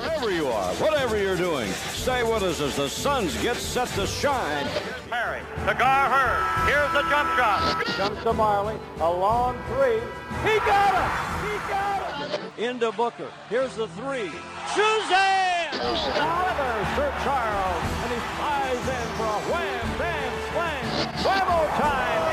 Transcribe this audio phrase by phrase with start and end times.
[0.00, 4.06] Wherever you are, whatever you're doing, stay with us as the Suns get set to
[4.06, 4.66] shine.
[5.10, 6.42] Perry to Gar Hurd.
[6.66, 7.84] Here's the jump shot.
[7.84, 10.00] Comes to Majerle, a long three.
[10.50, 11.10] He got it!
[11.44, 12.00] He got
[12.30, 12.40] it!
[12.58, 13.30] Into Booker.
[13.50, 14.30] Here's the three.
[14.72, 15.68] Suzanne!
[15.74, 21.22] Another Sir Charles, and he flies in for a wham, bam, slam.
[21.22, 22.29] Bravo time!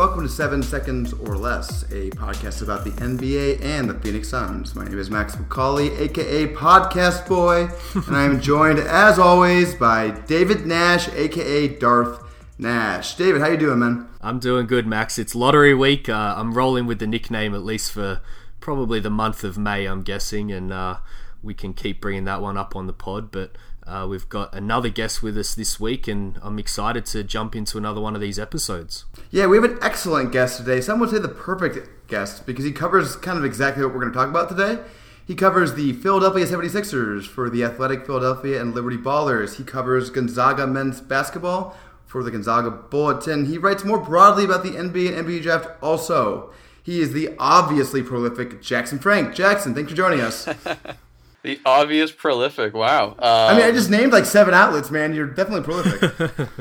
[0.00, 4.74] Welcome to Seven Seconds or Less, a podcast about the NBA and the Phoenix Suns.
[4.74, 7.68] My name is Max McCauley, aka Podcast Boy,
[8.06, 12.22] and I am joined, as always, by David Nash, aka Darth
[12.56, 13.14] Nash.
[13.16, 14.08] David, how you doing, man?
[14.22, 15.18] I'm doing good, Max.
[15.18, 16.08] It's lottery week.
[16.08, 18.22] Uh, I'm rolling with the nickname at least for
[18.58, 20.96] probably the month of May, I'm guessing, and uh,
[21.42, 23.30] we can keep bringing that one up on the pod.
[23.30, 23.52] But
[23.90, 27.76] uh, we've got another guest with us this week, and I'm excited to jump into
[27.76, 29.04] another one of these episodes.
[29.30, 30.80] Yeah, we have an excellent guest today.
[30.80, 34.12] Some would say the perfect guest because he covers kind of exactly what we're going
[34.12, 34.80] to talk about today.
[35.26, 39.56] He covers the Philadelphia 76ers for the Athletic Philadelphia and Liberty Ballers.
[39.56, 43.46] He covers Gonzaga men's basketball for the Gonzaga Bulletin.
[43.46, 46.52] He writes more broadly about the NBA and NBA draft also.
[46.82, 49.34] He is the obviously prolific Jackson Frank.
[49.34, 50.48] Jackson, thanks for joining us.
[51.42, 52.74] The obvious prolific.
[52.74, 53.14] Wow.
[53.18, 55.14] I mean, I Um, just named like seven outlets, man.
[55.14, 56.58] You're definitely prolific.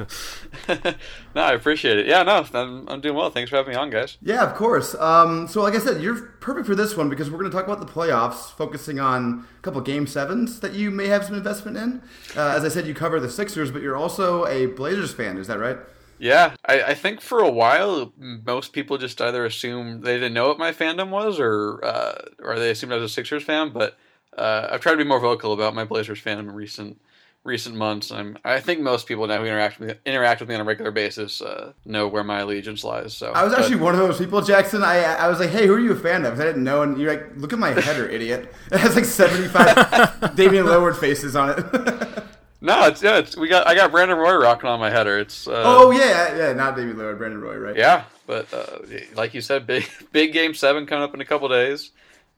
[1.36, 2.08] no, I appreciate it.
[2.08, 3.30] Yeah, no, I'm, I'm doing well.
[3.30, 4.17] Thanks for having me on, guys.
[4.21, 4.95] Yeah, of course.
[4.95, 7.66] Um, so, like I said, you're perfect for this one because we're going to talk
[7.66, 11.75] about the playoffs, focusing on a couple game sevens that you may have some investment
[11.77, 12.02] in.
[12.38, 15.38] Uh, as I said, you cover the Sixers, but you're also a Blazers fan.
[15.38, 15.77] Is that right?
[16.19, 20.49] Yeah, I, I think for a while most people just either assumed they didn't know
[20.49, 23.69] what my fandom was, or uh, or they assumed I was a Sixers fan.
[23.69, 23.97] But
[24.38, 26.99] uh, I've tried to be more vocal about my Blazers fandom in recent
[27.43, 28.11] recent months.
[28.11, 30.92] I'm I think most people now who interact with interact with me on a regular
[30.92, 33.15] basis uh, know where my allegiance lies.
[33.15, 34.83] So I was but- actually one of those people, Jackson.
[34.83, 36.39] I I was like, hey, who are you a fan of?
[36.39, 38.53] I didn't know, and you're like, look at my header, idiot.
[38.71, 41.58] It has like 75 Damian Lillard faces on it.
[42.61, 45.20] no, it's yeah, it's, we got I got Brandon Roy rocking on my header.
[45.20, 47.76] It's uh, oh yeah, yeah, not Damian Lillard, Brandon Roy, right?
[47.76, 48.80] Yeah, but uh,
[49.15, 51.92] like you said, big big game seven coming up in a couple days.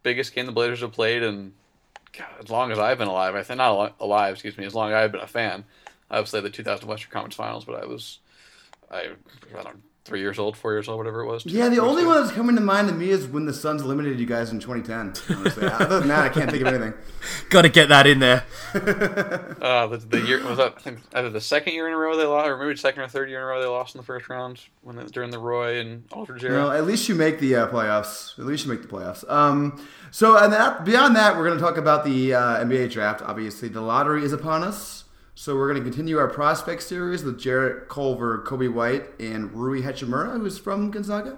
[0.04, 1.54] Biggest game the Blazers have played, and
[2.18, 4.92] God, as long as I've been alive, I think not alive, excuse me, as long
[4.92, 5.64] as I've been a fan.
[6.10, 8.20] Obviously, the 2000 Western Conference Finals, but I was,
[8.90, 9.12] I,
[9.58, 11.46] I don't three years old, four years old, whatever it was.
[11.46, 12.12] Yeah, the only ago.
[12.12, 14.60] one that's coming to mind to me is when the Suns eliminated you guys in
[14.60, 15.38] 2010.
[15.38, 16.94] Honestly, other than that, I can't think of anything.
[17.50, 18.44] Got to get that in there.
[19.62, 22.18] Uh, the, the year was that I think either the second year in a row
[22.18, 24.06] they lost, or maybe second or third year in a row they lost in the
[24.06, 26.64] first round when they, during the Roy and Aldridge era.
[26.64, 28.38] Well, at least you make the uh, playoffs.
[28.40, 29.30] At least you make the playoffs.
[29.30, 33.22] Um, so, and that, beyond that, we're going to talk about the uh, NBA draft.
[33.22, 35.01] Obviously, the lottery is upon us.
[35.34, 39.82] So, we're going to continue our prospect series with Jarrett Culver, Coby White, and Rui
[39.82, 41.38] Hachimura, who's from Gonzaga.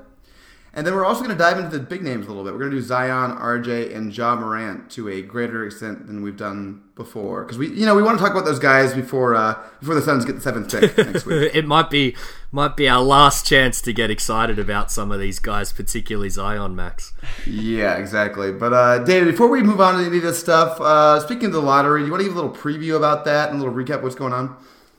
[0.75, 2.53] And then we're also going to dive into the big names a little bit.
[2.53, 6.35] We're going to do Zion, RJ, and Ja Morant to a greater extent than we've
[6.35, 9.56] done before, because we, you know, we want to talk about those guys before uh,
[9.79, 11.51] before the Suns get the seventh pick next week.
[11.53, 12.16] it might be
[12.51, 16.75] might be our last chance to get excited about some of these guys, particularly Zion
[16.75, 17.13] Max.
[17.45, 18.51] Yeah, exactly.
[18.51, 21.51] But uh, David, before we move on to any of this stuff, uh, speaking of
[21.53, 23.97] the lottery, you want to give a little preview about that and a little recap
[23.97, 24.56] of what's going on?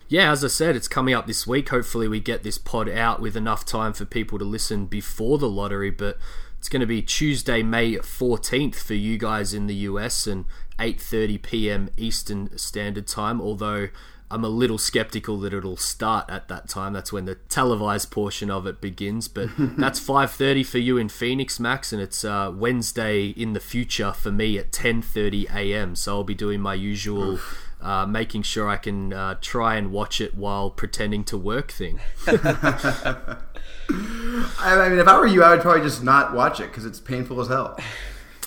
[0.08, 1.70] Yeah, as I said, it's coming up this week.
[1.70, 5.48] Hopefully, we get this pod out with enough time for people to listen before the
[5.48, 5.90] lottery.
[5.90, 6.18] But
[6.58, 10.44] it's going to be Tuesday, May 14th for you guys in the US and
[10.78, 11.90] 8:30 p.m.
[11.96, 13.40] Eastern Standard Time.
[13.40, 13.88] Although
[14.30, 16.92] I'm a little skeptical that it'll start at that time.
[16.92, 19.28] That's when the televised portion of it begins.
[19.28, 24.12] But that's 5:30 for you in Phoenix, Max, and it's uh, Wednesday in the future
[24.12, 25.94] for me at 10:30 a.m.
[25.96, 27.38] So I'll be doing my usual.
[27.84, 32.00] Uh, making sure I can uh, try and watch it while pretending to work thing.
[32.26, 32.32] I,
[33.90, 36.98] I mean, if I were you, I would probably just not watch it because it's
[36.98, 37.78] painful as hell.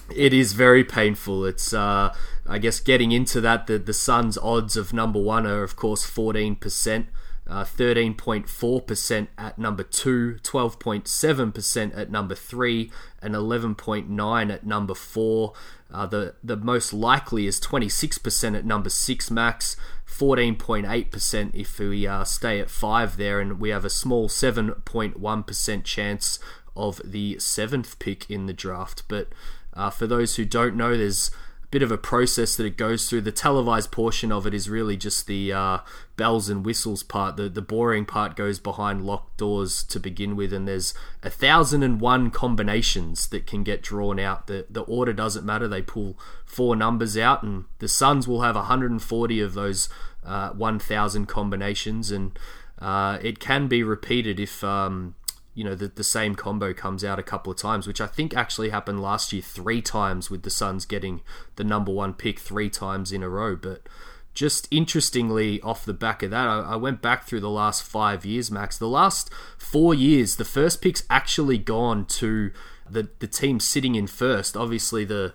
[0.09, 1.45] It is very painful.
[1.45, 2.15] It's, uh,
[2.47, 3.67] I guess, getting into that.
[3.67, 7.07] The the Suns' odds of number one are, of course, fourteen percent.
[7.49, 12.91] Uh, 13.4% at number 2, 12.7% at number 3,
[13.21, 15.53] and 11.9 at number 4.
[15.89, 22.25] Uh, the, the most likely is 26% at number 6 max, 14.8% if we uh,
[22.25, 26.39] stay at 5 there, and we have a small 7.1% chance
[26.75, 29.03] of the 7th pick in the draft.
[29.07, 29.29] But
[29.73, 31.31] uh, for those who don't know, there's
[31.69, 33.21] bit of a process that it goes through.
[33.21, 35.79] The televised portion of it is really just the uh,
[36.15, 37.35] bells and whistles part.
[37.35, 41.83] The the boring part goes behind locked doors to begin with, and there's a thousand
[41.83, 44.47] and one combinations that can get drawn out.
[44.47, 45.67] The the order doesn't matter.
[45.67, 49.89] They pull four numbers out, and the Suns will have 140 of those
[50.25, 52.37] uh, 1,000 combinations, and
[52.79, 54.63] uh, it can be repeated if.
[54.63, 55.15] Um,
[55.57, 58.37] you know the, the same combo comes out a couple of times, which I think
[58.37, 61.21] actually happened last year three times with the Suns getting
[61.55, 63.55] the number one pick three times in a row.
[63.55, 63.81] But
[64.35, 68.23] just interestingly, off the back of that, I, I went back through the last five
[68.23, 68.77] years, Max.
[68.77, 72.51] The last four years, the first pick's actually gone to
[72.89, 74.57] the the team sitting in first.
[74.57, 75.33] Obviously, the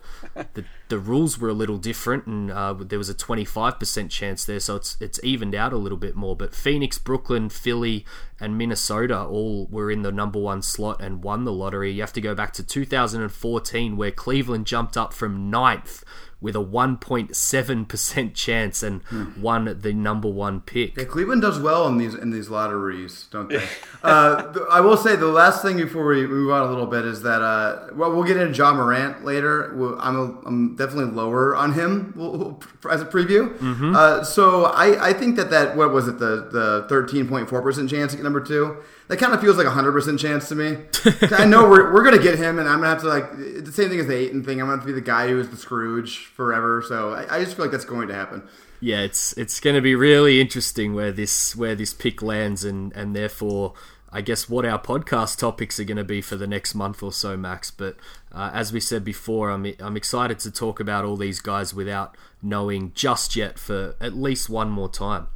[0.53, 4.11] the, the rules were a little different, and uh, there was a twenty five percent
[4.11, 6.35] chance there, so it's it's evened out a little bit more.
[6.35, 8.05] But Phoenix, Brooklyn, Philly,
[8.39, 11.91] and Minnesota all were in the number one slot and won the lottery.
[11.91, 16.03] You have to go back to 2014, where Cleveland jumped up from ninth
[16.43, 19.41] with a 1.7% chance and hmm.
[19.41, 20.97] won the number one pick.
[20.97, 23.65] Yeah, Cleveland does well in these in these lotteries, don't they?
[24.03, 27.21] uh, I will say the last thing before we move on a little bit is
[27.21, 29.71] that uh, well, we'll get into Ja Morant later.
[29.99, 32.13] I'm a, I'm definitely lower on him
[32.89, 33.55] as a preview.
[33.57, 33.95] Mm-hmm.
[33.95, 38.17] Uh, so I, I think that that what was it the the 13.4% chance to
[38.17, 40.77] get number two that kind of feels like a hundred percent chance to me.
[41.31, 43.89] I know we're, we're gonna get him, and I'm gonna have to like the same
[43.89, 44.61] thing as the Ayton thing.
[44.61, 46.83] I'm gonna have to be the guy who is the Scrooge forever.
[46.87, 48.43] So I, I just feel like that's going to happen.
[48.79, 52.91] Yeah, it's it's going to be really interesting where this where this pick lands, and
[52.93, 53.73] and therefore.
[54.15, 57.11] I guess what our podcast topics are going to be for the next month or
[57.11, 57.71] so, Max.
[57.71, 57.97] But
[58.31, 62.15] uh, as we said before, I'm I'm excited to talk about all these guys without
[62.39, 65.29] knowing just yet for at least one more time.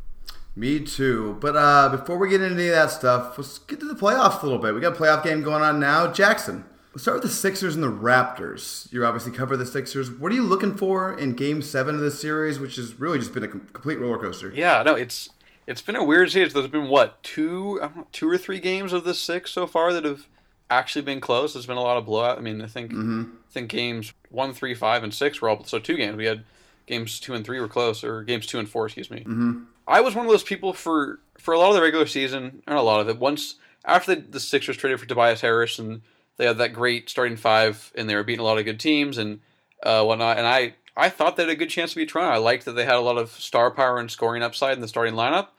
[0.56, 1.38] Me too.
[1.42, 4.44] But uh, before we get into any of that stuff, let's get to the playoffs
[4.44, 4.76] a little bit.
[4.76, 6.12] We got a playoff game going on now.
[6.12, 6.64] Jackson,
[6.94, 8.92] let's start with the Sixers and the Raptors.
[8.94, 10.12] You obviously cover the Sixers.
[10.12, 13.34] What are you looking for in Game Seven of this series, which has really just
[13.34, 14.52] been a complete roller coaster?
[14.54, 15.30] Yeah, no, it's
[15.68, 16.54] it's been a weird series.
[16.54, 20.06] There's been what two know, two or three games of the six so far that
[20.06, 20.28] have
[20.70, 21.54] actually been close.
[21.54, 22.38] There's been a lot of blowout.
[22.38, 23.24] I mean, I think mm-hmm.
[23.48, 26.16] I think games one, three, five, and six were all so two games.
[26.16, 26.46] We had
[26.88, 29.20] games two and three were close, or games two and four, excuse me.
[29.20, 29.64] Mm-hmm.
[29.88, 32.78] I was one of those people for for a lot of the regular season, and
[32.78, 33.20] a lot of it.
[33.20, 33.56] Once
[33.86, 36.02] after the, the Sixers traded for Tobias Harris and
[36.38, 39.18] they had that great starting five and they were beating a lot of good teams
[39.18, 39.42] and
[39.84, 42.34] uh, whatnot, and I I thought they had a good chance to beat Toronto.
[42.34, 44.88] I liked that they had a lot of star power and scoring upside in the
[44.88, 45.50] starting lineup.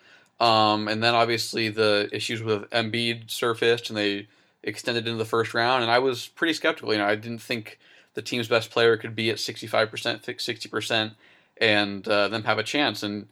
[0.40, 4.28] Um, and then obviously the issues with Embiid surfaced and they
[4.62, 5.82] extended into the first round.
[5.82, 6.92] And I was pretty skeptical.
[6.92, 7.78] You know, I didn't think
[8.14, 11.12] the team's best player could be at 65%, 60%,
[11.60, 13.02] and uh, them have a chance.
[13.02, 13.26] And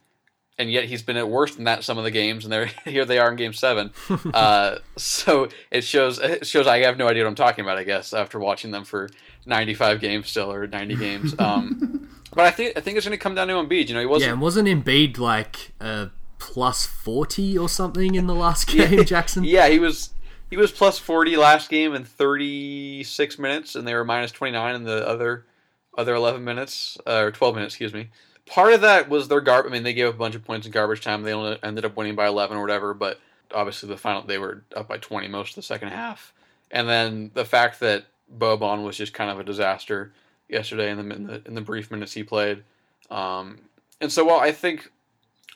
[0.58, 3.04] and yet he's been at worse than that some of the games, and they're here
[3.04, 3.90] they are in Game Seven.
[4.34, 7.78] uh, so it shows it shows I have no idea what I'm talking about.
[7.78, 9.10] I guess after watching them for
[9.44, 11.34] 95 games still or 90 games.
[11.38, 13.88] Um, but I think I think it's going to come down to Embiid.
[13.88, 14.28] You know, he wasn't.
[14.28, 19.44] Yeah, and wasn't Embiid like a plus 40 or something in the last game, Jackson?
[19.44, 20.10] Yeah, he was.
[20.48, 24.84] He was plus 40 last game in 36 minutes, and they were minus 29 in
[24.84, 25.44] the other
[25.98, 28.10] other 11 minutes uh, or 12 minutes, excuse me
[28.46, 29.70] part of that was their garbage.
[29.70, 31.22] I mean, they gave up a bunch of points in garbage time.
[31.22, 33.20] They only ended up winning by 11 or whatever, but
[33.52, 36.32] obviously the final they were up by 20 most of the second half.
[36.70, 38.06] And then the fact that
[38.36, 40.12] Boban was just kind of a disaster
[40.48, 42.62] yesterday in the in the, in the brief minutes he played.
[43.10, 43.58] Um,
[44.00, 44.90] and so while I think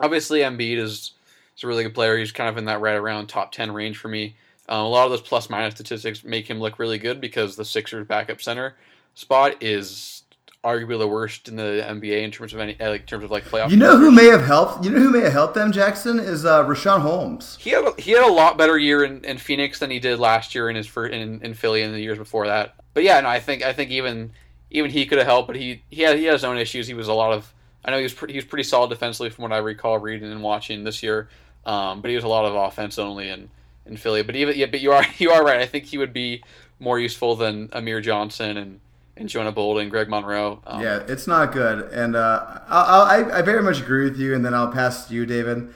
[0.00, 1.12] obviously Embiid is
[1.56, 3.98] is a really good player, he's kind of in that right around top 10 range
[3.98, 4.34] for me.
[4.68, 7.64] Um, a lot of those plus minus statistics make him look really good because the
[7.64, 8.76] Sixers backup center
[9.14, 10.22] spot is
[10.62, 13.44] arguably the worst in the NBA in terms of any like in terms of like
[13.44, 13.70] playoff.
[13.70, 14.84] You know who may have helped?
[14.84, 15.72] You know who may have helped them?
[15.72, 17.56] Jackson is uh, Richaun Holmes.
[17.60, 20.18] He had a, he had a lot better year in, in Phoenix than he did
[20.18, 22.74] last year in his first, in, in Philly and the years before that.
[22.94, 24.32] But yeah, no, I think I think even
[24.70, 26.86] even he could have helped, but he he had he had his own issues.
[26.86, 27.52] He was a lot of
[27.84, 30.30] I know he was pretty, he was pretty solid defensively from what I recall reading
[30.30, 31.28] and watching this year.
[31.64, 33.50] Um, but he was a lot of offense only in,
[33.86, 34.22] in Philly.
[34.22, 35.60] But even yeah, but you are you are right.
[35.60, 36.42] I think he would be
[36.78, 38.80] more useful than Amir Johnson and
[39.16, 40.62] and Jonah Bolden, Greg Monroe.
[40.66, 44.34] Um, yeah, it's not good, and uh, I, I very much agree with you.
[44.34, 45.72] And then I'll pass to you, David.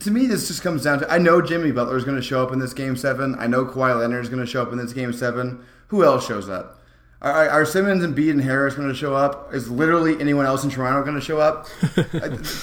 [0.00, 2.42] To me, this just comes down to I know Jimmy Butler is going to show
[2.42, 3.36] up in this game seven.
[3.38, 5.62] I know Kawhi Leonard is going to show up in this game seven.
[5.88, 6.82] Who else shows up?
[7.22, 9.54] Are, are Simmons and Bede and Harris going to show up?
[9.54, 11.66] Is literally anyone else in Toronto going to show up?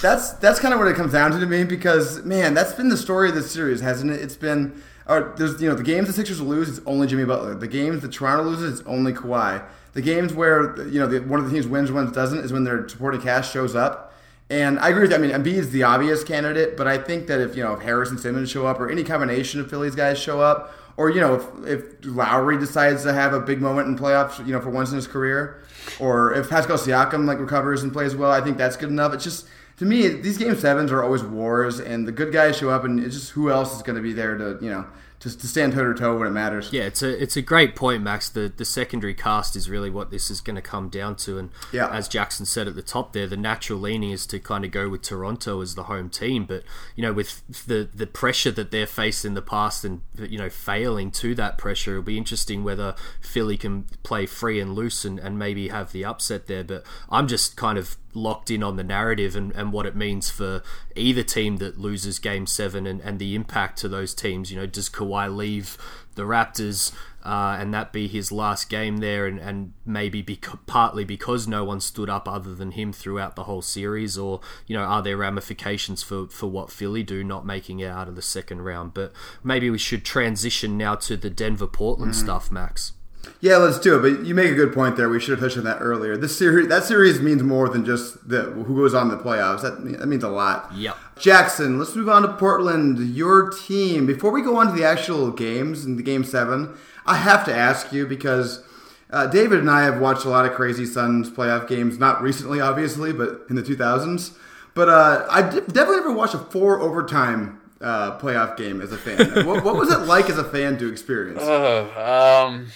[0.00, 2.88] that's that's kind of what it comes down to to me because man, that's been
[2.88, 4.20] the story of this series, hasn't it?
[4.20, 7.54] It's been or there's you know the games the Sixers lose, it's only Jimmy Butler.
[7.54, 9.64] The games the Toronto loses, it's only Kawhi.
[9.92, 12.64] The games where you know the, one of the teams wins, one doesn't, is when
[12.64, 14.12] their supporting cast shows up.
[14.50, 15.16] And I agree with you.
[15.16, 17.80] I mean, Embiid is the obvious candidate, but I think that if you know if
[17.80, 21.20] Harris and Simmons show up, or any combination of Phillies guys show up, or you
[21.20, 24.70] know, if, if Lowry decides to have a big moment in playoffs, you know, for
[24.70, 25.62] once in his career,
[25.98, 29.12] or if Pascal Siakam like recovers and plays well, I think that's good enough.
[29.12, 29.46] It's just
[29.78, 33.00] to me, these game sevens are always wars, and the good guys show up, and
[33.00, 34.86] it's just who else is going to be there to you know
[35.24, 36.70] to, to stand toe to toe when it matters.
[36.72, 38.28] Yeah, it's a it's a great point, Max.
[38.28, 41.50] The the secondary cast is really what this is going to come down to, and
[41.72, 41.88] Yeah.
[41.90, 44.88] as Jackson said at the top there, the natural leaning is to kind of go
[44.88, 46.44] with Toronto as the home team.
[46.44, 46.62] But
[46.94, 50.50] you know, with the the pressure that they're faced in the past, and you know,
[50.50, 55.18] failing to that pressure, it'll be interesting whether Philly can play free and loose and,
[55.18, 56.62] and maybe have the upset there.
[56.64, 60.30] But I'm just kind of locked in on the narrative and, and what it means
[60.30, 60.62] for
[60.96, 64.50] either team that loses game seven and, and the impact to those teams.
[64.50, 65.76] You know, does Kawhi leave
[66.14, 66.92] the Raptors
[67.24, 71.64] uh, and that be his last game there and, and maybe bec- partly because no
[71.64, 75.16] one stood up other than him throughout the whole series or, you know, are there
[75.16, 78.92] ramifications for, for what Philly do not making it out of the second round?
[78.92, 82.92] But maybe we should transition now to the Denver Portland stuff, Max.
[83.40, 84.00] Yeah, let's do it.
[84.16, 85.08] But you make a good point there.
[85.08, 86.16] We should have touched on that earlier.
[86.16, 89.62] This series, that series means more than just the who goes on the playoffs.
[89.62, 90.70] That that means a lot.
[90.74, 90.96] Yep.
[91.18, 92.98] Jackson, let's move on to Portland.
[93.14, 94.06] Your team.
[94.06, 96.74] Before we go on to the actual games in the game seven,
[97.06, 98.62] I have to ask you because
[99.10, 101.98] uh, David and I have watched a lot of crazy Suns playoff games.
[101.98, 104.36] Not recently, obviously, but in the 2000s.
[104.74, 108.96] But uh, I d- definitely never watched a four overtime uh, playoff game as a
[108.98, 109.46] fan.
[109.46, 111.40] what, what was it like as a fan to experience?
[111.46, 112.66] Oh, um,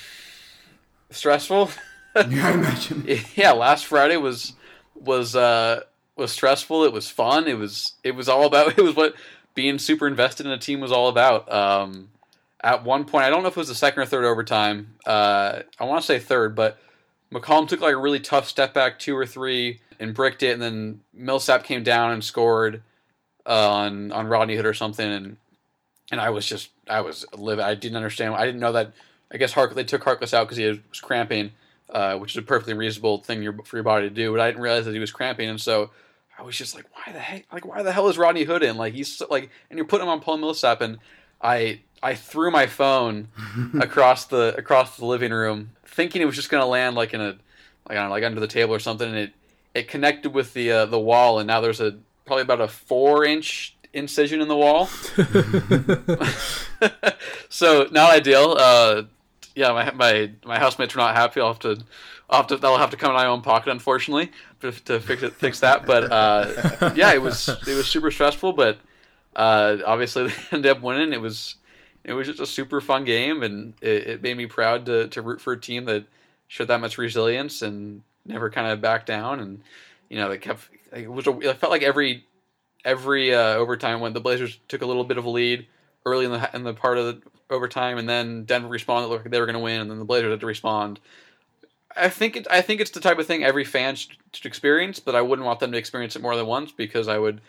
[1.11, 1.71] stressful.
[2.17, 3.07] yeah, I imagine.
[3.35, 4.55] yeah, last Friday was
[4.95, 5.83] was uh
[6.17, 6.85] was stressful.
[6.85, 7.47] It was fun.
[7.47, 9.15] It was it was all about it was what
[9.55, 11.51] being super invested in a team was all about.
[11.53, 12.11] Um,
[12.61, 14.97] at one point, I don't know if it was the second or third overtime.
[15.07, 16.79] Uh, I want to say third, but
[17.33, 20.63] McCollum took like a really tough step back, two or three, and bricked it, and
[20.63, 22.83] then Millsap came down and scored
[23.47, 25.37] uh, on on Rodney Hood or something, and
[26.11, 27.65] and I was just I was livid.
[27.65, 28.35] I didn't understand.
[28.35, 28.93] I didn't know that.
[29.31, 31.53] I guess Hark they took Harkless out because he was cramping,
[31.91, 34.33] uh, which is a perfectly reasonable thing your, for your body to do.
[34.33, 35.91] But I didn't realize that he was cramping, and so
[36.39, 37.53] I was just like, why the heck?
[37.53, 38.77] Like, why the hell is Rodney Hood in?
[38.77, 40.99] Like, he's so, like, and you're putting him on Paul Millsap, and
[41.43, 43.29] I I threw my phone
[43.81, 47.37] across the across the living room, thinking it was just gonna land like in a
[47.89, 49.33] like I don't know, like under the table or something, and it
[49.75, 53.25] it connected with the uh, the wall, and now there's a probably about a four
[53.25, 54.87] inch incision in the wall.
[57.49, 58.57] so not ideal.
[58.59, 59.03] Uh,
[59.59, 61.41] yeah, my my my housemates are not happy.
[61.41, 61.81] I'll have to,
[62.31, 65.25] I'll have to they'll have to come in my own pocket, unfortunately, to, to fix
[65.25, 65.85] it, fix that.
[65.85, 68.79] But uh, yeah, it was it was super stressful, but
[69.35, 71.13] uh, obviously they ended up winning.
[71.13, 71.57] It was
[72.05, 75.23] it was just a super fun game, and it, it made me proud to to
[75.23, 76.05] root for a team that
[76.47, 79.61] showed that much resilience and never kind of backed down, and
[80.09, 80.69] you know they kept.
[80.93, 82.25] It was a, it felt like every
[82.85, 85.67] every uh, overtime when the Blazers took a little bit of a lead
[86.07, 89.41] early in the in the part of the overtime, and then Denver responded like they
[89.41, 91.01] were going to win, and then the Blazers had to respond.
[91.97, 95.01] I think it, I think it's the type of thing every fan should, should experience,
[95.01, 97.41] but I wouldn't want them to experience it more than once because I would.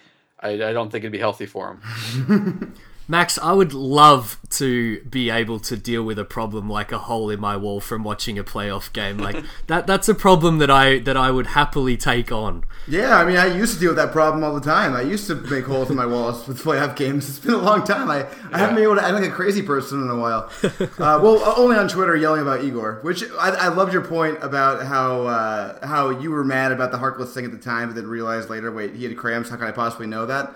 [0.41, 1.77] I, I don't think it'd be healthy for
[2.17, 2.75] them.
[3.09, 7.31] Max, I would love to be able to deal with a problem like a hole
[7.31, 9.17] in my wall from watching a playoff game.
[9.17, 12.65] Like that that's a problem that I that I would happily take on.
[12.87, 14.93] Yeah, I mean, I used to deal with that problem all the time.
[14.93, 17.27] I used to make holes in my walls with playoff games.
[17.27, 18.11] It's been a long time.
[18.11, 20.51] I, I haven't been able to act like a crazy person in a while.
[20.63, 24.85] Uh, well, only on Twitter yelling about Igor, which I, I loved your point about
[24.85, 28.05] how uh, how you were mad about the Harkless thing at the time, but then
[28.05, 29.49] realized later, wait, he had cramps.
[29.49, 30.55] How can I possibly know that?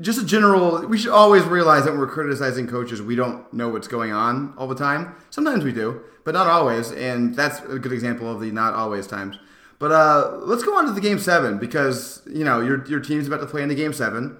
[0.00, 3.70] Just a general, we should always realize that when we're criticizing coaches, we don't know
[3.70, 5.14] what's going on all the time.
[5.30, 6.92] Sometimes we do, but not always.
[6.92, 9.38] And that's a good example of the not always times.
[9.78, 13.26] But uh, let's go on to the game seven because you know your your team's
[13.26, 14.36] about to play in the game seven.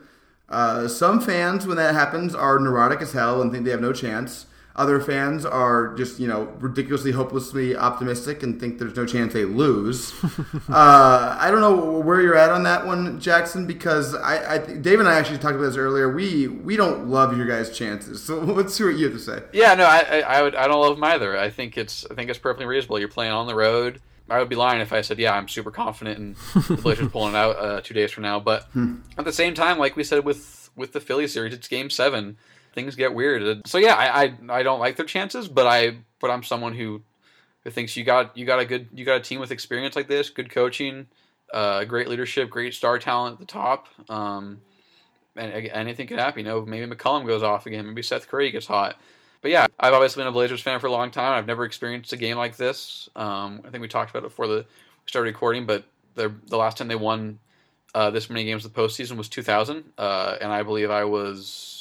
[0.48, 3.92] Uh, some fans, when that happens, are neurotic as hell and think they have no
[3.92, 4.46] chance.
[4.78, 9.44] Other fans are just you know ridiculously, hopelessly optimistic and think there's no chance they
[9.44, 10.14] lose.
[10.68, 15.00] uh, I don't know where you're at on that one, Jackson, because I, I Dave
[15.00, 16.08] and I actually talked about this earlier.
[16.14, 18.22] We we don't love your guys' chances.
[18.28, 19.42] So let's see what you have to say.
[19.52, 21.36] Yeah, no, I, I, I would I don't love them either.
[21.36, 22.98] I think it's I think it's perfectly reasonable.
[22.98, 24.00] You're playing on the road.
[24.30, 26.36] I would be lying if I said, yeah, I'm super confident in
[26.68, 28.38] the Blazers pulling it out uh, two days from now.
[28.38, 28.68] But
[29.16, 32.36] at the same time, like we said with with the Philly series, it's Game Seven.
[32.78, 33.66] Things get weird.
[33.66, 37.02] So yeah, I, I I don't like their chances, but I but I'm someone who
[37.64, 40.06] who thinks you got you got a good you got a team with experience like
[40.06, 41.08] this, good coaching,
[41.52, 43.88] uh, great leadership, great star talent at the top.
[44.08, 44.60] Um,
[45.34, 46.46] and anything could happen.
[46.46, 47.84] You know, maybe McCollum goes off again.
[47.84, 48.96] Maybe Seth Curry gets hot.
[49.42, 51.36] But yeah, I've obviously been a Blazers fan for a long time.
[51.36, 53.08] I've never experienced a game like this.
[53.16, 55.82] Um, I think we talked about it before the we started recording, but
[56.14, 57.40] the the last time they won
[57.96, 61.77] uh, this many games of the postseason was 2000, uh, and I believe I was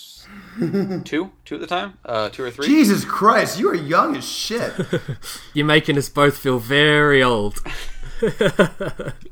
[1.04, 2.66] two, two at the time, uh, two or three.
[2.66, 4.74] Jesus Christ, you are young as shit.
[5.54, 7.62] You're making us both feel very old.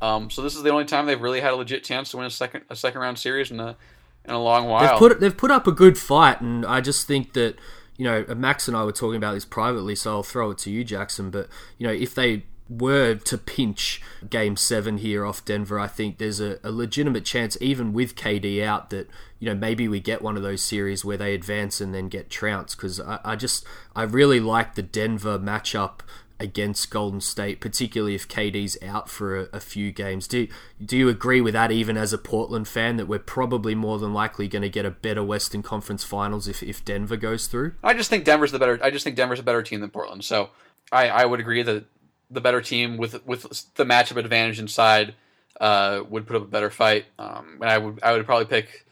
[0.00, 2.26] Um, so this is the only time they've really had a legit chance to win
[2.26, 3.76] a second a second round series in a
[4.24, 4.88] in a long while.
[4.88, 7.56] They've put they've put up a good fight, and I just think that
[7.96, 10.70] you know Max and I were talking about this privately, so I'll throw it to
[10.70, 11.30] you, Jackson.
[11.30, 11.48] But
[11.78, 16.40] you know if they were to pinch Game Seven here off Denver, I think there's
[16.40, 19.08] a, a legitimate chance, even with KD out, that
[19.38, 22.30] you know maybe we get one of those series where they advance and then get
[22.30, 22.76] trounced.
[22.76, 26.00] Because I, I just I really like the Denver matchup
[26.38, 30.28] against Golden State, particularly if KD's out for a, a, few games.
[30.28, 30.48] Do
[30.84, 34.12] do you agree with that, even as a Portland fan, that we're probably more than
[34.12, 37.72] likely going to get a better Western Conference Finals if, if Denver goes through?
[37.82, 38.78] I just think Denver's the better.
[38.82, 40.24] I just think Denver's a better team than Portland.
[40.24, 40.50] So
[40.92, 41.84] I, I would agree that
[42.30, 43.42] the better team with with
[43.74, 45.14] the matchup advantage inside
[45.60, 47.06] uh, would put up a better fight.
[47.18, 48.86] Um, and I would I would probably pick.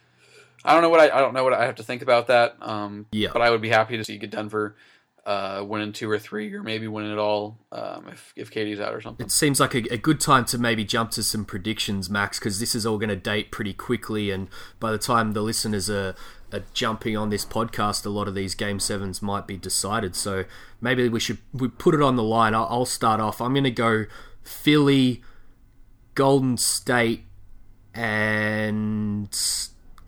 [0.64, 2.56] I don't know what I, I don't know what I have to think about that.
[2.60, 3.28] Um, yeah.
[3.32, 4.76] But I would be happy to see Denver
[5.26, 8.94] uh, winning two or three, or maybe winning it all um, if if KD's out
[8.94, 9.26] or something.
[9.26, 12.60] It seems like a, a good time to maybe jump to some predictions, Max, because
[12.60, 14.48] this is all going to date pretty quickly, and
[14.80, 16.14] by the time the listeners are,
[16.54, 20.14] are jumping on this podcast, a lot of these game sevens might be decided.
[20.14, 20.44] So
[20.80, 22.54] maybe we should we put it on the line.
[22.54, 23.40] I'll, I'll start off.
[23.40, 24.06] I'm going to go
[24.42, 25.22] Philly,
[26.14, 27.24] Golden State,
[27.94, 29.36] and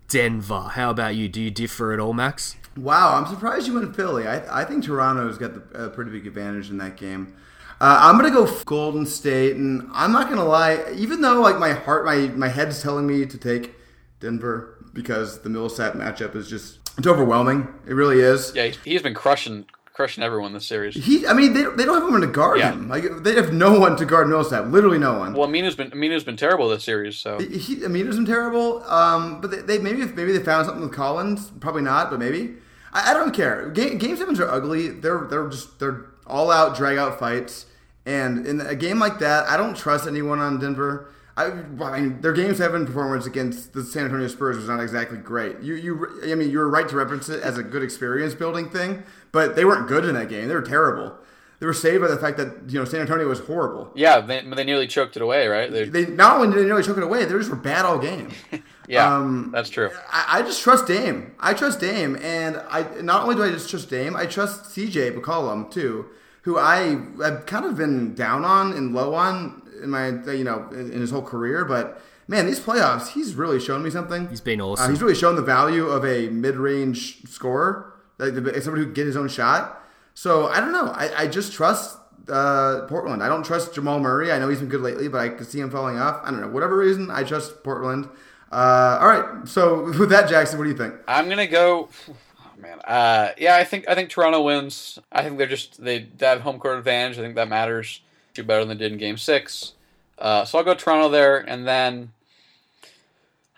[0.09, 0.71] Denver.
[0.73, 1.29] How about you?
[1.29, 2.57] Do you differ at all, Max?
[2.77, 4.27] Wow, I'm surprised you went Philly.
[4.27, 7.35] I, I think Toronto's got a pretty big advantage in that game.
[7.81, 10.83] Uh, I'm gonna go Golden State, and I'm not gonna lie.
[10.95, 13.75] Even though like my heart, my my head's telling me to take
[14.21, 17.69] Denver because the Millsap matchup is just it's overwhelming.
[17.87, 18.53] It really is.
[18.57, 20.95] Yeah, he's been crushing crushing everyone this series.
[20.95, 22.73] He, I mean, they, they don't have anyone to guard Yeah.
[22.73, 22.87] him.
[22.89, 24.67] Like they have no one to guard Millsap.
[24.67, 25.33] Literally no one.
[25.35, 27.17] Well, Aminu's been Aminu's been terrible this series.
[27.17, 28.83] So He, it wasn't terrible.
[28.85, 31.51] Um, but they, they maybe if maybe they found something with Collins.
[31.61, 32.55] Probably not, but maybe.
[32.93, 33.71] I, I don't care.
[33.71, 34.89] Game, game sevens are ugly.
[34.89, 37.67] They're they're just they're all out drag out fights.
[38.05, 41.11] And in a game like that, I don't trust anyone on Denver.
[41.37, 41.45] I,
[41.83, 45.61] I mean, their game seven performance against the San Antonio Spurs was not exactly great.
[45.61, 48.71] You you I mean, you were right to reference it as a good experience building
[48.71, 49.03] thing,
[49.33, 50.49] but they weren't good in that game.
[50.49, 51.19] They were terrible.
[51.59, 53.91] They were saved by the fact that you know San Antonio was horrible.
[53.95, 55.71] yeah, they, they nearly choked it away, right?
[55.71, 57.99] They, They not only did they nearly took it away, they just were bad all
[57.99, 58.31] game.
[58.89, 59.91] yeah, um, that's true.
[60.11, 61.35] I, I just trust Dame.
[61.41, 65.19] I trust Dame, and I not only do I just trust Dame, I trust CJ
[65.19, 66.07] McCollum too,
[66.43, 70.69] who I have kind of been down on and low on in my you know
[70.73, 72.01] in, in his whole career, but.
[72.29, 74.27] Man, these playoffs, he's really shown me something.
[74.31, 74.91] He's been Uh, awesome.
[74.91, 79.07] he's really shown the value of a mid-range scorer, like the- somebody who can get
[79.07, 79.81] his own shot.
[80.15, 80.89] So I don't know.
[80.89, 81.97] I, I just trust
[82.29, 83.23] uh, Portland.
[83.23, 84.33] I don't trust Jamal Murray.
[84.33, 86.21] I know he's been good lately, but I could see him falling off.
[86.25, 86.49] I don't know.
[86.49, 88.09] Whatever reason, I trust Portland.
[88.51, 89.47] Uh, all right.
[89.47, 90.95] So with that, Jackson, what do you think?
[91.07, 91.91] I'm gonna go.
[92.09, 94.99] Oh man, uh, yeah, I think I think Toronto wins.
[95.13, 97.19] I think they're just they, they have home court advantage.
[97.19, 98.01] I think that matters.
[98.37, 99.73] Do better than they did in Game Six.
[100.19, 102.13] Uh, so I'll go Toronto there, and then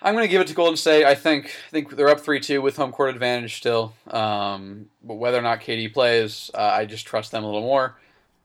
[0.01, 1.05] I'm gonna give it to Golden State.
[1.05, 3.95] I think I think they're up three two with home court advantage still.
[4.09, 7.97] Um, but whether or not KD plays, uh, I just trust them a little more.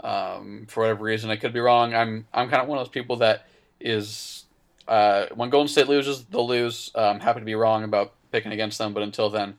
[0.02, 1.93] Um, for whatever reason, I could be wrong.
[1.93, 3.48] I'm I'm kind of one of those people that
[3.80, 4.43] is
[4.88, 6.91] uh, when Golden State loses, they'll lose.
[6.96, 9.56] Uh, I'm happy to be wrong about picking against them, but until then,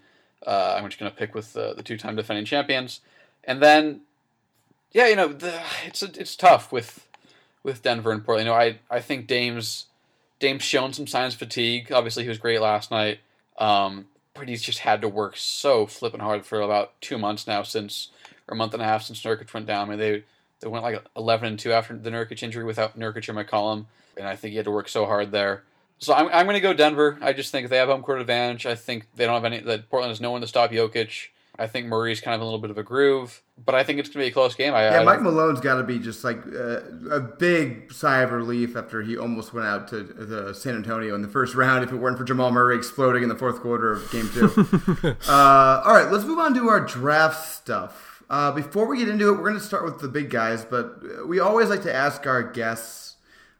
[0.47, 3.01] uh, I'm just going to pick with the, the two-time defending champions.
[3.45, 4.01] And then,
[4.95, 7.07] yeah, you know, the, it's it's tough with
[7.63, 8.47] with Denver and Portland.
[8.47, 9.87] You know, I I think Dame's
[10.39, 11.93] Dame's shown some signs of fatigue.
[11.93, 13.19] Obviously, he was great last night,
[13.59, 17.63] um, but he's just had to work so flipping hard for about two months now
[17.63, 18.09] since
[18.49, 19.89] or a month and a half since Nurkic went down.
[19.89, 20.23] I mean, they
[20.61, 24.27] they went like 11 and two after the Nurkic injury without Nurkic or McCollum, and
[24.29, 25.65] I think he had to work so hard there.
[25.99, 27.19] So I'm, I'm going to go Denver.
[27.21, 28.67] I just think they have home court advantage.
[28.67, 29.61] I think they don't have any.
[29.61, 31.29] That Portland has no one to stop Jokic.
[31.57, 34.01] I think Murray's kind of in a little bit of a groove, but I think
[34.01, 34.75] it's going to be a close game.
[34.75, 38.33] I, Yeah, I, Mike Malone's got to be just like uh, a big sigh of
[38.33, 41.85] relief after he almost went out to the San Antonio in the first round.
[41.85, 44.47] If it weren't for Jamal Murray exploding in the fourth quarter of Game Two.
[45.29, 48.25] uh, all right, let's move on to our draft stuff.
[48.29, 51.29] Uh, before we get into it, we're going to start with the big guys, but
[51.29, 53.17] we always like to ask our guests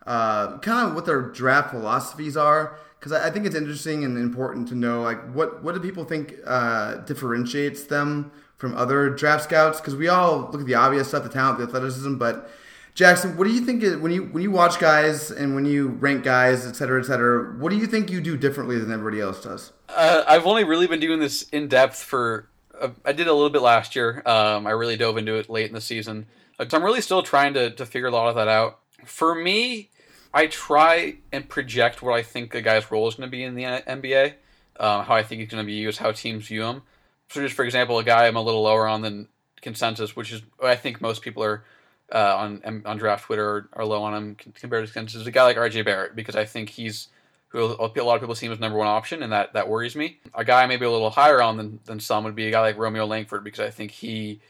[0.07, 4.17] uh, kind of what their draft philosophies are because I, I think it's interesting and
[4.17, 9.45] important to know like what what do people think uh, differentiates them from other draft
[9.45, 12.51] scouts because we all look at the obvious stuff, the talent, the athleticism, but
[12.95, 16.25] Jackson, what do you think when you when you watch guys and when you rank
[16.25, 17.53] guys, et cetera, et cetera?
[17.59, 19.73] What do you think you do differently than everybody else does?
[19.89, 22.49] Uh, I've only really been doing this in depth for.
[22.81, 24.23] Uh, I did a little bit last year.
[24.25, 26.27] Um, I really dove into it late in the season.
[26.59, 28.79] So I'm really still trying to, to figure a lot of that out.
[29.05, 29.91] For me,
[30.35, 33.55] I try and project what I think a guy's role is going to be in
[33.55, 34.35] the NBA.
[34.79, 36.83] uh, how I think he's going to be used, how teams view him.
[37.29, 39.29] So, just for example, a guy I'm a little lower on than
[39.63, 41.65] consensus, which is I think most people are
[42.13, 45.23] uh, on on draft Twitter are, are low on him compared to consensus.
[45.23, 47.09] Is a guy like RJ Barrett because I think he's
[47.49, 49.95] who a lot of people see him as number one option, and that that worries
[49.95, 50.19] me.
[50.35, 52.77] A guy maybe a little higher on than, than some would be a guy like
[52.77, 54.41] Romeo Langford because I think he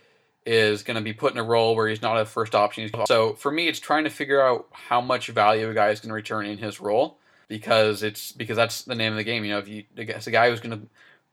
[0.46, 2.90] is going to be put in a role where he's not a first option.
[3.06, 6.10] So for me, it's trying to figure out how much value a guy is going
[6.10, 9.44] to return in his role because it's because that's the name of the game.
[9.44, 10.86] You know, if you it's a guy who's going to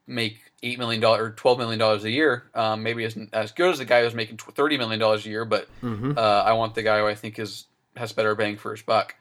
[0.08, 3.72] make eight million dollars or twelve million dollars a year, um, maybe isn't as good
[3.72, 5.46] as the guy who's making thirty million dollars a year.
[5.46, 6.14] But mm-hmm.
[6.18, 7.66] uh, I want the guy who I think is
[7.98, 9.16] has better bang for his buck.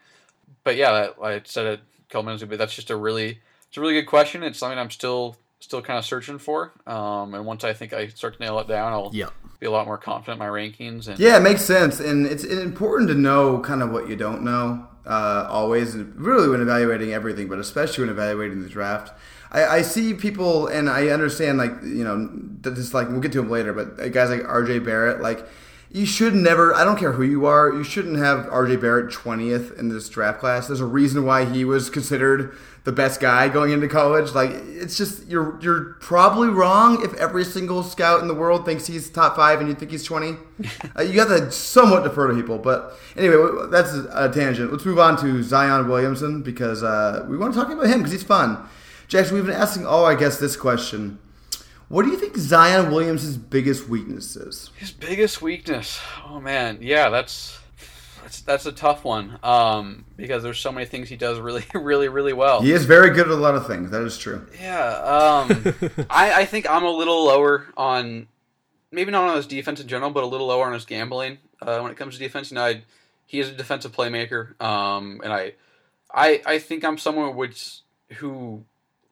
[0.63, 3.39] But yeah, that, I said it a couple minutes ago, but that's just a really
[3.67, 4.43] it's a really good question.
[4.43, 6.71] It's something I'm still still kind of searching for.
[6.85, 9.29] Um, and once I think I start to nail it down, I'll yeah.
[9.61, 11.07] Be a lot more confident in my rankings.
[11.07, 14.43] And yeah, it makes sense, and it's important to know kind of what you don't
[14.43, 14.87] know.
[15.05, 19.13] Uh, always, really, when evaluating everything, but especially when evaluating the draft.
[19.51, 22.29] I, I see people, and I understand, like you know,
[22.73, 24.79] just like we'll get to him later, but guys like R.J.
[24.79, 25.47] Barrett, like
[25.93, 29.77] you should never i don't care who you are you shouldn't have rj barrett 20th
[29.77, 33.71] in this draft class there's a reason why he was considered the best guy going
[33.71, 34.31] into college.
[34.31, 38.87] Like it's just you're you're probably wrong if every single scout in the world thinks
[38.87, 40.37] he's top five and you think he's 20
[40.97, 43.35] uh, you got to somewhat defer to people but anyway
[43.69, 44.71] that's a tangent.
[44.71, 48.11] Let's move on to zion williamson because uh, we want to talk about him because
[48.11, 48.67] he's fun.
[49.07, 51.19] Jackson we've been asking all i guess this question.
[51.87, 54.71] What do you think Zion Williamson's biggest weakness is?
[54.77, 55.99] His biggest weakness?
[56.25, 57.59] Oh man, yeah, that's
[58.31, 59.37] that's that's a tough one.
[59.43, 62.61] Um, because there's so many things he does really, really, really well.
[62.61, 63.91] He is very good at a lot of things.
[63.91, 64.47] That is true.
[64.59, 64.87] Yeah.
[64.87, 65.75] Um,
[66.09, 68.27] I, I think I'm a little lower on
[68.91, 71.79] maybe not on his defense in general, but a little lower on his gambling uh,
[71.79, 72.51] when it comes to defense.
[72.51, 72.83] You know, I,
[73.25, 75.53] he is a defensive playmaker, um, and I,
[76.13, 77.81] I, I think I'm someone which
[78.15, 78.63] who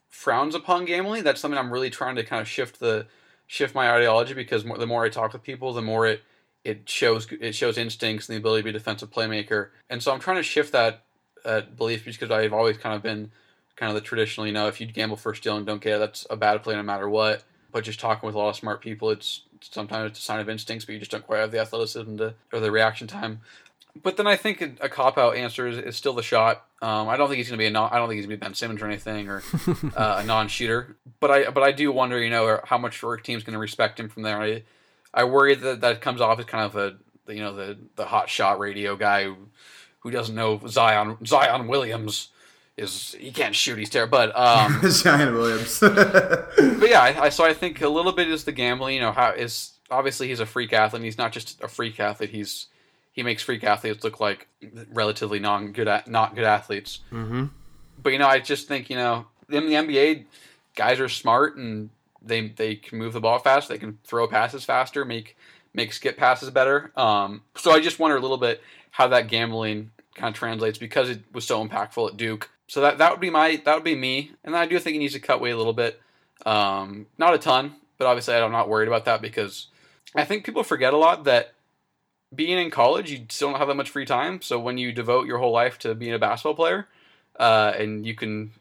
[0.10, 1.24] frowns upon gambling.
[1.24, 3.08] That's something I'm really trying to kind of shift the
[3.48, 6.22] shift my ideology because more, the more I talk to people, the more it
[6.64, 9.70] it shows it shows instincts and the ability to be a defensive playmaker.
[9.90, 11.04] And so I'm trying to shift that
[11.46, 13.32] uh, belief because I've always kind of been
[13.76, 16.28] kind of the traditional, you know, if you gamble first deal and don't care, that's
[16.30, 17.44] a bad play no matter what.
[17.72, 20.50] But just talking with a lot of smart people, it's sometimes it's a sign of
[20.50, 23.42] instincts, but you just don't quite have the athleticism to, or the reaction time.
[24.02, 26.66] But then I think a, a cop out answer is, is, still the shot.
[26.82, 28.38] Um, I don't think he's going to be a non, I don't think he's going
[28.38, 29.44] to be Ben Simmons or anything or
[29.96, 30.96] uh, a non shooter.
[31.20, 34.00] But I but I do wonder, you know, how much our team's going to respect
[34.00, 34.42] him from there.
[34.42, 34.64] I,
[35.14, 38.30] I worry that that comes off as kind of a you know the the hot
[38.30, 39.36] shot radio guy who,
[40.00, 42.30] who doesn't know Zion Zion Williams
[42.78, 47.44] is he can't shoot he's terrible but um Zion Williams but yeah I, I, so
[47.44, 50.46] I think a little bit is the gambling you know how is obviously he's a
[50.46, 52.68] freak athlete he's not just a freak athlete he's
[53.20, 54.48] he makes freak athletes look like
[54.94, 57.00] relatively non good not good athletes.
[57.12, 57.48] Mm-hmm.
[58.02, 60.24] But you know, I just think you know in the NBA,
[60.76, 61.90] guys are smart and
[62.30, 63.68] they they can move the ball fast.
[63.68, 65.36] They can throw passes faster, make
[65.74, 66.92] make skip passes better.
[66.96, 68.62] Um, so I just wonder a little bit
[68.92, 72.50] how that gambling kind of translates because it was so impactful at Duke.
[72.68, 75.00] So that that would be my that would be me, and I do think he
[75.00, 76.00] needs to cut weight a little bit,
[76.46, 79.68] um, not a ton, but obviously I'm not worried about that because
[80.16, 81.54] I think people forget a lot that
[82.34, 84.42] being in college, you still don't have that much free time.
[84.42, 86.88] So when you devote your whole life to being a basketball player,
[87.40, 88.52] uh, and you can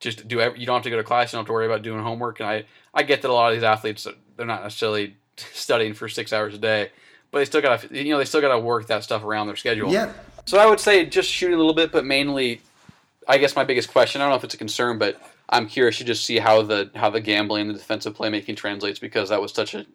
[0.00, 1.66] just do every, you don't have to go to class, you don't have to worry
[1.66, 2.40] about doing homework.
[2.40, 5.94] And I I get that a lot of these athletes uh, they're not necessarily studying
[5.94, 6.90] for six hours a day,
[7.30, 9.46] but they still got to you know they still got to work that stuff around
[9.46, 9.92] their schedule.
[9.92, 10.12] Yeah.
[10.46, 12.60] So I would say just shoot a little bit, but mainly,
[13.26, 15.98] I guess my biggest question I don't know if it's a concern, but I'm curious
[15.98, 19.40] to just see how the how the gambling, and the defensive playmaking translates because that
[19.40, 19.86] was such a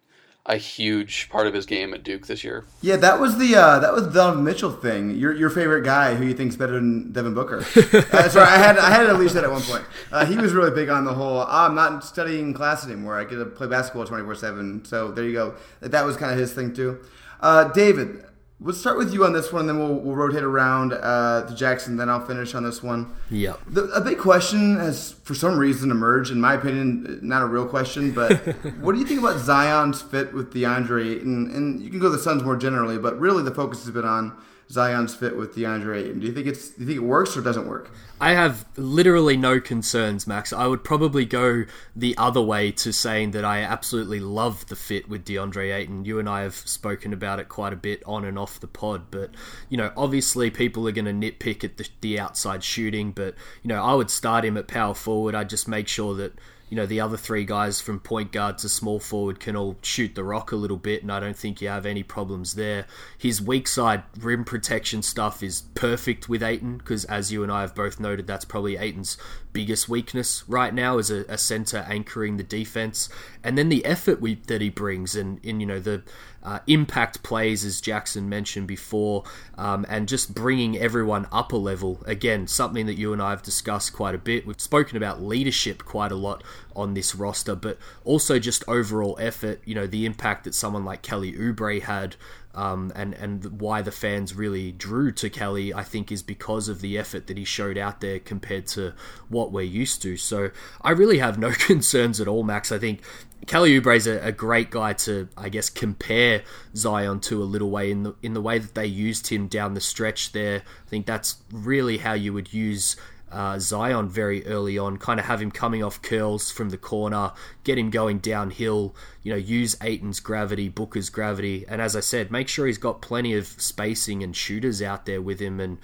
[0.45, 2.65] a huge part of his game at Duke this year.
[2.81, 5.15] Yeah, that was the uh, that was the Donovan Mitchell thing.
[5.15, 7.57] Your your favorite guy who you think's better than Devin Booker.
[8.13, 9.83] uh, sorry, I had I had to unleash that at one point.
[10.11, 11.39] Uh, he was really big on the whole.
[11.39, 13.19] Oh, I'm not studying class anymore.
[13.19, 14.85] I get to play basketball 24 seven.
[14.85, 15.55] So there you go.
[15.79, 16.99] That was kind of his thing too.
[17.39, 18.23] Uh, David,
[18.63, 21.55] Let's start with you on this one, and then we'll, we'll rotate around uh, to
[21.55, 21.97] Jackson.
[21.97, 23.11] Then I'll finish on this one.
[23.31, 23.55] Yeah.
[23.95, 26.31] a big question has, for some reason, emerged.
[26.31, 28.37] In my opinion, not a real question, but
[28.79, 31.49] what do you think about Zion's fit with DeAndre Ayton?
[31.55, 34.05] And you can go to the Suns more generally, but really the focus has been
[34.05, 34.37] on
[34.71, 36.19] Zion's fit with DeAndre Ayton.
[36.19, 37.91] Do you think it's do you think it works or doesn't work?
[38.21, 40.53] I have literally no concerns, Max.
[40.53, 45.09] I would probably go the other way to saying that I absolutely love the fit
[45.09, 46.05] with DeAndre Ayton.
[46.05, 49.11] You and I have spoken about it quite a bit on and off the pod,
[49.11, 49.31] but
[49.67, 53.67] you know, obviously people are going to nitpick at the, the outside shooting, but you
[53.67, 55.35] know, I would start him at power forward.
[55.35, 56.33] I'd just make sure that
[56.71, 60.15] you know, the other three guys from point guard to small forward can all shoot
[60.15, 62.85] the rock a little bit, and I don't think you have any problems there.
[63.17, 67.59] His weak side rim protection stuff is perfect with Ayton, because as you and I
[67.59, 69.17] have both noted, that's probably Ayton's
[69.51, 73.09] biggest weakness right now as a, a center anchoring the defense,
[73.43, 76.03] and then the effort we, that he brings, and in you know the
[76.43, 79.23] uh, impact plays as Jackson mentioned before,
[79.57, 82.01] um, and just bringing everyone up a level.
[82.05, 84.45] Again, something that you and I have discussed quite a bit.
[84.45, 86.43] We've spoken about leadership quite a lot
[86.75, 89.61] on this roster, but also just overall effort.
[89.65, 92.15] You know the impact that someone like Kelly Oubre had
[92.53, 96.81] um, and and why the fans really drew to Kelly, I think, is because of
[96.81, 98.93] the effort that he showed out there compared to
[99.29, 100.17] what we're used to.
[100.17, 102.71] So I really have no concerns at all, Max.
[102.71, 103.01] I think
[103.47, 106.43] Kelly Oubre is a, a, great guy to, I guess, compare
[106.75, 109.73] Zion to a little way in the in the way that they used him down
[109.73, 110.59] the stretch there.
[110.59, 112.97] I think that's really how you would use
[113.31, 117.31] uh, Zion very early on, kind of have him coming off curls from the corner,
[117.63, 122.31] get him going downhill, you know, use Ayton's gravity, Booker's gravity, and as I said,
[122.31, 125.59] make sure he's got plenty of spacing and shooters out there with him.
[125.59, 125.77] And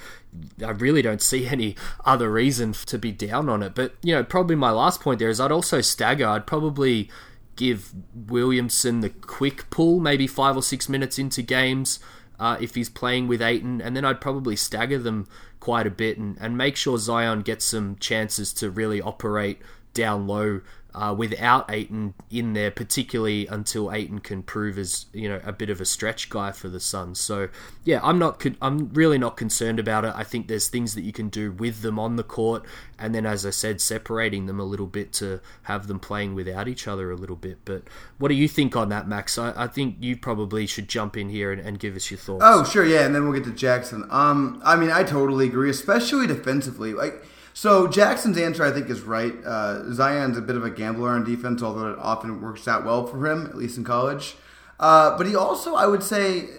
[0.63, 3.75] I really don't see any other reason to be down on it.
[3.75, 6.27] But, you know, probably my last point there is I'd also stagger.
[6.27, 7.09] I'd probably
[7.55, 11.99] give Williamson the quick pull, maybe five or six minutes into games.
[12.39, 15.27] Uh, if he's playing with Ayton, and then I'd probably stagger them
[15.59, 19.59] quite a bit and, and make sure Zion gets some chances to really operate
[19.93, 20.61] down low
[20.95, 25.69] uh, without Ayton in there, particularly until Ayton can prove as you know a bit
[25.69, 27.19] of a stretch guy for the Suns.
[27.19, 27.49] So
[27.83, 30.13] yeah, I'm not con- I'm really not concerned about it.
[30.15, 32.63] I think there's things that you can do with them on the court,
[32.97, 36.67] and then as I said, separating them a little bit to have them playing without
[36.67, 37.59] each other a little bit.
[37.65, 37.83] But
[38.17, 39.37] what do you think on that, Max?
[39.37, 42.43] I, I think you probably should jump in here and, and give us your thoughts.
[42.45, 44.07] Oh sure, yeah, and then we'll get to Jackson.
[44.09, 47.23] Um, I mean, I totally agree, especially defensively, like
[47.57, 49.33] so Jackson's answer, I think, is right.
[49.43, 53.07] Uh, Zion's a bit of a gambler on defense, although it often works out well
[53.07, 54.35] for him, at least in college.
[54.79, 56.49] Uh, but he also, I would say,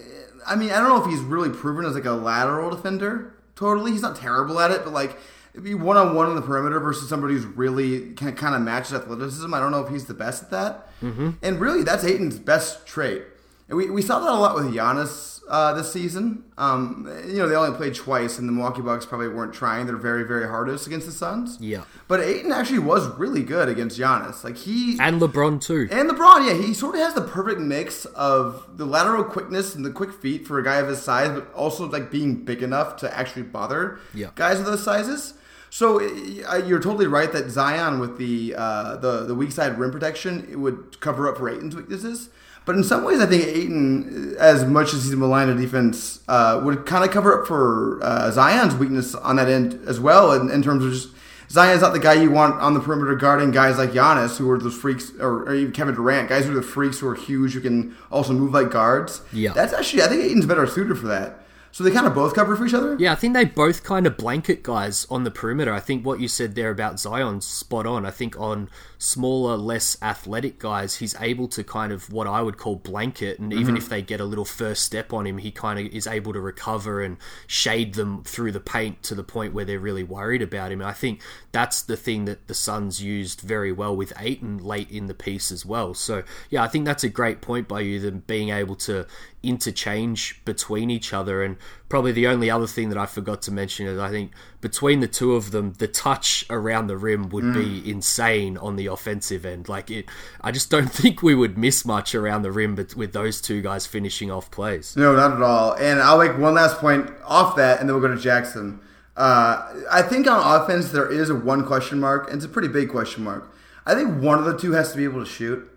[0.45, 3.33] I mean, I don't know if he's really proven as like a lateral defender.
[3.55, 5.17] Totally, he's not terrible at it, but like
[5.63, 8.93] be one on one in the perimeter versus somebody who's really can kind of matches
[8.93, 9.53] athleticism.
[9.53, 10.89] I don't know if he's the best at that.
[11.01, 11.29] Mm-hmm.
[11.41, 13.23] And really, that's Ayton's best trait.
[13.69, 16.43] And we, we saw that a lot with Giannis uh, this season.
[16.57, 19.97] Um, you know, they only played twice, and the Milwaukee Bucks probably weren't trying their
[19.97, 21.57] very, very hardest against the Suns.
[21.59, 21.83] Yeah.
[22.07, 24.43] But Ayton actually was really good against Giannis.
[24.43, 25.87] Like he and LeBron too.
[25.91, 29.83] And LeBron, yeah, he sort of has the perfect mix of the lateral quickness and
[29.83, 32.97] the quick feet for a guy of his size, but also like being big enough
[32.97, 34.29] to actually bother yeah.
[34.35, 35.33] guys of those sizes.
[35.71, 40.47] So you're totally right that Zion with the uh, the the weak side rim protection
[40.49, 42.29] it would cover up for Ayton's weaknesses.
[42.69, 46.19] But in some ways, I think Ayton, as much as he's a maligned a defense,
[46.27, 50.33] uh, would kind of cover up for uh, Zion's weakness on that end as well.
[50.33, 51.09] In, in, terms of just
[51.49, 54.59] Zion's not the guy you want on the perimeter guarding guys like Giannis, who are
[54.59, 57.53] those freaks, or, or even Kevin Durant, guys who are the freaks who are huge,
[57.53, 59.21] who can also move like guards.
[59.33, 61.39] Yeah, that's actually I think Ayton's better suited for that.
[61.71, 62.97] So they kind of both cover for each other?
[62.99, 65.73] Yeah, I think they both kind of blanket guys on the perimeter.
[65.73, 68.05] I think what you said there about Zion's spot on.
[68.05, 68.69] I think on
[69.01, 73.53] smaller, less athletic guys, he's able to kind of what I would call blanket, and
[73.53, 73.77] even mm-hmm.
[73.77, 76.41] if they get a little first step on him, he kind of is able to
[76.41, 80.73] recover and shade them through the paint to the point where they're really worried about
[80.73, 80.81] him.
[80.81, 81.21] And I think
[81.53, 85.49] that's the thing that the Suns used very well with Ayton late in the piece
[85.49, 85.93] as well.
[85.93, 89.07] So yeah, I think that's a great point by you, them being able to
[89.41, 91.41] interchange between each other.
[91.41, 91.55] And
[91.89, 95.07] probably the only other thing that I forgot to mention is I think between the
[95.07, 97.53] two of them, the touch around the rim would mm.
[97.53, 99.67] be insane on the offensive end.
[99.67, 100.05] Like it,
[100.39, 103.61] I just don't think we would miss much around the rim, but with those two
[103.61, 104.95] guys finishing off plays.
[104.95, 105.73] No, not at all.
[105.73, 108.79] And I'll make one last point off that, and then we'll go to Jackson.
[109.17, 112.69] Uh, I think on offense there is a one question mark, and it's a pretty
[112.69, 113.51] big question mark.
[113.85, 115.67] I think one of the two has to be able to shoot.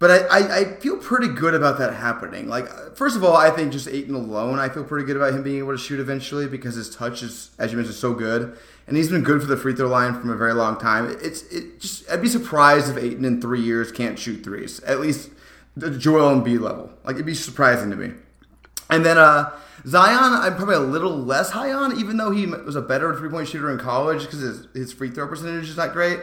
[0.00, 2.48] But I, I, I, feel pretty good about that happening.
[2.48, 5.42] Like, first of all, I think just Ayton alone, I feel pretty good about him
[5.44, 8.96] being able to shoot eventually because his touch is, as you mentioned, so good, and
[8.96, 11.16] he's been good for the free throw line from a very long time.
[11.22, 15.00] It's it just I'd be surprised if Ayton in three years can't shoot threes, at
[15.00, 15.30] least
[15.76, 16.90] the Joel Embiid level.
[17.04, 18.12] Like, it'd be surprising to me.
[18.90, 19.50] And then uh,
[19.86, 23.28] Zion, I'm probably a little less high on, even though he was a better three
[23.28, 26.20] point shooter in college because his, his free throw percentage is not great.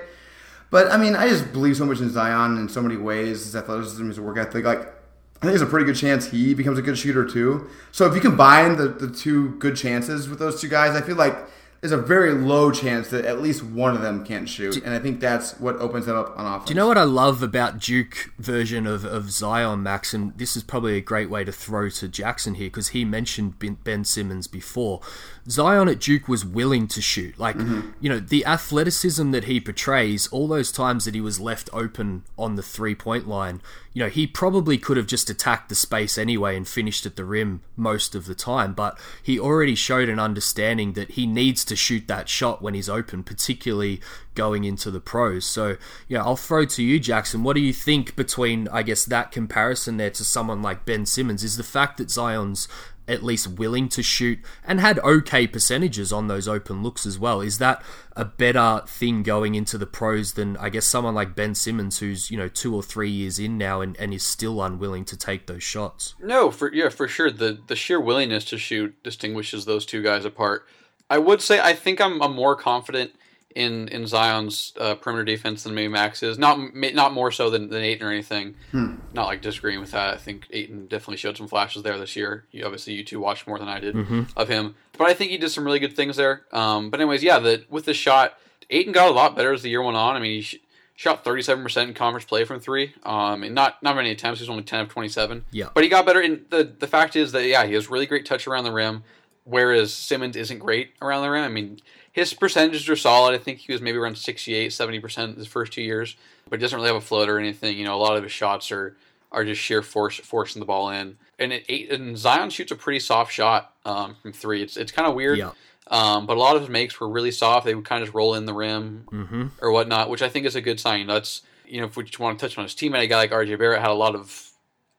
[0.72, 3.44] But I mean, I just believe so much in Zion in so many ways.
[3.44, 4.66] His athleticism, his work ethic.
[4.66, 7.70] Like, I think there's a pretty good chance he becomes a good shooter too.
[7.92, 11.18] So if you combine the, the two good chances with those two guys, I feel
[11.18, 11.38] like
[11.82, 15.00] there's a very low chance that at least one of them can't shoot, and I
[15.00, 16.68] think that's what opens them up on offense.
[16.68, 20.14] Do you know what I love about Duke version of, of Zion, Max?
[20.14, 23.56] And this is probably a great way to throw to Jackson here because he mentioned
[23.84, 25.02] Ben Simmons before.
[25.50, 27.40] Zion at Duke was willing to shoot.
[27.40, 27.92] Like, mm-hmm.
[28.00, 32.24] you know, the athleticism that he portrays, all those times that he was left open
[32.38, 33.62] on the three point line,
[33.94, 37.26] you know, he probably could have just attacked the space anyway and finished at the
[37.26, 41.76] rim most of the time, but he already showed an understanding that he needs to
[41.76, 44.00] shoot that shot when he's open, particularly
[44.34, 45.46] going into the pros.
[45.46, 45.76] So,
[46.08, 47.44] you know, I'll throw to you, Jackson.
[47.44, 51.44] What do you think between, I guess, that comparison there to someone like Ben Simmons?
[51.44, 52.70] Is the fact that Zion's
[53.08, 57.42] at least willing to shoot and had okay percentages on those open looks as well.
[57.42, 57.84] Is that
[58.16, 62.32] a better thing going into the pros than I guess someone like Ben Simmons who's,
[62.32, 65.48] you know, two or three years in now and, and is still unwilling to take
[65.48, 66.16] those shots?
[66.22, 67.32] No, for yeah, for sure.
[67.32, 70.68] The the sheer willingness to shoot distinguishes those two guys apart.
[71.10, 73.12] I would say I think I'm, I'm more confident
[73.56, 76.38] in in Zion's uh, perimeter defense than maybe Max is.
[76.38, 78.56] Not not more so than, than Ayton or anything.
[78.72, 78.96] Hmm.
[79.14, 80.14] Not like disagreeing with that.
[80.14, 82.46] I think Ayton definitely showed some flashes there this year.
[82.52, 84.24] You, obviously, you two watched more than I did mm-hmm.
[84.36, 86.44] of him, but I think he did some really good things there.
[86.52, 88.38] Um, but anyways, yeah, the, with the shot,
[88.70, 90.16] Ayton got a lot better as the year went on.
[90.16, 90.60] I mean, he sh-
[90.96, 92.94] shot 37% in conference play from three.
[93.04, 94.40] Um, and not not many attempts.
[94.40, 95.46] He was only 10 of 27.
[95.52, 95.70] Yeah.
[95.74, 96.22] But he got better.
[96.22, 99.04] And the the fact is that yeah, he has really great touch around the rim,
[99.44, 101.44] whereas Simmons isn't great around the rim.
[101.44, 101.80] I mean
[102.12, 103.34] his percentages are solid.
[103.34, 106.16] I think he was maybe around 68, 70% his first two years,
[106.50, 107.78] but he doesn't really have a float or anything.
[107.78, 108.96] You know, a lot of his shots are
[109.32, 111.18] are just sheer force forcing the ball in.
[111.40, 114.62] And it, and Zion shoots a pretty soft shot um, from three.
[114.62, 115.38] It's it's kind of weird.
[115.38, 115.52] Yeah.
[115.88, 117.66] Um, but a lot of his makes were really soft.
[117.66, 119.48] They would kind of just roll in the rim mm-hmm.
[119.62, 121.08] or whatnot, which I think is a good sign.
[121.08, 123.32] That's you know, if we just want to touch on his teammate, a guy like
[123.32, 124.52] RJ Barrett had a lot of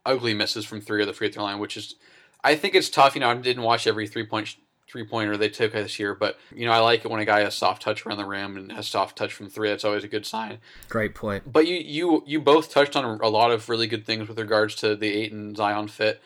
[0.04, 1.96] ugly misses from three or the free throw line, which is
[2.42, 3.14] I think it's tough.
[3.14, 4.56] You know, I didn't watch every three point
[4.92, 6.14] three pointer they took this year.
[6.14, 8.56] But you know, I like it when a guy has soft touch around the rim
[8.56, 9.70] and has soft touch from three.
[9.70, 10.58] That's always a good sign.
[10.88, 11.50] Great point.
[11.50, 14.74] But you you you both touched on a lot of really good things with regards
[14.76, 16.22] to the Ayton Zion fit.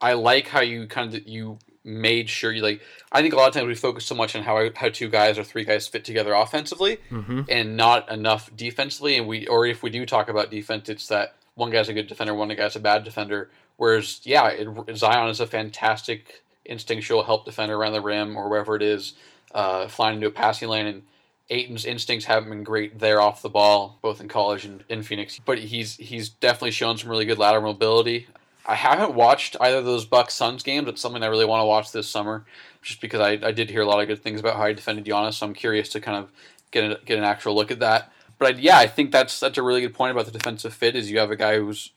[0.00, 2.80] I like how you kind of you made sure you like.
[3.12, 5.38] I think a lot of times we focus so much on how how two guys
[5.38, 7.42] or three guys fit together offensively, mm-hmm.
[7.48, 9.16] and not enough defensively.
[9.16, 12.06] And we or if we do talk about defense, it's that one guy's a good
[12.06, 13.50] defender, one guy's a bad defender.
[13.76, 18.76] Whereas, yeah, it, Zion is a fantastic instinctual help defender around the rim or wherever
[18.76, 19.14] it is,
[19.54, 20.86] uh, flying into a passing lane.
[20.86, 21.02] And
[21.48, 25.40] Ayton's instincts haven't been great there off the ball, both in college and in Phoenix.
[25.44, 28.26] But he's he's definitely shown some really good lateral mobility.
[28.68, 30.88] I haven't watched either of those Bucks Suns games.
[30.88, 32.44] It's something I really want to watch this summer,
[32.82, 35.04] just because I, I did hear a lot of good things about how he defended
[35.04, 35.34] Giannis.
[35.34, 36.32] So I'm curious to kind of
[36.72, 38.12] get a, get an actual look at that.
[38.38, 40.96] But I, yeah, I think that's that's a really good point about the defensive fit.
[40.96, 41.92] Is you have a guy who's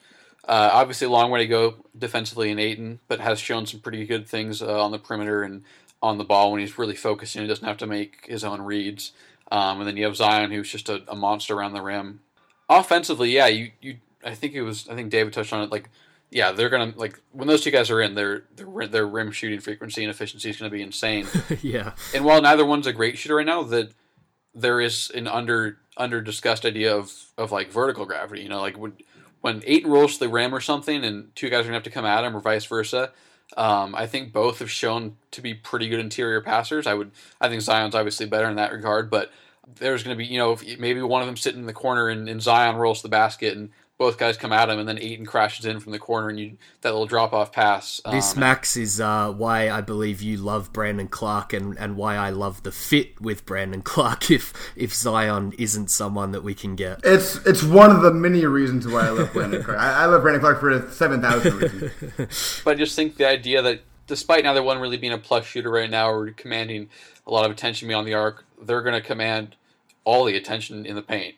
[0.50, 4.04] uh, obviously, a long way to go defensively in Ayton, but has shown some pretty
[4.08, 5.64] good things uh, on the perimeter and
[6.02, 7.44] on the ball when he's really focusing.
[7.44, 9.12] He doesn't have to make his own reads.
[9.52, 12.22] Um, and then you have Zion, who's just a, a, monster around the rim.
[12.68, 15.72] Offensively, yeah, you, you I think it was I think David touched on it.
[15.72, 15.90] Like,
[16.32, 19.60] yeah, they're gonna like when those two guys are in, their their their rim shooting
[19.60, 21.28] frequency and efficiency is gonna be insane.
[21.62, 21.94] yeah.
[22.16, 23.92] And while neither one's a great shooter right now, that
[24.56, 28.42] there is an under under discussed idea of of like vertical gravity.
[28.42, 29.04] You know, like would
[29.42, 31.90] when Ayton rolls to the rim or something, and two guys are gonna have to
[31.90, 33.12] come at him, or vice versa.
[33.58, 36.86] Um, I think both have shown to be pretty good interior passers.
[36.86, 39.32] I would, I think Zion's obviously better in that regard, but
[39.76, 42.30] there's going to be, you know, maybe one of them sitting in the corner and,
[42.30, 43.70] and Zion rolls to the basket, and
[44.00, 46.58] both guys come at him, and then Ayton crashes in from the corner, and you
[46.82, 48.00] that little drop off pass.
[48.06, 52.16] Um, this Max is uh, why I believe you love Brandon Clarke, and, and why
[52.16, 54.32] I love the fit with Brandon Clarke.
[54.40, 58.46] If if Zion isn't someone that we can get, it's it's one of the many
[58.46, 59.80] reasons why I love Brandon Clarke.
[59.80, 62.62] I, I love Brandon Clarke for seven thousand reasons.
[62.64, 65.70] but I just think the idea that despite neither one really being a plus shooter
[65.70, 66.90] right now or commanding
[67.28, 69.56] a lot of attention beyond the arc, they're going to command
[70.06, 71.36] all the attention in the paint.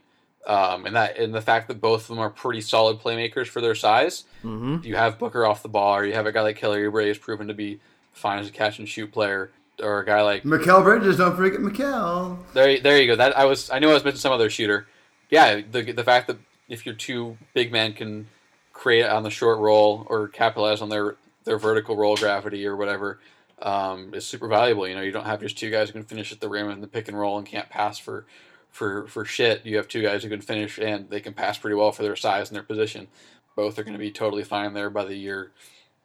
[0.47, 3.61] Um, and that and the fact that both of them are pretty solid playmakers for
[3.61, 4.23] their size.
[4.43, 4.83] Mm-hmm.
[4.83, 7.17] You have Booker off the ball, or you have a guy like Kelly Oubre who's
[7.17, 7.79] proven to be
[8.11, 9.51] fine as a catch and shoot player,
[9.81, 11.17] or a guy like Mikal Bridges.
[11.17, 12.37] Don't forget Mikal.
[12.53, 13.15] There, there you go.
[13.15, 13.69] That I was.
[13.69, 14.87] I knew I was missing some other shooter.
[15.29, 18.27] Yeah, the the fact that if your two big men can
[18.73, 23.19] create on the short roll or capitalize on their their vertical roll gravity or whatever
[23.61, 24.87] um, is super valuable.
[24.87, 26.81] You know, you don't have just two guys who can finish at the rim in
[26.81, 28.25] the pick and roll and can't pass for
[28.71, 31.75] for for shit, you have two guys who can finish and they can pass pretty
[31.75, 33.07] well for their size and their position.
[33.55, 35.51] Both are going to be totally fine there by the year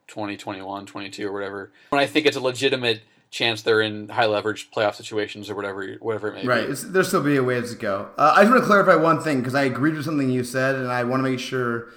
[0.09, 1.71] 2021, 22 or whatever.
[1.91, 5.95] When I think it's a legitimate chance they're in high leverage playoff situations or whatever
[6.01, 6.67] whatever it may right.
[6.67, 6.73] be.
[6.73, 6.85] Right.
[6.93, 8.11] There'll still be a ways to go.
[8.19, 10.75] Uh, I just want to clarify one thing because I agreed with something you said
[10.75, 11.89] and I want to make sure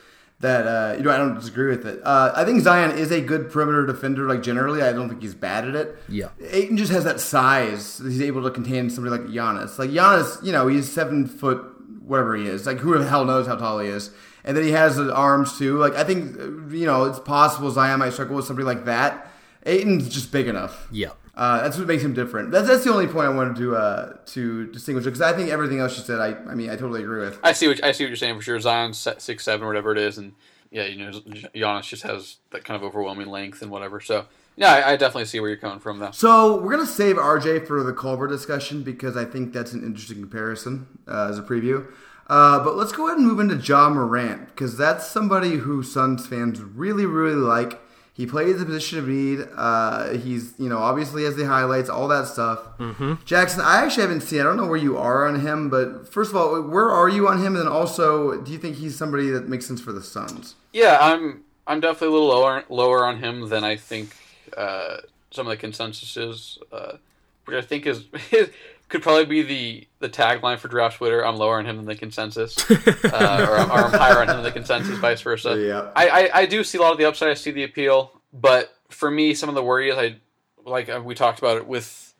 [0.41, 1.99] that uh, you know I don't disagree with it.
[2.03, 4.27] Uh, I think Zion is a good perimeter defender.
[4.27, 5.97] Like generally, I don't think he's bad at it.
[6.07, 7.99] Yeah, Ayton just has that size.
[7.99, 9.77] He's able to contain somebody like Giannis.
[9.77, 11.65] Like Giannis, you know, he's seven foot
[12.01, 12.65] whatever he is.
[12.65, 14.11] Like who the hell knows how tall he is?
[14.43, 15.77] And then he has the arms too.
[15.77, 16.37] Like I think
[16.73, 19.27] you know it's possible Zion might struggle with somebody like that.
[19.65, 20.87] Ayton's just big enough.
[20.89, 21.11] Yeah.
[21.39, 22.51] Uh, that's what makes him different.
[22.51, 25.79] That's, that's the only point I wanted to uh, to distinguish because I think everything
[25.79, 27.39] else you said, I I mean, I totally agree with.
[27.41, 28.59] I see what I see what you're saying for sure.
[28.59, 30.33] Zion's six seven whatever it is, and
[30.69, 31.11] yeah, you know,
[31.55, 34.01] Giannis just has that kind of overwhelming length and whatever.
[34.01, 34.25] So
[34.57, 36.11] yeah, I, I definitely see where you're coming from though.
[36.11, 40.19] So we're gonna save RJ for the Culver discussion because I think that's an interesting
[40.19, 41.89] comparison uh, as a preview.
[42.27, 46.27] Uh, but let's go ahead and move into Ja Morant because that's somebody who Suns
[46.27, 47.79] fans really, really like.
[48.19, 49.47] He plays the position of need.
[49.55, 52.59] Uh, he's, you know, obviously has the highlights, all that stuff.
[52.77, 53.13] Mm-hmm.
[53.23, 54.41] Jackson, I actually haven't seen.
[54.41, 57.29] I don't know where you are on him, but first of all, where are you
[57.29, 57.55] on him?
[57.55, 60.55] And then also, do you think he's somebody that makes sense for the Suns?
[60.73, 61.45] Yeah, I'm.
[61.65, 64.13] I'm definitely a little lower lower on him than I think
[64.57, 64.97] uh,
[65.31, 66.97] some of the consensus is, uh,
[67.45, 68.03] which I think is
[68.89, 71.25] could probably be the the tagline for draft Twitter.
[71.25, 74.35] I'm lower on him than the consensus, uh, or, I'm, or, I'm, higher on him
[74.37, 75.57] than the consensus, vice versa.
[75.57, 75.91] Yeah.
[75.95, 77.29] I, I, I do see a lot of the upside.
[77.29, 80.17] I see the appeal, but for me, some of the worry is I
[80.65, 82.13] like uh, we talked about it with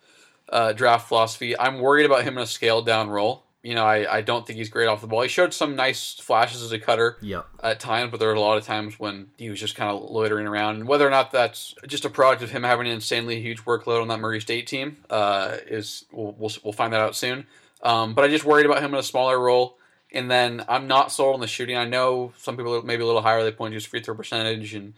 [0.48, 1.58] uh, draft philosophy.
[1.58, 4.58] I'm worried about him in a scaled down role you know, I, I don't think
[4.58, 5.22] he's great off the ball.
[5.22, 7.46] He showed some nice flashes as a cutter yep.
[7.62, 10.10] at times, but there were a lot of times when he was just kind of
[10.10, 10.76] loitering around.
[10.76, 14.02] And whether or not that's just a product of him having an insanely huge workload
[14.02, 17.46] on that Murray State team uh, is we'll, we'll, we'll find that out soon.
[17.84, 19.78] Um, but I just worried about him in a smaller role.
[20.12, 21.78] And then I'm not sold on the shooting.
[21.78, 23.44] I know some people maybe a little higher.
[23.44, 24.94] They point to his free throw percentage and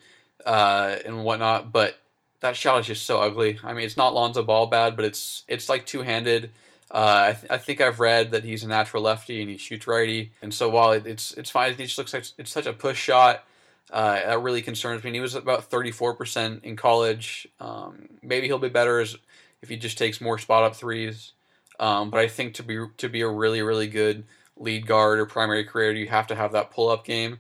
[0.46, 2.00] uh, and whatnot, but
[2.40, 3.60] that shot is just so ugly.
[3.64, 6.52] I mean, it's not Lonzo Ball bad, but it's it's like two handed
[6.94, 9.88] uh, I, th- I, think I've read that he's a natural lefty and he shoots
[9.88, 12.74] righty, and so while it, it's it's fine, it just looks like it's such a
[12.74, 13.46] push shot.
[13.92, 15.10] Uh, that really concerns me.
[15.10, 17.48] And he was about 34% in college.
[17.60, 19.18] Um, maybe he'll be better as,
[19.62, 21.34] if he just takes more spot up threes.
[21.80, 24.26] Um, but I think to be to be a really really good
[24.56, 27.40] lead guard or primary creator, you have to have that pull up game,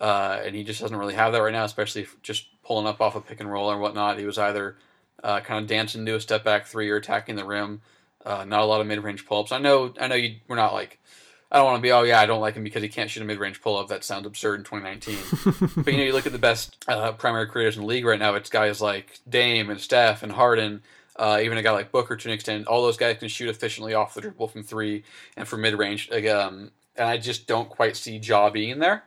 [0.00, 1.64] uh, and he just doesn't really have that right now.
[1.64, 4.18] Especially just pulling up off a pick and roll or whatnot.
[4.18, 4.76] He was either
[5.24, 7.80] uh, kind of dancing to a step back three or attacking the rim.
[8.24, 9.52] Uh, not a lot of mid range pull ups.
[9.52, 10.36] I know, I know you.
[10.48, 10.98] We're not like.
[11.52, 11.90] I don't want to be.
[11.90, 13.88] Oh yeah, I don't like him because he can't shoot a mid range pull up.
[13.88, 15.74] That sounds absurd in 2019.
[15.84, 18.18] but you know, you look at the best uh, primary creators in the league right
[18.18, 18.34] now.
[18.34, 20.82] It's guys like Dame and Steph and Harden.
[21.16, 22.66] Uh, even a guy like Booker to an extent.
[22.66, 25.02] All those guys can shoot efficiently off the dribble from three
[25.36, 26.10] and from mid range.
[26.12, 29.04] Um, and I just don't quite see Ja being there.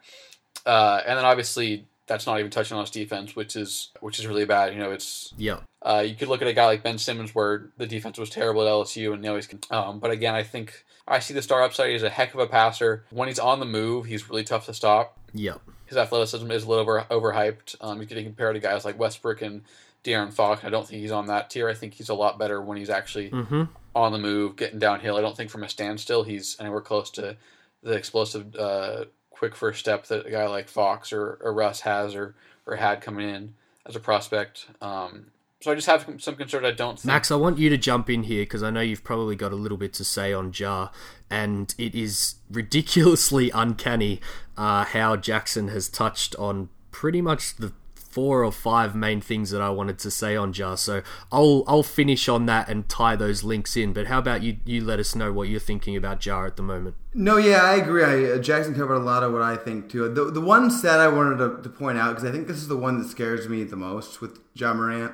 [0.65, 4.27] Uh, and then obviously that's not even touching on his defense, which is which is
[4.27, 4.73] really bad.
[4.73, 5.59] You know, it's yeah.
[5.81, 8.61] Uh, you could look at a guy like Ben Simmons, where the defense was terrible
[8.61, 9.47] at LSU, and now he's.
[9.69, 11.91] Um, but again, I think I see the star upside.
[11.91, 13.05] He's a heck of a passer.
[13.09, 15.17] When he's on the move, he's really tough to stop.
[15.33, 15.61] Yep.
[15.85, 17.75] His athleticism is a little over overhyped.
[17.81, 19.63] Um, you could compare to guys like Westbrook and
[20.03, 20.63] De'Aaron Fox.
[20.63, 21.69] I don't think he's on that tier.
[21.69, 23.63] I think he's a lot better when he's actually mm-hmm.
[23.95, 25.17] on the move, getting downhill.
[25.17, 27.37] I don't think from a standstill he's anywhere close to
[27.81, 29.05] the explosive, uh,
[29.43, 32.33] quick first step that a guy like Fox or, or Russ has or
[32.65, 34.67] or had coming in as a prospect.
[34.81, 35.25] Um,
[35.59, 36.63] so I just have some concern.
[36.63, 36.97] I don't.
[36.97, 37.05] Think...
[37.05, 39.57] Max, I want you to jump in here because I know you've probably got a
[39.57, 40.91] little bit to say on Ja,
[41.29, 44.21] and it is ridiculously uncanny
[44.55, 47.73] uh, how Jackson has touched on pretty much the
[48.13, 50.75] four or five main things that I wanted to say on Ja.
[50.75, 51.01] So
[51.31, 53.91] I'll I'll finish on that and tie those links in.
[53.91, 54.57] But how about you?
[54.65, 56.95] You let us know what you're thinking about Ja at the moment.
[57.15, 58.03] No, yeah, I agree.
[58.03, 60.07] I, uh, Jackson covered a lot of what I think too.
[60.13, 62.67] The the one stat I wanted to, to point out because I think this is
[62.67, 65.13] the one that scares me the most with Ja Morant.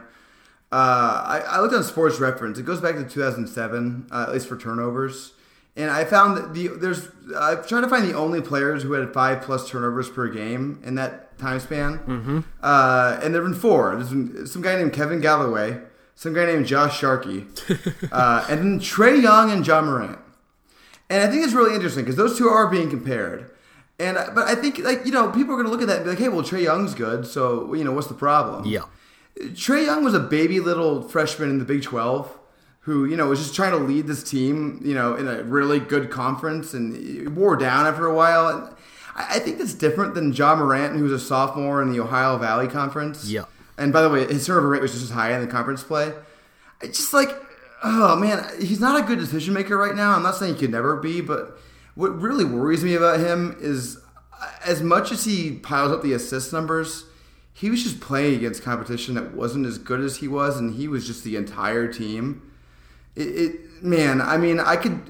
[0.72, 2.60] Uh, I, I looked on Sports Reference.
[2.60, 5.34] It goes back to 2007, uh, at least for turnovers.
[5.76, 9.14] And I found that the there's I've tried to find the only players who had
[9.14, 12.00] five plus turnovers per game and that time span.
[12.00, 12.40] Mm-hmm.
[12.62, 13.96] Uh, and there've been four.
[13.96, 15.80] There's been some guy named Kevin Galloway,
[16.16, 17.46] some guy named Josh Sharkey,
[18.12, 20.20] uh, and then Trae Young and Ja Morant.
[21.10, 23.52] And I think it's really interesting because those two are being compared.
[24.00, 26.06] And but I think like you know people are going to look at that and
[26.06, 28.66] be like, hey, well Trae Young's good, so you know what's the problem?
[28.66, 28.84] Yeah.
[29.38, 32.36] Trae Young was a baby little freshman in the Big Twelve
[32.82, 35.80] who you know was just trying to lead this team, you know, in a really
[35.80, 38.76] good conference, and wore down after a while.
[39.20, 43.30] I think that's different than Ja Morant, who's a sophomore in the Ohio Valley Conference.
[43.30, 43.46] Yeah.
[43.78, 46.14] And by the way, his turnover rate was just as high in the conference play.
[46.82, 47.30] It's just like,
[47.84, 50.12] oh man, he's not a good decision maker right now.
[50.12, 51.58] I'm not saying he could never be, but
[51.96, 54.00] what really worries me about him is
[54.42, 57.06] uh, as much as he piles up the assist numbers,
[57.54, 60.88] he was just playing against competition that wasn't as good as he was, and he
[60.88, 62.50] was just the entire team
[63.16, 65.02] it, it, man, I mean, I could.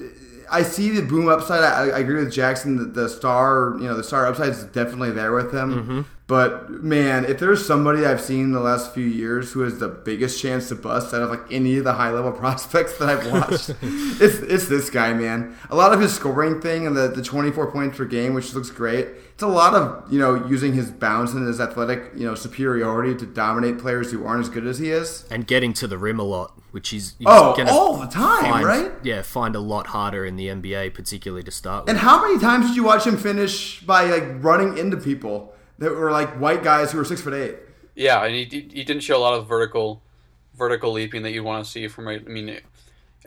[0.50, 1.62] I see the boom upside.
[1.62, 5.12] I, I agree with Jackson that the star, you know, the star upside is definitely
[5.12, 5.74] there with him.
[5.74, 6.00] Mm-hmm.
[6.26, 9.88] But man, if there's somebody I've seen in the last few years who has the
[9.88, 13.32] biggest chance to bust out of like any of the high level prospects that I've
[13.32, 15.56] watched, it's it's this guy, man.
[15.70, 18.70] A lot of his scoring thing and the, the 24 points per game, which looks
[18.70, 19.08] great.
[19.40, 23.14] It's a lot of you know using his bounce and his athletic you know superiority
[23.16, 26.18] to dominate players who aren't as good as he is, and getting to the rim
[26.18, 28.92] a lot, which he's, he's oh all the time, find, right?
[29.02, 31.90] Yeah, find a lot harder in the NBA, particularly to start with.
[31.90, 35.54] And how many times did you watch him finish by like running into people?
[35.80, 37.56] that were like white guys who were six foot eight.
[37.96, 40.02] Yeah, and he, he didn't show a lot of vertical
[40.54, 42.06] vertical leaping that you'd want to see from.
[42.06, 42.60] I mean,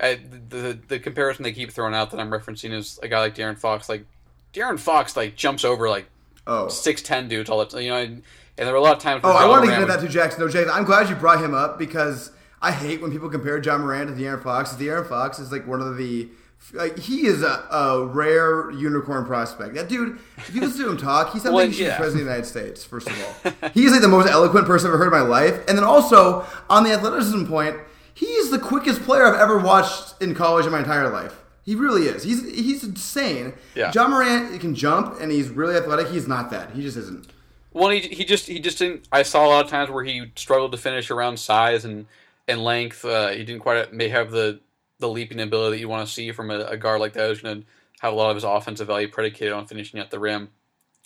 [0.01, 3.35] I, the the comparison they keep throwing out that I'm referencing is a guy like
[3.35, 3.89] De'Aaron Fox.
[3.89, 4.05] Like
[4.53, 6.07] De'Aaron Fox, like jumps over like
[6.45, 7.81] Oh, six ten dudes all the time.
[7.81, 8.13] You know, and,
[8.57, 9.21] and there were a lot of times.
[9.23, 10.41] oh, I want to into that to Jackson.
[10.41, 12.31] No, James, I'm glad you brought him up because
[12.61, 14.73] I hate when people compare Ja Morant to De'Aaron Fox.
[14.73, 16.27] De'Aaron Fox is like one of the
[16.73, 19.75] like he is a, a rare unicorn prospect.
[19.75, 21.85] That dude, if you listen to him talk, he sounds Well, like he should be
[21.87, 21.97] yeah.
[21.97, 22.83] president of the United States.
[22.83, 25.59] First of all, he's like the most eloquent person I've ever heard in my life.
[25.67, 27.77] And then also on the athleticism point,
[28.13, 31.39] he is the quickest player I've ever watched in college in my entire life.
[31.63, 32.23] He really is.
[32.23, 33.53] He's he's insane.
[33.73, 33.91] Yeah.
[33.93, 36.09] Ja Morant can jump and he's really athletic.
[36.09, 36.71] He's not that.
[36.71, 37.27] He just isn't.
[37.71, 39.07] Well, he, he just he just didn't.
[39.11, 42.05] I saw a lot of times where he struggled to finish around size and
[42.47, 43.05] and length.
[43.05, 44.59] Uh, he didn't quite may have the
[44.99, 47.41] the leaping ability that you want to see from a, a guard like that who's
[47.41, 47.67] going to
[48.01, 50.49] have a lot of his offensive value predicated on finishing at the rim.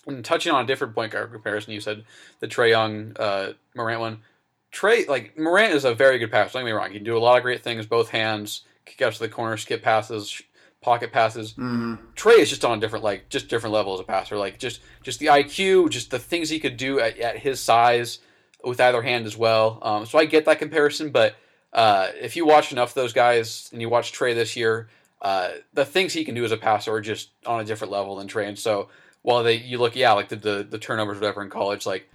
[0.06, 2.04] And touching on a different point guard comparison, you said
[2.40, 4.18] the Trae Young uh, Morant one.
[4.72, 6.54] Trae like Morant is a very good passer.
[6.54, 9.00] Don't get me wrong; he can do a lot of great things, both hands, kick
[9.00, 10.42] out to the corner, skip passes,
[10.80, 11.54] pocket passes.
[12.14, 14.36] Trae is just on a different like just different level as a passer.
[14.36, 18.20] Like just just the IQ, just the things he could do at, at his size
[18.64, 19.78] with either hand as well.
[19.82, 21.36] Um, so I get that comparison, but
[21.72, 24.88] uh, if you watch enough of those guys and you watch Trae this year,
[25.22, 28.16] uh, the things he can do as a passer are just on a different level
[28.16, 28.48] than Trae.
[28.48, 28.88] And so
[29.22, 32.08] while they you look yeah like the the, the turnovers whatever in college like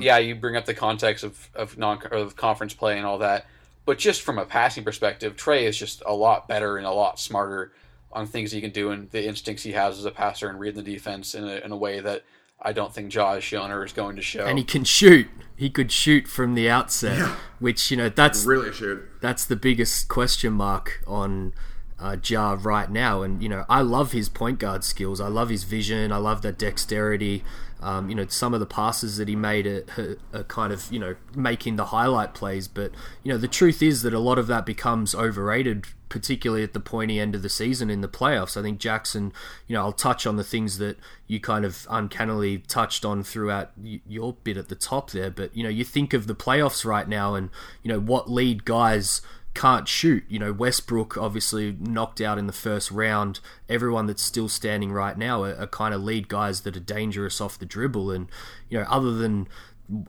[0.00, 3.46] yeah you bring up the context of of non of conference play and all that,
[3.84, 7.18] but just from a passing perspective, Trae is just a lot better and a lot
[7.20, 7.72] smarter
[8.16, 10.82] on things he can do and the instincts he has as a passer and reading
[10.82, 12.24] the defense in a, in a way that
[12.60, 14.46] I don't think Ja has shown or is going to show.
[14.46, 15.28] And he can shoot.
[15.54, 17.18] He could shoot from the outset,
[17.58, 19.02] which you know that's Really shoot.
[19.20, 21.52] that's the biggest question mark on
[21.98, 23.22] uh, Ja right now.
[23.22, 25.20] And you know, I love his point guard skills.
[25.20, 26.10] I love his vision.
[26.10, 27.44] I love that dexterity.
[27.80, 30.98] Um, you know, some of the passes that he made are, are kind of you
[30.98, 32.68] know making the highlight plays.
[32.68, 36.72] But you know, the truth is that a lot of that becomes overrated, particularly at
[36.72, 38.56] the pointy end of the season in the playoffs.
[38.56, 39.32] I think Jackson.
[39.66, 40.96] You know, I'll touch on the things that
[41.26, 45.30] you kind of uncannily touched on throughout your bit at the top there.
[45.30, 47.50] But you know, you think of the playoffs right now, and
[47.82, 49.20] you know what lead guys
[49.56, 50.24] can't shoot.
[50.28, 53.40] You know, Westbrook obviously knocked out in the first round.
[53.68, 57.40] Everyone that's still standing right now are, are kind of lead guys that are dangerous
[57.40, 58.10] off the dribble.
[58.10, 58.28] And,
[58.68, 59.48] you know, other than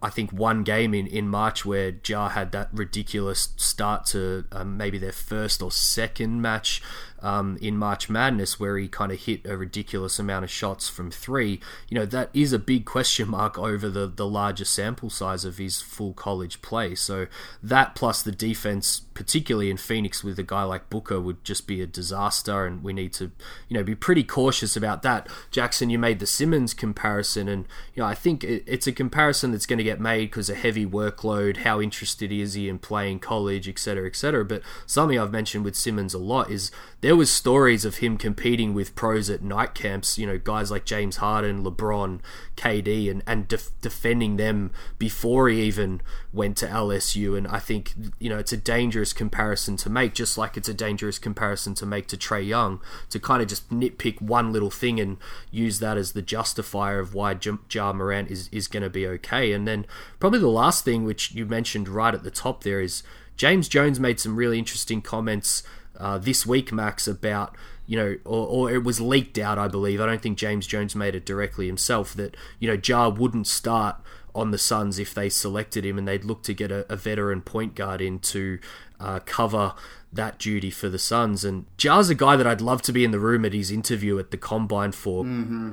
[0.01, 4.75] I think one game in, in March where Ja had that ridiculous start to um,
[4.75, 6.81] maybe their first or second match
[7.19, 11.11] um, in March Madness where he kind of hit a ridiculous amount of shots from
[11.11, 11.59] three.
[11.89, 15.57] You know, that is a big question mark over the, the larger sample size of
[15.57, 16.95] his full college play.
[16.95, 17.27] So
[17.63, 21.81] that plus the defense, particularly in Phoenix with a guy like Booker, would just be
[21.81, 22.65] a disaster.
[22.65, 23.31] And we need to,
[23.67, 25.27] you know, be pretty cautious about that.
[25.51, 27.47] Jackson, you made the Simmons comparison.
[27.47, 30.49] And, you know, I think it, it's a comparison that's going to get made because
[30.49, 34.45] of heavy workload, how interested is he in playing college, et cetera, et cetera.
[34.45, 36.71] But something I've mentioned with Simmons a lot is
[37.07, 40.83] there was stories of him competing with pros at Nike camps, you know, guys like
[40.83, 42.19] James Harden, LeBron,
[42.57, 46.01] KD, and, and def- defending them before he even
[46.33, 47.37] went to LSU.
[47.37, 50.73] And I think, you know, it's a dangerous comparison to make, just like it's a
[50.73, 54.99] dangerous comparison to make to Trae Young, to kind of just nitpick one little thing
[54.99, 55.15] and
[55.49, 59.07] use that as the justifier of why J- Ja Morant is, is going to be
[59.07, 59.53] okay.
[59.53, 59.85] And then
[60.19, 63.01] probably the last thing, which you mentioned right at the top there, is
[63.37, 65.63] James Jones made some really interesting comments
[65.99, 70.01] uh, this week, Max, about you know, or, or it was leaked out, I believe.
[70.01, 73.97] I don't think James Jones made it directly himself that you know Ja wouldn't start
[74.35, 77.41] on the Suns if they selected him, and they'd look to get a, a veteran
[77.41, 78.59] point guard in to
[78.99, 79.73] uh, cover
[80.13, 81.43] that duty for the Suns.
[81.43, 84.19] And Ja's a guy that I'd love to be in the room at his interview
[84.19, 85.23] at the combine for.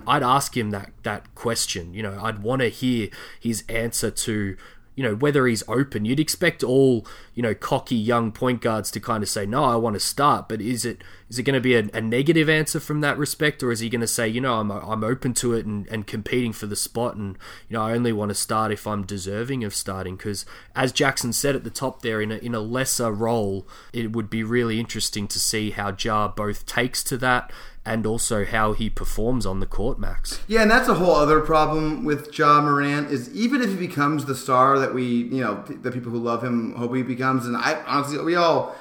[0.07, 1.95] I'd ask him that that question.
[1.95, 3.09] You know, I'd want to hear
[3.39, 4.57] his answer to
[4.95, 9.01] you know whether he's open you'd expect all you know cocky young point guards to
[9.01, 11.61] kind of say no i want to start but is it is it going to
[11.61, 14.41] be a, a negative answer from that respect or is he going to say you
[14.41, 17.37] know i'm, I'm open to it and, and competing for the spot and
[17.69, 21.33] you know i only want to start if i'm deserving of starting because as jackson
[21.33, 24.79] said at the top there in a, in a lesser role it would be really
[24.79, 27.51] interesting to see how Ja both takes to that
[27.87, 31.41] and also how he performs on the court max Yeah, and that's a whole other
[31.41, 35.63] problem with Ja Morant is even if he becomes the star that we, you know,
[35.67, 38.75] the people who love him hope he becomes, and I honestly, we all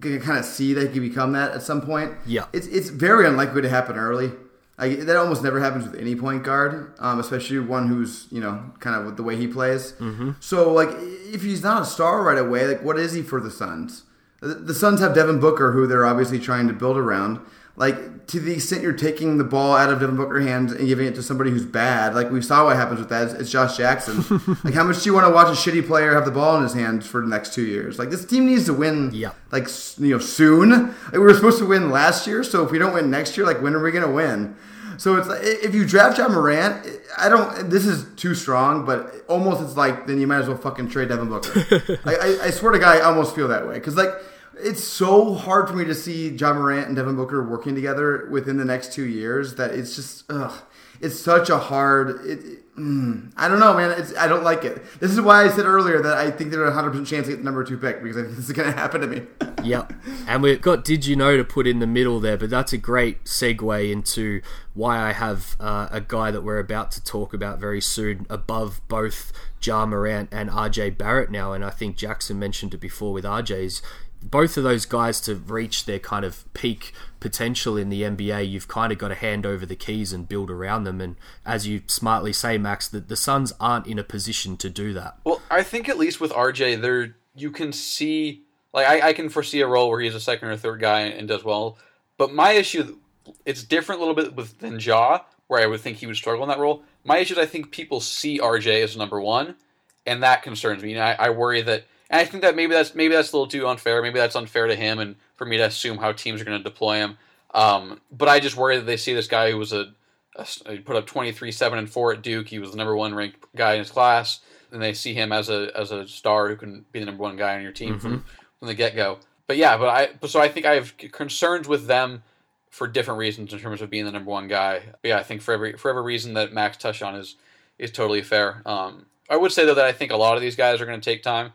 [0.00, 2.12] can kind of see that he could become that at some point.
[2.26, 2.46] Yeah.
[2.52, 4.32] it's it's very unlikely to happen early.
[4.78, 8.72] Like, that almost never happens with any point guard, um, especially one who's you know
[8.80, 9.92] kind of with the way he plays.
[9.92, 10.32] Mm-hmm.
[10.40, 13.50] So like, if he's not a star right away, like what is he for the
[13.50, 14.04] Suns?
[14.40, 17.40] The the Suns have Devin Booker, who they're obviously trying to build around.
[17.76, 21.06] Like to the extent you're taking the ball out of Devin Booker's hands and giving
[21.06, 23.24] it to somebody who's bad, like we saw what happens with that.
[23.24, 24.24] It's, it's Josh Jackson.
[24.64, 26.62] like how much do you want to watch a shitty player have the ball in
[26.62, 27.98] his hands for the next two years?
[27.98, 29.10] Like this team needs to win.
[29.12, 29.32] Yeah.
[29.52, 29.68] Like
[29.98, 30.70] you know soon.
[30.70, 33.46] Like, we were supposed to win last year, so if we don't win next year,
[33.46, 34.56] like when are we gonna win?
[34.98, 36.86] So it's like if you draft Ja Morant,
[37.18, 37.68] I don't.
[37.68, 41.08] This is too strong, but almost it's like then you might as well fucking trade
[41.08, 41.98] Devin Booker.
[42.06, 44.14] I, I, I swear to God, I almost feel that way because like
[44.58, 48.56] it's so hard for me to see Ja Morant and Devin Booker working together within
[48.56, 50.52] the next two years that it's just ugh.
[50.98, 52.24] It's such a hard.
[52.26, 53.90] It, it- mm, I don't know, man.
[53.98, 54.82] It's, I don't like it.
[54.98, 57.32] This is why I said earlier that I think there's a hundred percent chance to
[57.32, 59.22] get the number two pick because I think this is going to happen to me.
[59.66, 59.94] Yep.
[60.28, 62.78] And we've got Did You Know to put in the middle there, but that's a
[62.78, 64.40] great segue into
[64.74, 68.80] why I have uh, a guy that we're about to talk about very soon above
[68.86, 71.52] both Ja Morant and RJ Barrett now.
[71.52, 73.82] And I think Jackson mentioned it before with RJ's.
[74.30, 78.68] Both of those guys to reach their kind of peak potential in the NBA, you've
[78.68, 81.00] kind of got to hand over the keys and build around them.
[81.00, 84.92] And as you smartly say, Max, that the Suns aren't in a position to do
[84.94, 85.18] that.
[85.24, 88.42] Well, I think at least with RJ, there you can see
[88.76, 91.26] like I, I can foresee a role where he's a second or third guy and
[91.26, 91.78] does well.
[92.18, 92.98] But my issue,
[93.46, 96.42] it's different a little bit with than Ja, where I would think he would struggle
[96.44, 96.82] in that role.
[97.02, 99.56] My issue is I think people see RJ as number one,
[100.04, 100.92] and that concerns me.
[100.92, 103.48] And I, I worry that, and I think that maybe that's maybe that's a little
[103.48, 104.02] too unfair.
[104.02, 106.64] Maybe that's unfair to him, and for me to assume how teams are going to
[106.64, 107.18] deploy him.
[107.54, 109.92] Um, but I just worry that they see this guy who was a,
[110.36, 112.48] a he put up 23, 7, and 4 at Duke.
[112.48, 114.40] He was the number one ranked guy in his class.
[114.72, 117.36] And they see him as a as a star who can be the number one
[117.36, 118.24] guy on your team from,
[118.58, 119.20] from the get go.
[119.46, 122.24] But yeah, but I but so I think I have concerns with them
[122.70, 124.82] for different reasons in terms of being the number one guy.
[125.00, 127.36] But yeah, I think for every for every reason that Max touched on is
[127.78, 128.62] is totally fair.
[128.66, 131.00] Um, I would say though that I think a lot of these guys are going
[131.00, 131.52] to take time.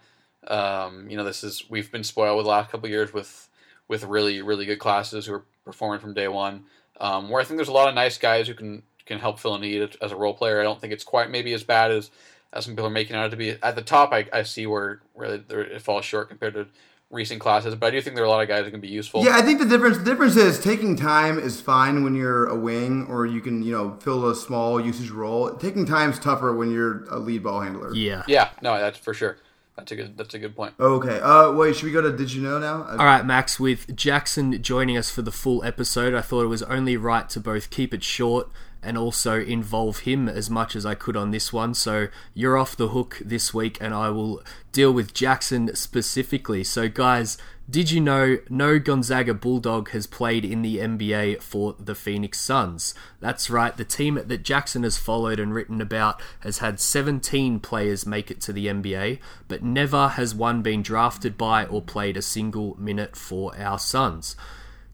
[0.48, 3.50] Um, you know, this is we've been spoiled with the last couple of years with
[3.88, 6.66] with really really good classes who are performing from day one.
[7.00, 9.56] Um, where I think there's a lot of nice guys who can can help fill
[9.56, 10.60] a need as a role player.
[10.60, 12.12] I don't think it's quite maybe as bad as
[12.54, 13.52] as some people are making it out to be.
[13.62, 16.68] At the top, I, I see where where it falls short compared to
[17.10, 18.88] recent classes, but I do think there are a lot of guys that can be
[18.88, 19.24] useful.
[19.24, 22.56] Yeah, I think the difference the difference is taking time is fine when you're a
[22.56, 25.54] wing or you can you know fill a small usage role.
[25.56, 27.94] Taking time's tougher when you're a lead ball handler.
[27.94, 28.24] Yeah.
[28.28, 29.38] Yeah, no, that's for sure.
[29.82, 30.16] That's a good.
[30.16, 30.76] That's a good point.
[30.80, 31.20] Okay.
[31.20, 31.76] Uh, wait.
[31.76, 32.86] Should we go to Did you know now?
[32.88, 36.62] All right, Max, with Jackson joining us for the full episode, I thought it was
[36.64, 38.48] only right to both keep it short
[38.84, 41.74] and also involve him as much as I could on this one.
[41.74, 46.64] So you're off the hook this week, and I will deal with Jackson specifically.
[46.64, 47.40] So, guys,
[47.70, 52.94] did you know no Gonzaga Bulldog has played in the NBA for the Phoenix Suns?
[53.20, 58.06] That's right, the team that Jackson has followed and written about has had 17 players
[58.06, 62.22] make it to the NBA, but never has one been drafted by or played a
[62.22, 64.36] single minute for our Suns.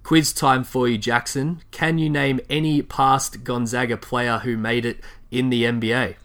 [0.03, 1.61] Quiz time for you, Jackson.
[1.71, 5.01] Can you name any past Gonzaga player who made it
[5.31, 6.15] in the NBA?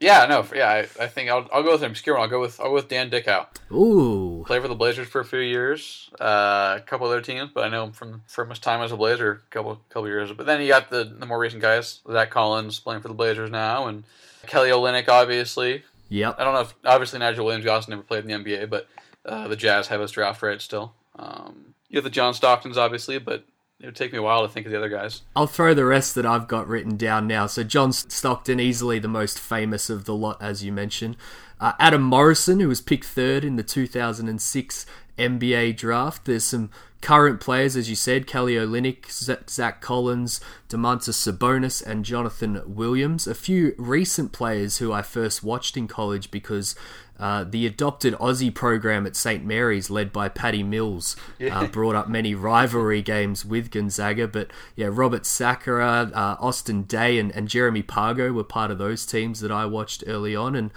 [0.00, 2.22] Yeah, no, yeah, I, I think I'll, I'll go with an obscure one.
[2.22, 3.46] I'll go with I'll go with Dan Dickau.
[3.72, 7.64] Ooh, Played for the Blazers for a few years, uh, a couple other teams, but
[7.64, 10.32] I know him from from his time as a Blazer, a couple couple years.
[10.32, 13.50] But then you got the the more recent guys, Zach Collins playing for the Blazers
[13.50, 14.04] now, and
[14.46, 15.82] Kelly Olynyk, obviously.
[16.08, 16.36] yep.
[16.38, 18.88] I don't know if obviously Nigel Williams Goss never played in the NBA, but
[19.24, 20.94] uh, the Jazz have his draft right still.
[21.16, 23.44] Um, you have the John Stocktons, obviously, but
[23.80, 25.22] it would take me a while to think of the other guys.
[25.36, 27.46] I'll throw the rest that I've got written down now.
[27.46, 31.16] So John Stockton, easily the most famous of the lot, as you mentioned.
[31.60, 36.24] Uh, Adam Morrison, who was picked third in the 2006 NBA draft.
[36.24, 36.70] There's some
[37.00, 39.10] current players, as you said, Kelly Olynyk,
[39.48, 43.26] Zach Collins, Domantas Sabonis, and Jonathan Williams.
[43.26, 46.74] A few recent players who I first watched in college because
[47.18, 49.44] uh, the adopted Aussie program at St.
[49.44, 51.16] Mary's, led by Patty Mills,
[51.50, 54.28] uh, brought up many rivalry games with Gonzaga.
[54.28, 59.06] But yeah, Robert Sacre, uh, Austin Daye, and, and Jeremy Pargo were part of those
[59.06, 60.54] teams that I watched early on.
[60.54, 60.70] And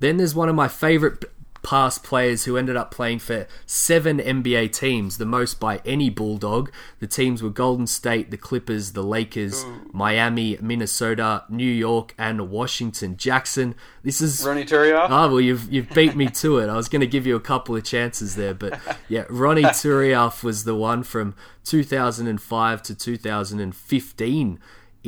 [0.00, 1.24] then there's one of my favorite
[1.62, 6.70] past players who ended up playing for seven NBA teams, the most by any Bulldog.
[7.00, 13.16] The teams were Golden State, the Clippers, the Lakers, Miami, Minnesota, New York, and Washington.
[13.16, 15.08] Jackson, this is Ronny Turiaf.
[15.10, 16.68] Ah, well, you've you've beat me to it.
[16.68, 20.42] I was going to give you a couple of chances there, but yeah, Ronny Turiaf
[20.42, 21.34] was the one from
[21.64, 24.58] 2005 to 2015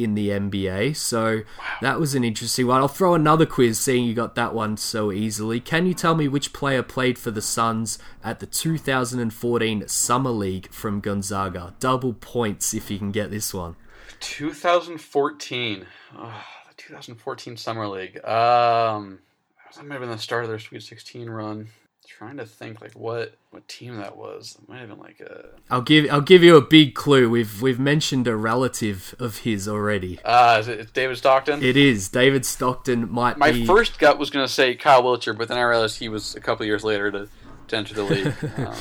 [0.02, 0.96] in the NBA.
[0.96, 1.42] So
[1.80, 2.80] that was an interesting one.
[2.80, 5.60] I'll throw another quiz, seeing you got that one so easily.
[5.60, 10.70] Can you tell me which player played for the Suns at the 2014 Summer League
[10.72, 11.74] from Gonzaga?
[11.80, 13.76] Double points if you can get this one.
[14.20, 15.86] 2014.
[16.16, 18.24] Oh, the 2014 Summer League.
[18.24, 19.20] Um,
[19.76, 21.68] that might have been the start of their Sweet 16 run.
[22.06, 24.58] Trying to think like what what team that was.
[24.60, 25.50] It might have been like a.
[25.70, 27.30] I'll give I'll give you a big clue.
[27.30, 30.18] We've we've mentioned a relative of his already.
[30.24, 31.62] Uh, is it David Stockton?
[31.62, 33.10] It is David Stockton.
[33.10, 35.98] Might My be first gut was going to say Kyle Wiltjer, but then I realized
[35.98, 37.28] he was a couple years later to,
[37.68, 38.34] to enter the league.
[38.58, 38.74] Um,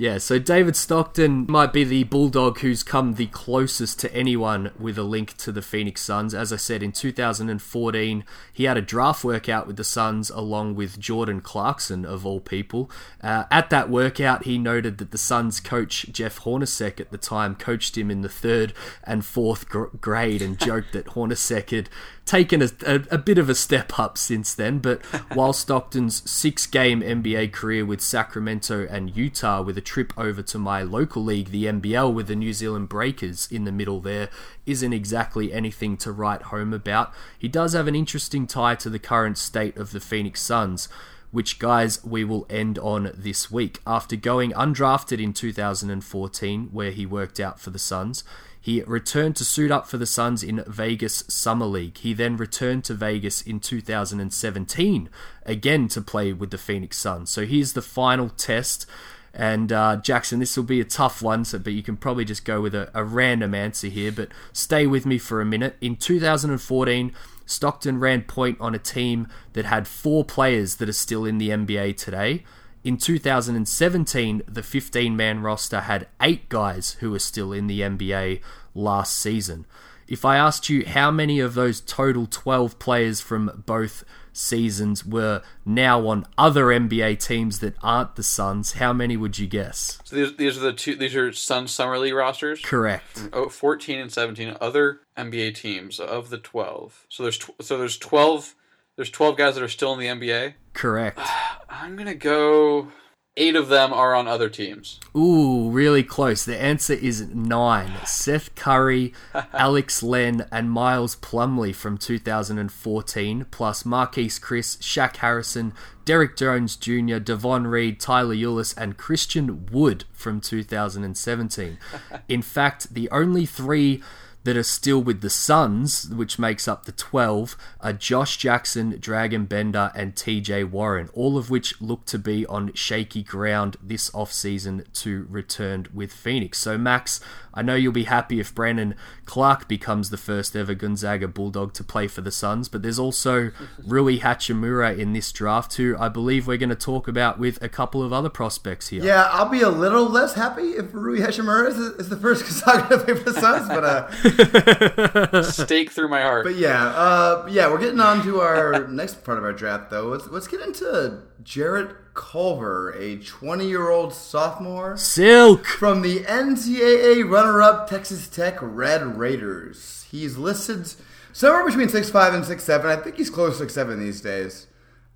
[0.00, 4.96] Yeah, so David Stockton might be the Bulldog who's come the closest to anyone with
[4.96, 6.34] a link to the Phoenix Suns.
[6.34, 11.00] As I said, in 2014, he had a draft workout with the Suns along with
[11.00, 12.88] Jordan Clarkson, of all people.
[13.20, 17.56] Uh, at that workout, he noted that the Suns coach, Jeff Hornacek, at the time,
[17.56, 21.90] coached him in the third and fourth gr- grade and joked that Hornacek had
[22.28, 24.78] taken a, a, a, bit of a step up since then.
[24.78, 25.02] But
[25.34, 30.58] while Stockton's six game NBA career with Sacramento and Utah, with a trip over to
[30.58, 34.28] my local league, the NBL, with the New Zealand Breakers in the middle there,
[34.66, 38.98] isn't exactly anything to write home about, he does have an interesting tie to the
[38.98, 40.88] current state of the Phoenix Suns.
[41.30, 43.80] Which, guys, we will end on this week.
[43.86, 48.24] After going undrafted in 2014, where he worked out for the Suns,
[48.68, 51.96] he returned to suit up for the Suns in Vegas Summer League.
[51.96, 55.08] He then returned to Vegas in 2017
[55.46, 57.30] again to play with the Phoenix Suns.
[57.30, 58.84] So here's the final test.
[59.32, 62.44] And uh, Jackson, this will be a tough one, so, but you can probably just
[62.44, 64.12] go with a, a random answer here.
[64.12, 65.76] But stay with me for a minute.
[65.80, 67.14] In 2014,
[67.46, 71.48] Stockton ran point on a team that had four players that are still in the
[71.48, 72.44] NBA today.
[72.84, 78.40] In 2017, the 15 man roster had eight guys who were still in the NBA
[78.74, 79.66] last season.
[80.06, 85.42] If I asked you how many of those total 12 players from both seasons were
[85.66, 89.98] now on other NBA teams that aren't the Suns, how many would you guess?
[90.04, 90.96] So these, these are the two.
[90.96, 92.62] These are Suns summer league rosters.
[92.62, 93.28] Correct.
[93.32, 97.06] Oh, 14 and 17 other NBA teams of the 12.
[97.10, 98.54] So there's tw- so there's 12
[98.98, 100.54] there's 12 guys that are still in the NBA.
[100.74, 101.20] Correct.
[101.70, 102.88] I'm gonna go.
[103.36, 104.98] Eight of them are on other teams.
[105.16, 106.44] Ooh, really close.
[106.44, 107.92] The answer is nine.
[108.04, 109.14] Seth Curry,
[109.52, 115.72] Alex Len, and Miles Plumlee from 2014, plus Marquese Chriss, Shaq Harrison,
[116.04, 121.78] Derrick Jones Jr., Davon Reed, Tyler Ulis, and Christian Wood from 2017.
[122.28, 124.02] In fact, the only three
[124.48, 129.46] that are still with the Suns, which makes up the 12, are Josh Jackson, Dragan
[129.46, 134.90] Bender, and TJ Warren, all of which look to be on shaky ground this offseason
[135.02, 136.56] to return with Phoenix.
[136.56, 137.20] So, Max,
[137.52, 138.94] I know you'll be happy if Brandon
[139.24, 143.50] Clarke becomes the first ever Gonzaga Bulldog to play for the Suns, but there's also
[143.84, 147.68] Rui Hachimura in this draft, who I believe we're going to talk about with a
[147.68, 149.02] couple of other prospects here.
[149.02, 152.96] Yeah, I'll be a little less happy if Rui Hachimura is, is the first Gonzaga
[152.96, 154.08] to play for the Suns, but uh,
[155.42, 156.44] Stake through my heart.
[156.44, 160.06] But yeah, uh, yeah, we're getting on to our next part of our draft, though.
[160.06, 165.66] Let's, let's get into Jarrett Culver, a 20 year old sophomore Silk!
[165.66, 170.06] from the NCAA runner up Texas Tech Red Raiders.
[170.10, 170.92] He's listed
[171.32, 172.84] somewhere between 6'5 and 6'7.
[172.84, 174.66] I think he's close to 6'7 these days.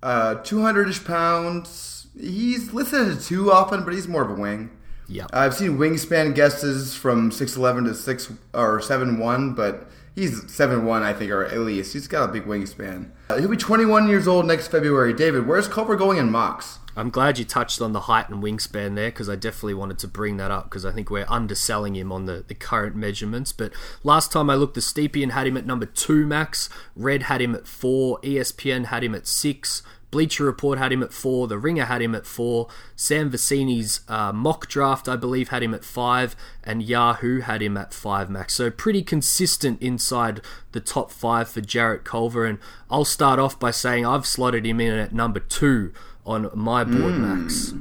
[0.01, 2.07] Uh, 200 ish pounds.
[2.19, 4.71] He's listed as a 2 often, but he's more of a wing.
[5.07, 5.29] Yep.
[5.33, 11.03] I've seen wingspan guesses from 6'11 to 6 or seven one, but he's seven one,
[11.03, 11.93] I think, or at least.
[11.93, 13.09] He's got a big wingspan.
[13.29, 15.13] Uh, he'll be 21 years old next February.
[15.13, 16.79] David, where's Culver going in mocks?
[16.95, 20.07] I'm glad you touched on the height and wingspan there because I definitely wanted to
[20.07, 23.51] bring that up because I think we're underselling him on the, the current measurements.
[23.51, 23.73] But
[24.03, 27.55] last time I looked, the Stepien had him at number two max, Red had him
[27.55, 29.81] at four, ESPN had him at six,
[30.13, 31.47] Bleacher Report had him at four.
[31.47, 32.67] The Ringer had him at four.
[32.95, 37.75] Sam Vecenie's uh, mock draft, I believe, had him at five, and Yahoo had him
[37.77, 38.53] at five max.
[38.53, 40.41] So pretty consistent inside
[40.71, 42.45] the top five for Jarrett Culver.
[42.45, 42.59] And
[42.91, 45.91] I'll start off by saying I've slotted him in at number two
[46.27, 47.73] on my board, Max.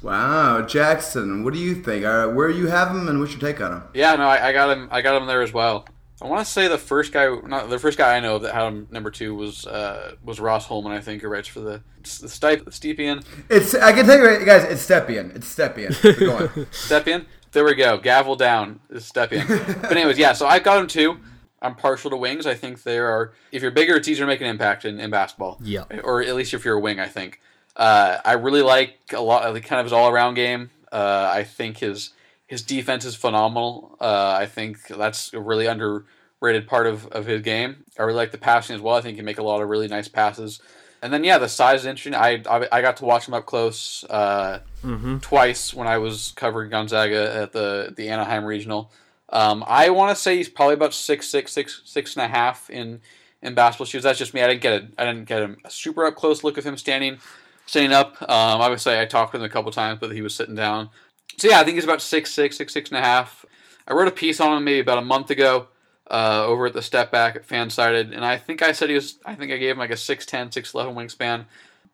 [0.00, 2.06] Wow, Jackson, what do you think?
[2.06, 3.82] Uh, where you have him, and what's your take on him?
[3.92, 4.88] Yeah, no, I, I got him.
[4.90, 5.86] I got him there as well.
[6.22, 8.66] I want to say the first guy, not the first guy I know that had
[8.66, 10.92] him number two was uh, was Ross Holman.
[10.92, 13.24] I think who writes for the the Stipe, Stepien.
[13.50, 15.34] It's I can tell you, right, guys, it's Stepien.
[15.34, 15.90] It's Stepien.
[16.70, 17.26] Stepien.
[17.50, 17.98] There we go.
[17.98, 19.82] Gavel down is Stepien.
[19.82, 20.32] but anyways, yeah.
[20.32, 21.18] So I got him too.
[21.60, 22.46] I'm partial to wings.
[22.46, 23.32] I think there are.
[23.50, 25.58] If you're bigger, it's easier to make an impact in, in basketball.
[25.62, 25.84] Yeah.
[26.04, 27.40] Or at least if you're a wing, I think.
[27.76, 30.70] Uh, I really like a lot of the kind of his all around game.
[30.92, 32.10] Uh, I think his
[32.54, 33.96] his defense is phenomenal.
[34.00, 37.84] Uh, I think that's a really underrated part of, of his game.
[37.98, 38.94] I really like the passing as well.
[38.94, 40.60] I think he can make a lot of really nice passes.
[41.02, 42.14] And then yeah, the size is interesting.
[42.14, 44.60] I I, I got to watch him up close uh,
[45.20, 48.92] twice when I was covering Gonzaga at the the Anaheim regional.
[49.30, 52.70] Um, I want to say he's probably about six six six six and a half
[52.70, 53.00] in
[53.42, 54.04] in basketball shoes.
[54.04, 54.42] That's just me.
[54.42, 57.18] I didn't get a I didn't get a super up close look of him standing
[57.66, 58.22] sitting up.
[58.22, 60.90] Um, obviously, I talked to him a couple times, but he was sitting down.
[61.36, 63.44] So yeah, I think he's about six six, six six and a half.
[63.86, 65.68] I wrote a piece on him maybe about a month ago
[66.10, 69.18] uh, over at the Step Back at Fansided, and I think I said he was.
[69.24, 71.44] I think I gave him like a 6'10", 6'11 wingspan.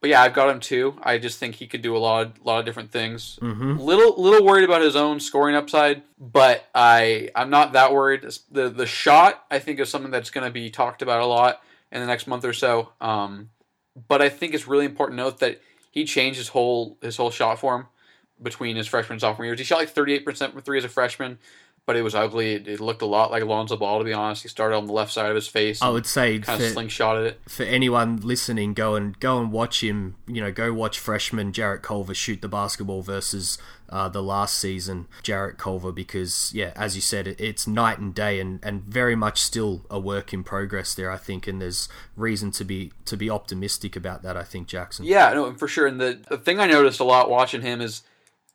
[0.00, 0.98] But yeah, I've got him too.
[1.02, 3.38] I just think he could do a lot, of, lot of different things.
[3.42, 3.76] Mm-hmm.
[3.76, 8.26] Little, little worried about his own scoring upside, but I, I'm not that worried.
[8.50, 11.62] The the shot I think is something that's going to be talked about a lot
[11.92, 12.92] in the next month or so.
[13.00, 13.50] Um,
[14.08, 15.60] but I think it's really important to note that
[15.90, 17.86] he changed his whole his whole shot form
[18.42, 19.58] between his freshman and sophomore years.
[19.58, 21.38] He shot like 38% from three as a freshman
[21.90, 22.52] but it was ugly.
[22.52, 24.42] It, it, looked a lot like Alonzo Ball, to be honest.
[24.42, 25.82] He started on the left side of his face.
[25.82, 27.40] I would say kind of slingshotted it.
[27.48, 30.14] For anyone listening, go and go and watch him.
[30.28, 35.08] You know, go watch freshman Jarrett Culver shoot the basketball versus uh, the last season
[35.24, 39.16] Jarrett Culver because yeah, as you said, it, it's night and day, and, and very
[39.16, 41.10] much still a work in progress there.
[41.10, 44.36] I think, and there's reason to be to be optimistic about that.
[44.36, 45.06] I think Jackson.
[45.06, 45.88] Yeah, no, for sure.
[45.88, 48.02] And the the thing I noticed a lot watching him is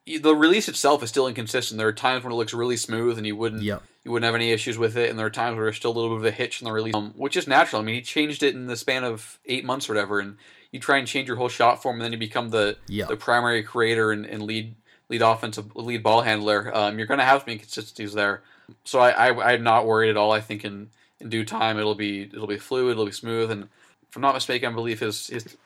[0.06, 1.78] the release itself is still inconsistent.
[1.78, 3.82] There are times when it looks really smooth and you wouldn't yep.
[4.04, 5.98] you wouldn't have any issues with it, and there are times where there's still a
[5.98, 7.82] little bit of a hitch in the release, um, which is natural.
[7.82, 10.38] I mean, he changed it in the span of eight months or whatever, and
[10.72, 13.08] you try and change your whole shot form, and then you become the yep.
[13.08, 14.76] the primary creator and, and, lead
[15.10, 16.76] lead offensive lead ball handler.
[16.76, 18.44] Um, you're going to have some inconsistencies there,
[18.84, 20.32] so I, I I'm not worried at all.
[20.32, 20.90] I think in
[21.20, 23.70] in due time it'll be it'll be fluid, it'll be smooth, and
[24.08, 25.58] if I'm not mistaken, I believe his his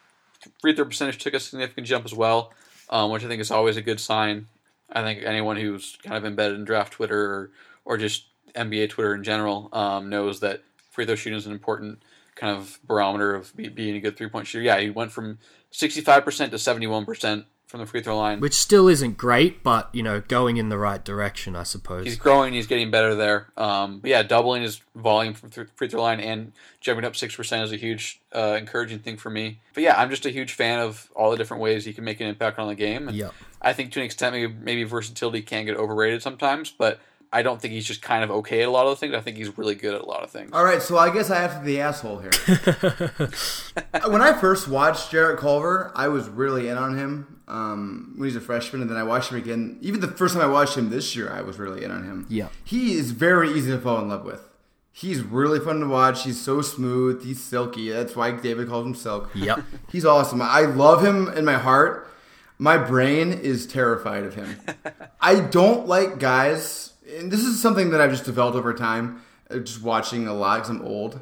[0.61, 2.53] free throw percentage took a significant jump as well,
[2.89, 4.47] um, which I think is always a good sign.
[4.91, 7.51] I think anyone who's kind of embedded in draft Twitter or,
[7.85, 8.25] or just
[8.55, 12.01] NBA Twitter in general um, knows that free throw shooting is an important
[12.35, 14.63] kind of barometer of being a good three point shooter.
[14.63, 15.37] Yeah, he went from
[15.71, 18.39] 65% to 71% from the free throw line.
[18.39, 22.03] Which still isn't great, but, you know, going in the right direction, I suppose.
[22.03, 23.51] He's growing, he's getting better there.
[23.57, 26.51] Um, but yeah, doubling his volume from the free throw line and
[26.81, 29.59] jumping up 6% is a huge uh, encouraging thing for me.
[29.75, 32.19] But yeah, I'm just a huge fan of all the different ways he can make
[32.19, 33.07] an impact on the game.
[33.07, 33.35] And yep.
[33.61, 36.99] I think to an extent, maybe, maybe versatility can get overrated sometimes, but
[37.31, 39.13] I don't think he's just kind of okay at a lot of the things.
[39.13, 40.51] I think he's really good at a lot of things.
[40.51, 42.31] All right, so I guess I have to be the asshole here.
[44.09, 48.35] when I first watched Jarrett Culver, I was really in on him um, when he's
[48.35, 49.77] a freshman, and then I watched him again.
[49.81, 52.25] Even the first time I watched him this year, I was really in on him.
[52.29, 54.49] Yeah, he is very easy to fall in love with.
[54.91, 56.23] He's really fun to watch.
[56.23, 57.23] He's so smooth.
[57.23, 57.89] He's silky.
[57.89, 59.29] That's why David calls him Silk.
[59.33, 59.63] Yep.
[59.91, 60.41] he's awesome.
[60.41, 62.11] I love him in my heart.
[62.57, 64.59] My brain is terrified of him.
[65.21, 69.57] I don't like guys, and this is something that I've just developed over time, uh,
[69.57, 71.19] just watching a lot because I'm old.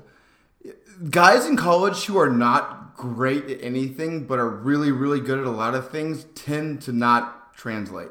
[1.10, 5.46] Guys in college who are not great at anything but are really, really good at
[5.46, 8.10] a lot of things tend to not translate.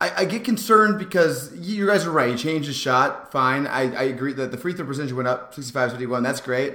[0.00, 2.30] I, I get concerned because you guys are right.
[2.30, 3.66] He changed his shot, fine.
[3.66, 6.22] I, I agree that the free throw percentage went up 65 51.
[6.22, 6.74] That's great.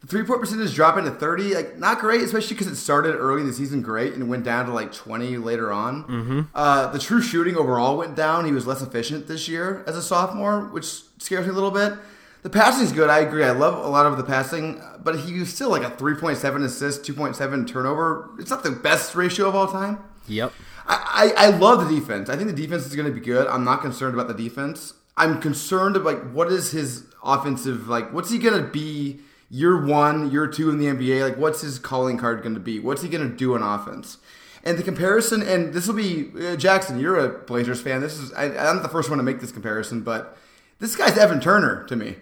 [0.00, 3.42] The three point percentage dropping to 30, like not great, especially because it started early
[3.42, 6.04] in the season great and went down to like 20 later on.
[6.04, 6.40] Mm-hmm.
[6.54, 8.46] Uh, the true shooting overall went down.
[8.46, 10.86] He was less efficient this year as a sophomore, which
[11.18, 11.94] scares me a little bit.
[12.42, 13.10] The passing is good.
[13.10, 13.44] I agree.
[13.44, 17.02] I love a lot of the passing, but he was still like a 3.7 assist,
[17.02, 18.30] 2.7 turnover.
[18.38, 19.98] It's not the best ratio of all time.
[20.26, 20.52] Yep.
[20.86, 22.30] I, I, I love the defense.
[22.30, 23.46] I think the defense is going to be good.
[23.46, 24.94] I'm not concerned about the defense.
[25.16, 28.10] I'm concerned about like what is his offensive like.
[28.12, 29.20] What's he going to be?
[29.50, 32.78] Year one, year two in the NBA, like what's his calling card going to be?
[32.78, 34.18] What's he going to do on offense?
[34.62, 37.00] And the comparison, and this will be uh, Jackson.
[37.00, 38.00] You're a Blazers fan.
[38.00, 40.36] This is I, I'm not the first one to make this comparison, but
[40.78, 42.16] this guy's Evan Turner to me.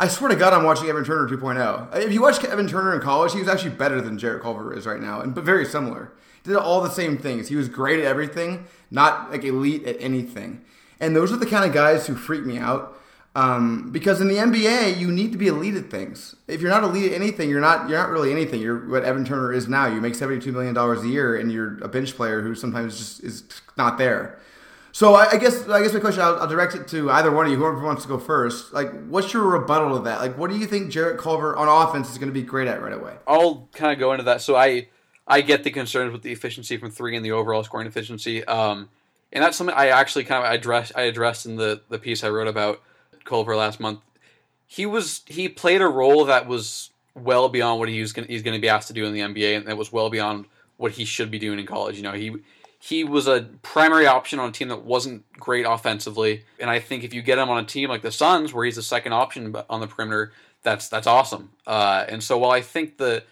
[0.00, 1.94] I swear to God, I'm watching Evan Turner 2.0.
[1.96, 4.84] If you watch Evan Turner in college, he was actually better than Jarrett Culver is
[4.84, 6.12] right now, and but very similar.
[6.44, 7.48] Did all the same things.
[7.48, 10.64] He was great at everything, not like elite at anything.
[10.98, 12.98] And those are the kind of guys who freak me out.
[13.34, 16.36] Um, because in the NBA, you need to be elite at things.
[16.48, 18.60] If you're not elite at anything, you're not you're not really anything.
[18.60, 19.86] You're what Evan Turner is now.
[19.86, 22.98] You make seventy two million dollars a year, and you're a bench player who sometimes
[22.98, 23.44] just is
[23.78, 24.38] not there.
[24.92, 27.46] So I, I guess I guess my question I'll, I'll, direct it to either one
[27.46, 28.74] of you, whoever wants to go first.
[28.74, 30.20] Like, what's your rebuttal to that?
[30.20, 32.82] Like, what do you think Jarrett Culver on offense is going to be great at
[32.82, 33.14] right away?
[33.26, 34.42] I'll kind of go into that.
[34.42, 34.88] So I
[35.26, 38.44] I get the concerns with the efficiency from three and the overall scoring efficiency.
[38.44, 38.90] Um,
[39.32, 42.28] and that's something I actually kind of addressed I addressed in the the piece I
[42.28, 42.82] wrote about
[43.24, 44.00] Culver last month,
[44.66, 48.42] he was he played a role that was well beyond what he was gonna, he's
[48.42, 50.46] going to be asked to do in the NBA, and that was well beyond
[50.76, 51.96] what he should be doing in college.
[51.96, 52.36] You know, he
[52.78, 57.04] he was a primary option on a team that wasn't great offensively, and I think
[57.04, 59.54] if you get him on a team like the Suns, where he's the second option
[59.70, 61.50] on the perimeter, that's that's awesome.
[61.66, 63.24] Uh, and so while I think the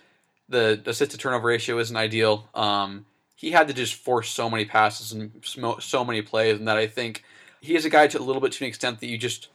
[0.49, 4.65] the assist to turnover ratio isn't ideal, um, he had to just force so many
[4.65, 5.33] passes and
[5.81, 7.25] so many plays, and that I think
[7.61, 9.49] he is a guy to a little bit to an extent that you just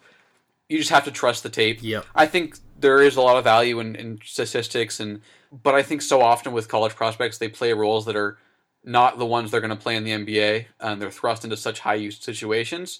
[0.70, 1.80] you just have to trust the tape.
[1.82, 2.05] Yep.
[2.16, 6.01] I think there is a lot of value in, in statistics, and but I think
[6.01, 8.38] so often with college prospects they play roles that are
[8.84, 11.80] not the ones they're going to play in the NBA, and they're thrust into such
[11.80, 12.99] high use situations.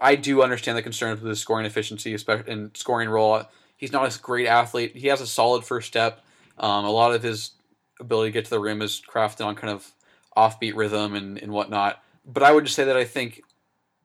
[0.00, 3.42] I do understand the concerns with his scoring efficiency, especially in scoring role.
[3.76, 4.96] He's not a great athlete.
[4.96, 6.24] He has a solid first step.
[6.58, 7.52] Um, a lot of his
[8.00, 9.92] ability to get to the rim is crafted on kind of
[10.36, 12.02] offbeat rhythm and, and whatnot.
[12.24, 13.42] But I would just say that I think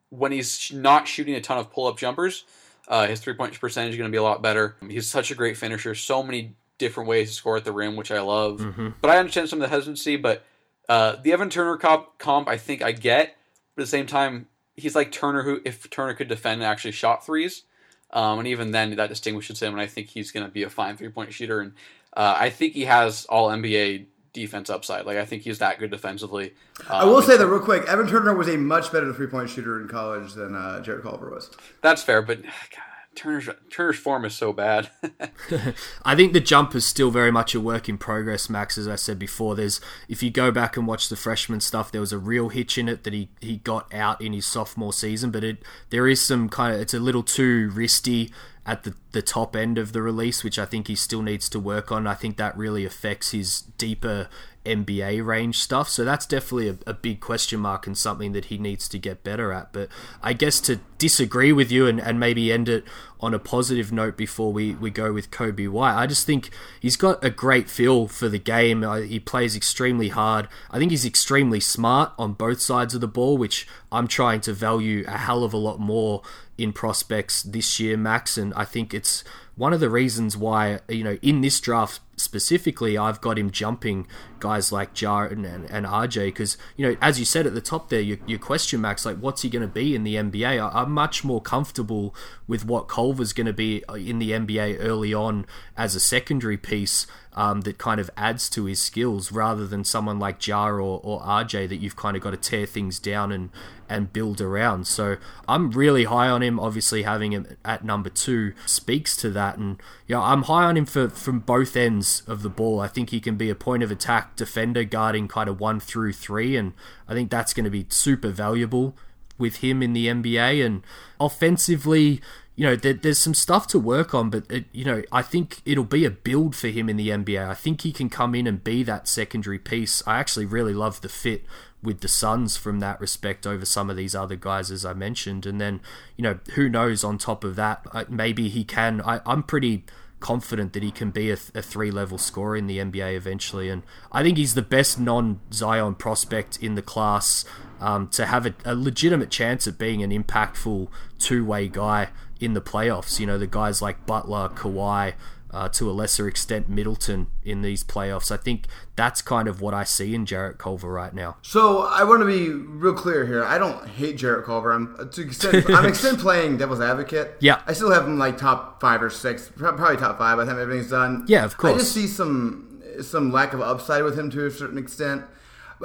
[0.10, 2.46] when he's not shooting a ton of pull up jumpers,
[2.90, 4.76] uh, his three point percentage is going to be a lot better.
[4.88, 8.12] He's such a great finisher, so many different ways to score at the rim, which
[8.12, 8.60] I love.
[8.60, 8.90] Mm-hmm.
[9.00, 10.16] But I understand some of the hesitancy.
[10.16, 10.44] But
[10.90, 13.38] uh, the Evan Turner comp, comp, I think I get.
[13.76, 16.92] But at the same time, he's like Turner, who if Turner could defend and actually
[16.92, 17.64] shot threes,
[18.12, 19.74] um, and even then that distinguishes him.
[19.74, 21.62] And I think he's going to be a fine three point shooter.
[21.62, 21.74] And
[22.18, 25.06] uh, I think he has all NBA defense upside.
[25.06, 26.54] Like I think he's that good defensively.
[26.90, 27.88] I will say that real quick.
[27.88, 31.30] Evan Turner was a much better three point shooter in college than uh, Jarrett Culver
[31.30, 31.50] was.
[31.82, 32.84] That's fair, but God,
[33.16, 34.90] Turner's Turner's form is so bad.
[36.06, 38.78] I think the jump is still very much a work in progress, Max.
[38.78, 42.02] As I said before, there's if you go back and watch the freshman stuff, there
[42.02, 45.32] was a real hitch in it that he, he got out in his sophomore season,
[45.32, 45.58] but it
[45.90, 48.32] there is some kind of it's a little too wristy
[48.66, 51.60] at the, the top end of the release, which I think he still needs to
[51.60, 52.06] work on.
[52.06, 54.30] I think that really affects his deeper
[54.66, 55.90] NBA range stuff.
[55.90, 59.24] So that's definitely a, a, big question mark and something that he needs to get
[59.24, 59.72] better at.
[59.72, 59.90] But
[60.22, 62.84] I guess to disagree with you and, and maybe end it
[63.22, 66.98] on a positive note before we, we go with Coby White, I just think he's
[66.98, 68.84] got a great feel for the game.
[68.84, 70.48] Uh, he plays extremely hard.
[70.70, 74.54] I think he's extremely smart on both sides of the ball, which I'm trying to
[74.54, 76.22] value a hell of a lot more
[76.60, 78.38] in prospects this year, Max.
[78.38, 79.24] And I think it's
[79.56, 84.08] one of the reasons why, you know, in this draft specifically, I've got him jumping
[84.40, 87.90] guys like Ja and, and, RJ because, you know, as you said at the top
[87.90, 90.62] there, your, your question, Max, like, what's he going to be in the NBA?
[90.62, 92.16] I, I'm much more comfortable
[92.48, 95.46] with what Culver's going to be in the NBA early on
[95.78, 100.20] as a secondary piece um, that kind of adds to his skills rather than someone
[100.20, 103.50] like Ja or, or RJ that you've kind of got to tear things down and,
[103.88, 104.88] and build around.
[104.88, 105.18] So
[105.48, 106.60] I'm really high on him.
[106.60, 109.58] Obviously, having him at number two speaks to that.
[109.58, 112.80] And you know, I'm high on him for from both ends of the ball.
[112.80, 116.14] I think he can be a point of attack defender guarding kind of one through
[116.14, 116.74] three, and
[117.08, 118.96] I think that's going to be super valuable
[119.38, 120.66] with him in the NBA.
[120.66, 120.84] And
[121.20, 122.22] offensively,
[122.56, 125.62] you know, there, there's some stuff to work on, but it, you know, I think
[125.66, 127.48] it'll be a build for him in the NBA.
[127.48, 130.04] I think he can come in and be that secondary piece.
[130.08, 131.46] I actually really love the fit
[131.82, 135.46] with the Suns from that respect over some of these other guys, as I mentioned.
[135.46, 135.80] And then,
[136.18, 139.02] you know, who knows on top of that, uh, maybe he can.
[139.02, 139.86] I, I'm pretty
[140.20, 143.70] confident that he can be a, a three level scorer in the NBA eventually.
[143.70, 147.46] And I think he's the best non Zion prospect in the class
[147.80, 152.10] um, to have a, a legitimate chance at being an impactful two way guy
[152.40, 153.20] in the playoffs.
[153.20, 155.14] You know, the guys like Butler, Kawhi,
[155.52, 158.32] uh, to a lesser extent Middleton in these playoffs.
[158.32, 161.38] I think that's kind of what I see in Jarrett Culver right now.
[161.42, 163.44] So I want to be real clear here.
[163.44, 164.72] I don't hate Jarrett Culver.
[164.72, 167.38] I'm to extent, I'm extent playing devil's advocate.
[167.40, 170.38] Yeah, I still have him like top five or six, probably top five.
[170.38, 171.26] by the time everything's done.
[171.28, 171.74] Yeah, of course.
[171.74, 175.24] I just see some some lack of upside with him to a certain extent.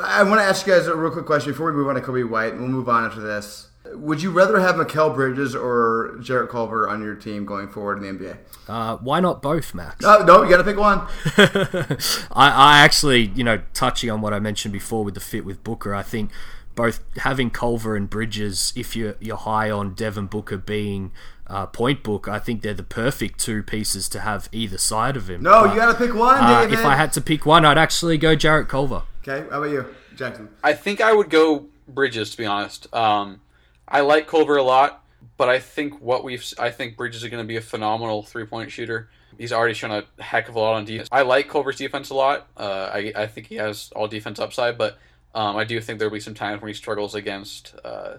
[0.02, 2.00] I want to ask you guys a real quick question before we move on to
[2.00, 3.68] Coby White, and we'll move on after this.
[3.94, 8.18] Would you rather have Mikal Bridges or Jarrett Culver on your team going forward in
[8.18, 8.38] the NBA?
[8.68, 10.04] Uh, why not both, Max?
[10.04, 11.00] Oh, no, you got to pick one.
[12.32, 15.62] I, I actually, you know, touching on what I mentioned before with the fit with
[15.62, 16.30] Booker, I think
[16.74, 21.12] both having Culver and Bridges, if you're, you're high on Devin Booker being
[21.46, 25.28] uh, point book, I think they're the perfect two pieces to have either side of
[25.28, 25.42] him.
[25.42, 27.78] No, but, you got to pick one, uh, If I had to pick one, I'd
[27.78, 29.02] actually go Jarrett Culver.
[29.22, 29.86] Okay, how about you,
[30.16, 30.48] Jackson?
[30.62, 32.92] I think I would go Bridges, to be honest.
[32.94, 33.40] Um,
[33.86, 35.04] I like Culver a lot,
[35.36, 38.46] but I think what we've I think Bridges is going to be a phenomenal three
[38.46, 39.08] point shooter.
[39.36, 41.08] He's already shown a heck of a lot on defense.
[41.10, 42.48] I like Culver's defense a lot.
[42.56, 44.98] Uh, I I think he has all defense upside, but
[45.34, 48.18] um, I do think there'll be some times when he struggles against uh,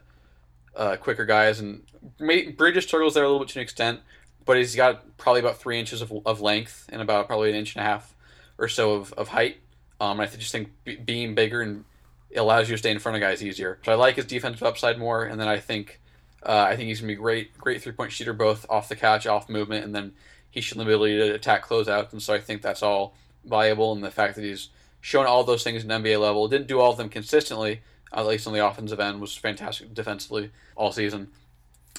[0.76, 1.84] uh, quicker guys, and
[2.18, 4.02] Bridges struggles there a little bit to an extent.
[4.46, 7.76] But he's got probably about three inches of, of length and about probably an inch
[7.76, 8.14] and a half
[8.60, 9.58] or so of, of height.
[10.00, 10.70] Um, I just think
[11.06, 11.84] being bigger and
[12.36, 13.80] it allows you to stay in front of guys easier.
[13.86, 16.02] So I like his defensive upside more, and then I think
[16.44, 19.26] uh, I think he's gonna be great, great three point shooter both off the catch,
[19.26, 20.14] off movement, and then
[20.52, 22.12] he should the ability to attack closeouts.
[22.12, 23.16] And so I think that's all
[23.46, 24.70] valuable, and the fact that he's
[25.00, 27.82] shown all those things at NBA level, didn't do all of them consistently,
[28.12, 31.30] at least on the offensive end, was fantastic defensively all season.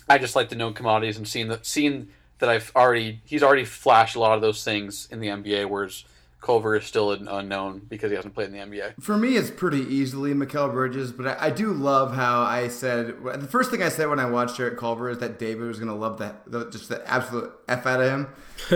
[0.09, 2.09] I just like the known commodities and seeing that seeing
[2.41, 6.05] that I've already he's already flashed a lot of those things in the NBA, whereas
[6.41, 9.03] Culver is still an unknown because he hasn't played in the NBA.
[9.03, 13.17] For me, it's pretty easily Mikal Bridges, but I, I, do love how I said
[13.23, 15.89] the first thing I said when I watched Jarrett Culver is that David was going
[15.89, 18.29] to love that the, just the absolute f out of him,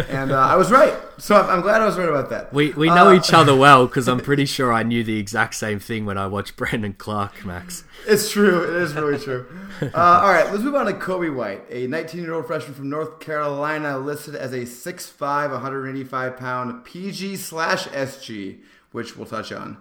[0.09, 0.95] and uh, I was right.
[1.19, 2.53] So I'm, I'm, glad I was right about that.
[2.53, 5.55] We we know uh, each other well because I'm pretty sure I knew the exact
[5.55, 7.85] same thing when I watched Brandon Clarke, Max.
[8.07, 8.63] It's true.
[8.63, 9.47] It is really true.
[9.83, 12.91] Uh, all right, let's move on to Coby White, a 19 year old freshman from
[12.91, 18.59] North Carolina, listed as a 6'5", 185 pound PG slash SG,
[18.93, 19.79] which we'll touch on.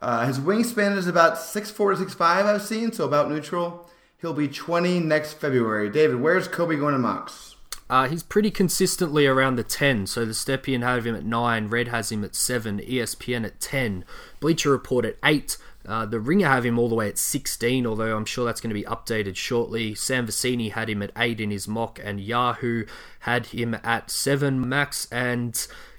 [0.00, 3.88] Uh, his wingspan is about 6'4 to 6'5", I've seen, so about neutral.
[4.20, 5.90] He'll be 20 next February.
[5.90, 7.54] David, where's Coby going to mocks?
[7.90, 11.88] Uh, he's pretty consistently around the 10, so the Stepien have him at 9, Red
[11.88, 14.04] has him at 7, ESPN at 10,
[14.40, 18.14] Bleacher Report at 8, uh, the Ringer have him all the way at 16, although
[18.14, 19.94] I'm sure that's going to be updated shortly.
[19.94, 22.84] Sam Vecenie had him at 8 in his mock, and Yahoo
[23.20, 25.54] had him at 7 max, and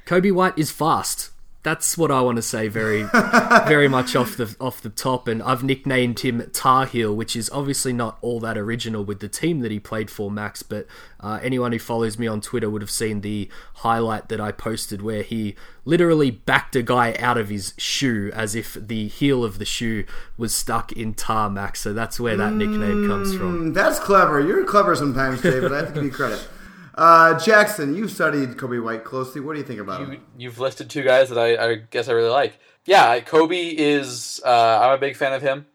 [0.06, 1.32] Coby White is fast
[1.62, 3.04] that's what I want to say very
[3.68, 7.50] very much off the off the top and I've nicknamed him Tar Heel which is
[7.50, 10.88] obviously not all that original with the team that he played for Max but
[11.20, 15.02] uh, anyone who follows me on Twitter would have seen the highlight that I posted
[15.02, 19.60] where he literally backed a guy out of his shoe as if the heel of
[19.60, 20.06] the shoe
[20.38, 23.72] was stuck in tar Max so that's where that mm, nickname comes from.
[23.72, 24.40] Mm, that's clever.
[24.40, 25.74] You're clever sometimes David.
[25.74, 26.48] I have to give you credit
[27.00, 29.40] uh, Jackson, you've studied Coby White closely.
[29.40, 30.26] What do you think about you, him?
[30.38, 32.60] You've listed two guys that I, I, guess I really like.
[32.86, 34.42] Yeah, Coby is.
[34.46, 35.66] Uh, I'm a big fan of him.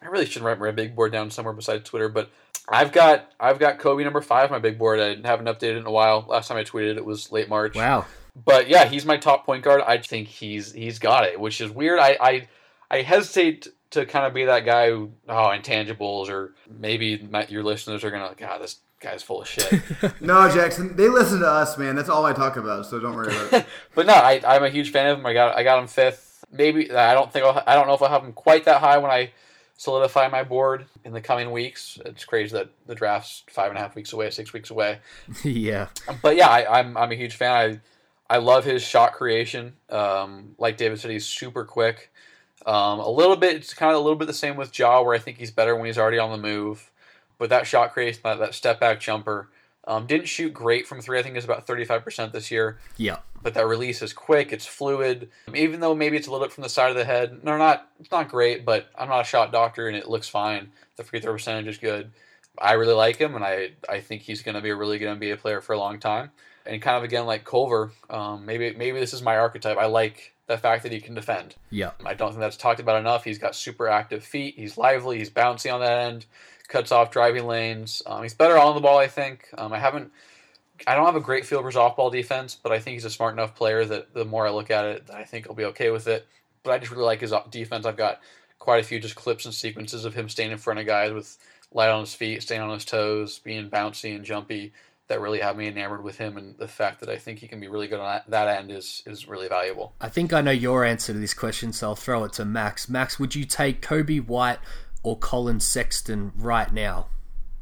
[0.00, 2.30] I really shouldn't write my big board down somewhere besides Twitter, but
[2.68, 4.98] I've got I've got Coby number five on my big board.
[4.98, 6.24] I haven't updated it in a while.
[6.26, 7.74] Last time I tweeted it was late March.
[7.74, 8.06] Wow.
[8.34, 9.82] But yeah, he's my top point guard.
[9.86, 11.98] I think he's he's got it, which is weird.
[11.98, 12.48] I I,
[12.90, 17.62] I hesitate to kind of be that guy who oh intangibles or maybe my, your
[17.62, 19.82] listeners are gonna like ah this guy's full of shit.
[20.20, 21.96] no, Jackson, they listen to us, man.
[21.96, 23.66] That's all I talk about, so don't worry about it.
[23.94, 25.26] but no, I, I'm a huge fan of him.
[25.26, 26.44] I got I got him fifth.
[26.50, 28.98] Maybe I don't think I'll, I don't know if I'll have him quite that high
[28.98, 29.32] when I
[29.76, 31.98] solidify my board in the coming weeks.
[32.04, 35.00] It's crazy that the draft's five and a half weeks away, six weeks away.
[35.44, 35.88] yeah.
[36.22, 37.80] But yeah, I, I'm I'm a huge fan.
[38.30, 39.74] I I love his shot creation.
[39.90, 42.10] Um, like David said, he's super quick.
[42.64, 45.14] Um, a little bit, it's kind of a little bit the same with Ja, where
[45.14, 46.91] I think he's better when he's already on the move.
[47.42, 49.48] But that shot creation, that, that step back jumper,
[49.88, 51.18] um, didn't shoot great from three.
[51.18, 52.78] I think it's about 35% this year.
[52.96, 53.16] Yeah.
[53.42, 54.52] But that release is quick.
[54.52, 55.28] It's fluid.
[55.52, 57.42] Even though maybe it's a little bit from the side of the head.
[57.42, 60.70] No, not it's not great, but I'm not a shot doctor and it looks fine.
[60.94, 62.12] The free throw percentage is good.
[62.60, 65.18] I really like him, and I, I think he's going to be a really good
[65.18, 66.30] NBA player for a long time.
[66.64, 69.78] And kind of again like Culver, um, maybe maybe this is my archetype.
[69.78, 71.56] I like the fact that he can defend.
[71.70, 71.90] Yeah.
[72.06, 73.24] I don't think that's talked about enough.
[73.24, 74.54] He's got super active feet.
[74.56, 75.18] He's lively.
[75.18, 76.26] He's bouncy on that end
[76.72, 78.02] cuts off driving lanes.
[78.06, 79.48] Um, he's better on the ball, I think.
[79.56, 80.10] Um, I haven't,
[80.86, 83.10] I don't have a great feel for his off-ball defense, but I think he's a
[83.10, 85.90] smart enough player that the more I look at it, I think he'll be okay
[85.90, 86.26] with it.
[86.62, 87.86] But I just really like his defense.
[87.86, 88.20] I've got
[88.58, 91.36] quite a few just clips and sequences of him staying in front of guys with
[91.72, 94.72] light on his feet, staying on his toes, being bouncy and jumpy.
[95.08, 97.60] That really have me enamored with him, and the fact that I think he can
[97.60, 99.92] be really good on that, that end is is really valuable.
[100.00, 102.88] I think I know your answer to this question, so I'll throw it to Max.
[102.88, 104.58] Max, would you take Coby White
[105.02, 107.06] or Collin Sexton right now?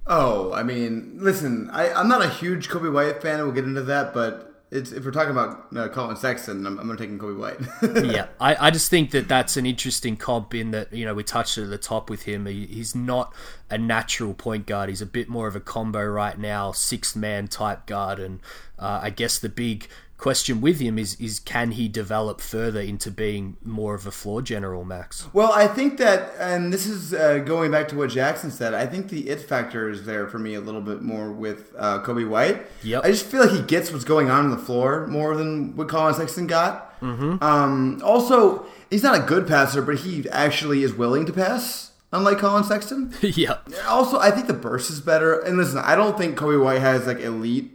[0.07, 3.39] Oh, I mean, listen, I, am not a huge Coby White fan.
[3.39, 6.87] We'll get into that, but it's, if we're talking about uh, Collin Sexton, I'm, I'm
[6.87, 8.05] going to take Coby White.
[8.13, 11.23] yeah, I, I just think that that's an interesting comp in that, you know, we
[11.23, 12.47] touched it at the top with him.
[12.47, 13.35] He, he's not
[13.69, 14.89] a natural point guard.
[14.89, 18.19] He's a bit more of a combo right now, sixth man type guard.
[18.19, 18.41] And
[18.79, 19.89] uh, I guess the big
[20.21, 24.43] question with him is is can he develop further into being more of a floor
[24.43, 25.27] general, Max?
[25.33, 28.75] Well, I think that, and this is uh, going back to what Jackson said.
[28.75, 32.03] I think the it factor is there for me a little bit more with uh,
[32.03, 32.67] Coby White.
[32.83, 33.05] Yep.
[33.05, 35.89] I just feel like he gets what's going on on the floor more than what
[35.89, 37.01] Collin Sexton got.
[37.01, 37.43] Mm-hmm.
[37.43, 41.93] Um, also, he's not a good passer, but he actually is willing to pass.
[42.13, 43.59] Unlike Collin Sexton, yeah.
[43.87, 45.39] Also, I think the burst is better.
[45.41, 47.71] And listen, I don't think Coby White has like elite.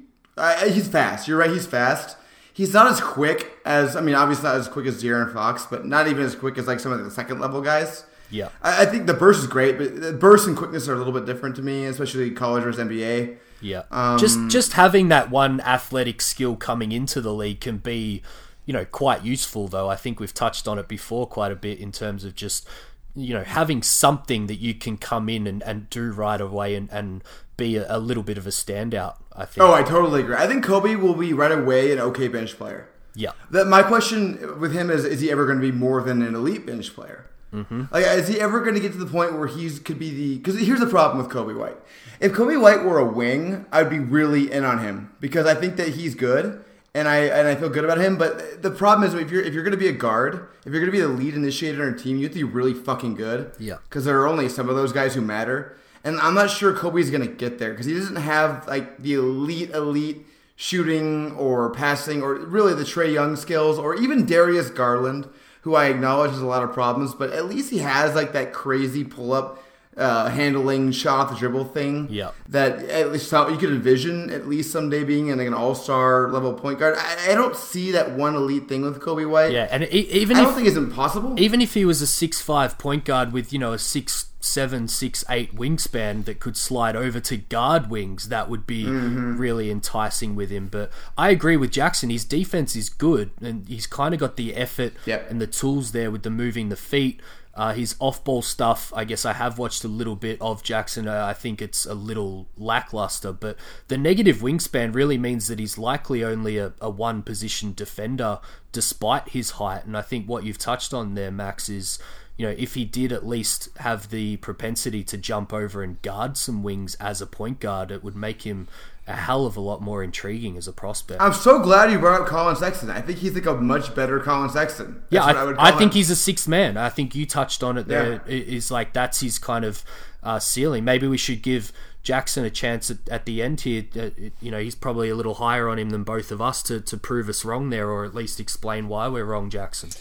[0.67, 1.27] he's fast.
[1.27, 1.49] You're right.
[1.49, 2.17] He's fast
[2.55, 5.85] he's not as quick as I mean, obviously not as quick as De'Aaron Fox, but
[5.85, 8.05] not even as quick as like some of the second level guys.
[8.31, 10.97] Yeah, I, I think the burst is great, but the burst and quickness are a
[10.97, 13.37] little bit different to me, especially college versus NBA.
[13.61, 18.23] Yeah, um, just just having that one athletic skill coming into the league can be,
[18.65, 19.67] you know, quite useful.
[19.67, 22.67] Though I think we've touched on it before quite a bit in terms of just
[23.15, 26.89] you know having something that you can come in and, and do right away and,
[26.91, 27.23] and
[27.57, 29.15] be a, a little bit of a standout.
[29.33, 29.63] I think.
[29.65, 30.35] Oh, I totally agree.
[30.35, 32.87] I think Coby will be right away an okay bench player.
[33.13, 33.31] Yeah.
[33.51, 36.35] That my question with him is: Is he ever going to be more than an
[36.35, 37.25] elite bench player?
[37.53, 37.83] Mm-hmm.
[37.91, 40.37] Like, is he ever going to get to the point where he's could be the?
[40.37, 41.77] Because here's the problem with Coby White.
[42.19, 45.77] If Coby White were a wing, I'd be really in on him because I think
[45.77, 46.63] that he's good.
[46.95, 48.17] and I and I feel good about him.
[48.17, 50.81] But the problem is if you're if you're going to be a guard, if you're
[50.81, 53.15] going to be the lead initiator on a team, you have to be really fucking
[53.15, 53.51] good.
[53.59, 53.77] Yeah.
[53.83, 57.09] Because there are only some of those guys who matter, and I'm not sure Coby's
[57.09, 60.25] going to get there because he doesn't have like the elite elite
[60.55, 65.27] shooting or passing or really the Trae Young skills or even Darius Garland,
[65.61, 68.53] who I acknowledge has a lot of problems, but at least he has like that
[68.53, 69.61] crazy pull up
[69.97, 72.07] uh, handling shot the dribble thing.
[72.09, 72.31] Yeah.
[72.49, 76.29] That at least you could envision at least someday being in like an all star
[76.31, 76.95] level point guard.
[76.97, 79.51] I, I don't see that one elite thing with Coby White.
[79.51, 81.39] Yeah, and even I don't think it's impossible.
[81.39, 84.87] even if he was a six five point guard with you know a six seven
[84.87, 89.37] six eight wingspan that could slide over to guard wings, that would be Mm-hmm.
[89.37, 90.67] really enticing with him.
[90.67, 92.09] But I agree with Jackson.
[92.09, 95.31] His defense is good, and he's kind of got the effort Yep.
[95.31, 97.19] and the tools there with the moving the feet.
[97.55, 101.07] Uh, his off-ball stuff, I guess I have watched a little bit of Jackson.
[101.07, 103.55] Uh, I think it's a little lackluster, but
[103.87, 108.39] the negative wingspan really means that he's likely only a, a one-position defender,
[108.73, 109.85] despite his height.
[109.85, 111.97] And I think what you've touched on there, Max, is
[112.37, 116.35] you know if he did at least have the propensity to jump over and guard
[116.35, 118.67] some wings as a point guard, it would make him
[119.07, 121.21] a hell of a lot more intriguing as a prospect.
[121.21, 122.89] I'm so glad you brought up Collin Sexton.
[122.89, 125.03] I think he's like a much better Collin Sexton.
[125.09, 126.75] Yeah, That's what I, would I, think he's a sixth man.
[126.75, 128.23] I think you touched on it there.
[128.27, 128.35] Yeah.
[128.35, 129.83] Is like that's his kind of
[130.23, 130.83] uh, ceiling.
[130.83, 131.71] Maybe we should give
[132.01, 133.85] Jackson a chance at, at the end here.
[133.95, 134.09] Uh,
[134.41, 136.97] you know, he's probably a little higher on him than both of us to, to
[136.97, 139.91] prove us wrong there, or at least explain why we're wrong, Jackson.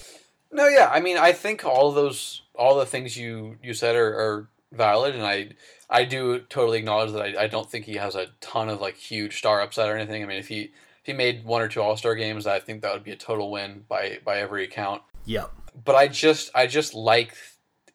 [0.50, 0.88] No, yeah.
[0.90, 4.48] I mean, I think all of those, all the things you you said are, are
[4.72, 5.50] valid, and I
[5.94, 8.96] I do totally acknowledge that I, I don't think he has a ton of like
[8.96, 10.24] huge star upside or anything.
[10.24, 12.82] I mean, if he if he made one or two All Star games, I think
[12.82, 15.02] that would be a total win by by every account.
[15.24, 15.52] Yep.
[15.84, 17.36] But I just I just like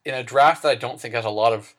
[0.06, 1.76] in a draft that I don't think has a lot of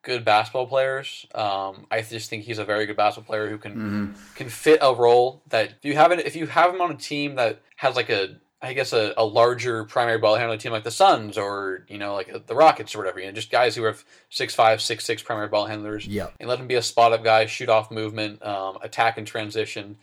[0.00, 1.26] good basketball players.
[1.34, 4.94] Um, I just think he's a very good basketball player who can can fit a
[4.94, 7.96] role that if you have it if you have him on a team that has
[7.96, 11.84] like a I guess a, a larger primary ball handling team like the Suns or
[11.88, 14.80] you know like the Rockets or whatever you know just guys who have six five
[14.82, 17.68] six six primary ball handlers Yeah, and let him be a spot up guy shoot
[17.68, 19.96] off movement um, attack and transition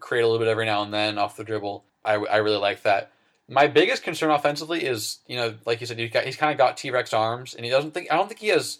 [0.00, 1.84] create a little bit every now and then off the dribble.
[2.04, 3.12] I, I really like that.
[3.48, 6.58] My biggest concern offensively is you know like you said he's, got, he's kind of
[6.58, 8.78] got T-Rex arms and he doesn't think I don't think he has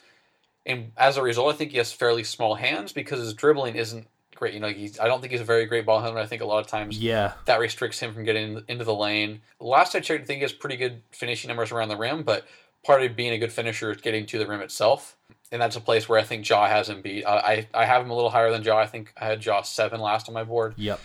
[0.65, 4.07] and as a result, I think he has fairly small hands because his dribbling isn't
[4.43, 4.55] great.
[4.55, 6.21] You know, he's, I don't think he's a very great ball handler.
[6.21, 7.35] I think a lot of times Yeah.
[7.45, 9.41] that restricts him from getting into the lane.
[9.61, 12.45] Last I checked, I think he has pretty good finishing numbers around the rim, but
[12.85, 15.17] part of being a good finisher is getting to the rim itself.
[15.53, 17.25] And that's a place where I think Ja has him beat.
[17.25, 17.37] I,
[17.75, 18.77] I, I have him a little higher than Ja.
[18.79, 20.99] I think I had Ja seven last on my board Yep.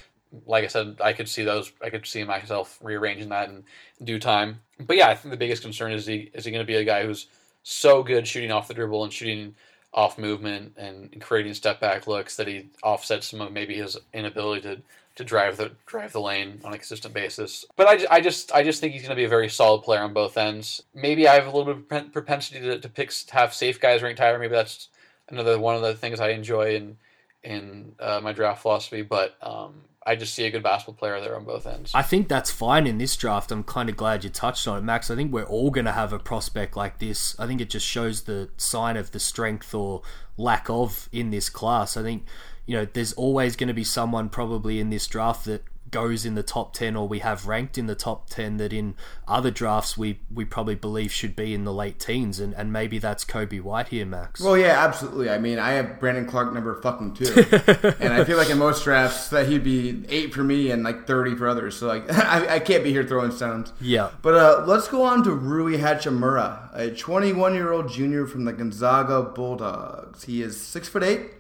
[0.48, 1.72] like I said, I could see those.
[1.84, 3.64] I could see myself rearranging that in
[4.04, 4.62] due time.
[4.80, 6.84] But yeah, I think the biggest concern is he is he going to be a
[6.84, 7.28] guy who's
[7.62, 9.54] so good shooting off the dribble and shooting
[9.94, 14.62] off movement and creating step back looks that he offsets some of maybe his inability
[14.62, 14.82] to
[15.16, 17.66] to drive the drive the lane on a consistent basis.
[17.76, 20.02] But I, I just I just think he's going to be a very solid player
[20.02, 20.84] on both ends.
[20.94, 24.20] Maybe I have a little bit of propensity to, to pick have safe guys ranked
[24.20, 24.38] higher.
[24.38, 24.90] Maybe that's
[25.30, 26.98] another one of the things I enjoy in
[27.44, 29.02] in uh, my draft philosophy.
[29.02, 31.92] But um, I just see a good basketball player there on both ends.
[31.94, 33.52] I think that's fine in this draft.
[33.52, 35.12] I'm kind of glad you touched on it, Max.
[35.12, 37.38] I think we're all going to have a prospect like this.
[37.38, 40.02] I think it just shows the sign of the strength or
[40.38, 41.98] lack of in this class.
[41.98, 42.24] I think,
[42.66, 46.36] you know, there's always going to be someone probably in this draft that goes in
[46.36, 48.96] the top 10 or we have ranked in the top 10 that in
[49.28, 52.40] other drafts we, we probably believe should be in the late teens.
[52.40, 54.42] And, and maybe that's Coby White here, Max.
[54.42, 55.30] Well, yeah, absolutely.
[55.30, 57.26] I mean, I have Brandon Clarke number fucking two,
[58.00, 61.08] and I feel like in most drafts that he'd be eight for me and like
[61.08, 61.78] thirty for others.
[61.78, 63.74] So like, I, I can't be here throwing stones.
[63.80, 64.12] Yeah.
[64.22, 70.24] But uh, let's go on to Rui Hachimura, a 21-year-old junior from the Gonzaga Bulldogs.
[70.24, 71.37] He is six foot eight,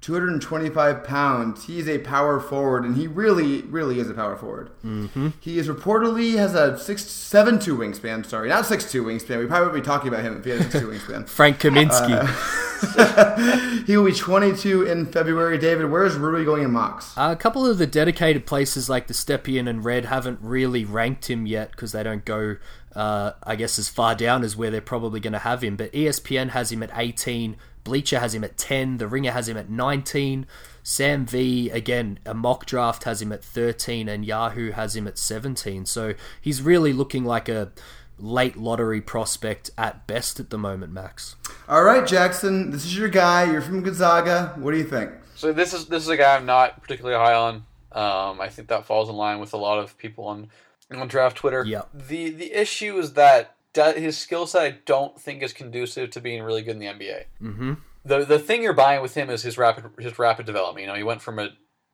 [0.00, 1.66] 225 pounds.
[1.66, 4.70] He's a power forward, and he really, really is a power forward.
[4.84, 5.30] Mm-hmm.
[5.40, 8.24] He is reportedly has a six seven two wingspan.
[8.24, 9.38] Sorry, not six two wingspan.
[9.38, 11.28] We probably would be talking about him if he had a six two wingspan.
[11.28, 12.62] Frank Kaminsky.
[13.86, 15.58] He will be 22 in February.
[15.58, 17.16] David, where is Rui going in mocks?
[17.16, 21.30] Uh, a couple of the dedicated places like the Stepien and Red haven't really ranked
[21.30, 22.56] him yet because they don't go,
[22.96, 25.76] uh, I guess, as far down as where they're probably going to have him.
[25.76, 27.56] But ESPN has him at 18,
[27.86, 30.44] Bleacher has him at 10, The Ringer has him at 19,
[30.82, 35.16] Sam V, again, a mock draft has him at 13, and Yahoo has him at
[35.16, 35.86] 17.
[35.86, 37.70] So he's really looking like a
[38.18, 41.36] late lottery prospect at best at the moment, Max.
[41.68, 43.50] All right, Jackson, this is your guy.
[43.50, 44.54] You're from Gonzaga.
[44.56, 45.12] What do you think?
[45.36, 47.54] So this is this is a guy I'm not particularly high on.
[47.92, 50.48] Um, I think that falls in line with a lot of people on
[50.90, 51.64] on draft Twitter.
[51.64, 51.82] Yeah.
[51.94, 56.20] The the issue is that that his skill set I don't think is conducive to
[56.20, 57.24] being really good in the NBA.
[57.42, 57.74] Mm-hmm.
[58.04, 60.82] The the thing you're buying with him is his rapid his rapid development.
[60.82, 61.50] You know, he went from a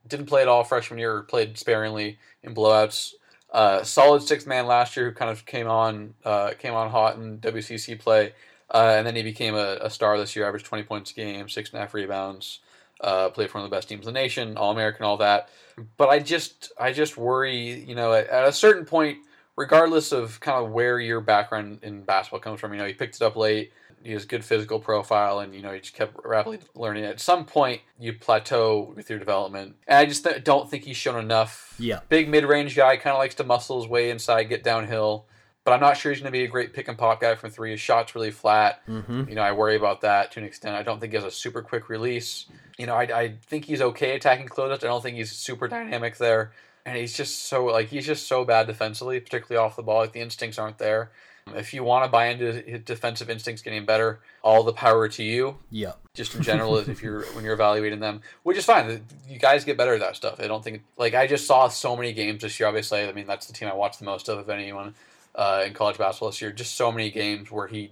[0.06, 3.14] didn't play at all freshman year, played sparingly in blowouts.
[3.52, 7.16] Uh, solid sixth man last year, who kind of came on uh, came on hot
[7.16, 8.32] in WCC play,
[8.72, 10.46] uh, and then he became a, a, star this year.
[10.46, 12.60] Averaged twenty points a game, six and a half rebounds.
[13.00, 15.50] Uh, played for one of the best teams in the nation, All American, all that.
[15.96, 19.18] But I just I just worry, you know, at, at a certain point,
[19.56, 23.16] regardless of kind of where your background in basketball comes from, you know, he picked
[23.16, 23.72] it up late
[24.04, 27.04] he has good physical profile, and you know he just kept rapidly learning.
[27.04, 30.96] At some point, you plateau with your development, and I just th- don't think he's
[30.96, 31.74] shown enough.
[31.78, 35.26] Yeah, big mid range guy, kind of likes to muscle his way inside, get downhill.
[35.64, 37.50] But I'm not sure he's going to be a great pick and pop guy from
[37.50, 37.70] three.
[37.70, 38.84] His shot's really flat.
[38.88, 39.28] Mm-hmm.
[39.28, 40.74] You know, I worry about that to an extent.
[40.74, 42.46] I don't think he has a super quick release.
[42.78, 44.82] You know, I, I think he's okay attacking closeouts.
[44.82, 46.50] I don't think he's super dynamic there.
[46.84, 49.98] And he's just so like he's just so bad defensively, particularly off the ball.
[49.98, 51.10] Like the instincts aren't there.
[51.54, 55.22] If you want to buy into his defensive instincts getting better, all the power to
[55.22, 55.56] you.
[55.70, 55.92] Yeah.
[56.14, 59.04] Just in general, if you're when you're evaluating them, which is fine.
[59.28, 60.40] You guys get better at that stuff.
[60.40, 62.68] I don't think like I just saw so many games this year.
[62.68, 64.94] Obviously, I mean that's the team I watched the most of of anyone
[65.34, 66.52] uh, in college basketball this year.
[66.52, 67.90] Just so many games where he,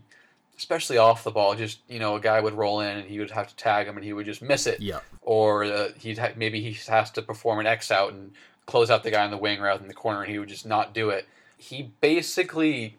[0.56, 3.30] especially off the ball, just you know a guy would roll in and he would
[3.32, 4.80] have to tag him and he would just miss it.
[4.80, 5.00] Yeah.
[5.22, 8.32] Or uh, he'd ha- maybe he has to perform an X out and
[8.70, 10.66] close out the guy in the wing rather than the corner, and he would just
[10.66, 11.26] not do it.
[11.58, 12.96] He basically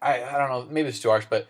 [0.00, 1.46] I, I don't know, maybe it's too harsh, but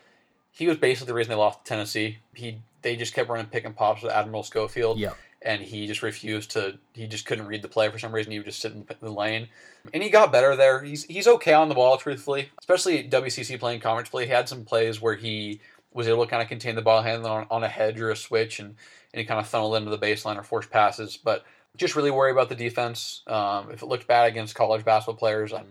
[0.50, 2.18] he was basically the reason they lost to Tennessee.
[2.34, 4.98] He they just kept running pick and pops with Admiral Schofield.
[4.98, 5.12] Yeah.
[5.42, 6.78] And he just refused to.
[6.94, 8.32] He just couldn't read the play for some reason.
[8.32, 9.46] He would just sit in the lane,
[9.94, 10.82] and he got better there.
[10.82, 12.50] He's he's okay on the ball, truthfully.
[12.58, 14.24] Especially WCC playing conference play.
[14.24, 15.60] He had some plays where he
[15.92, 18.16] was able to kind of contain the ball handling on, on a hedge or a
[18.16, 18.74] switch, and
[19.12, 21.16] and he kind of funneled into the baseline or forced passes.
[21.16, 21.44] But
[21.76, 23.22] just really worry about the defense.
[23.26, 25.66] Um, if it looked bad against college basketball players, I'm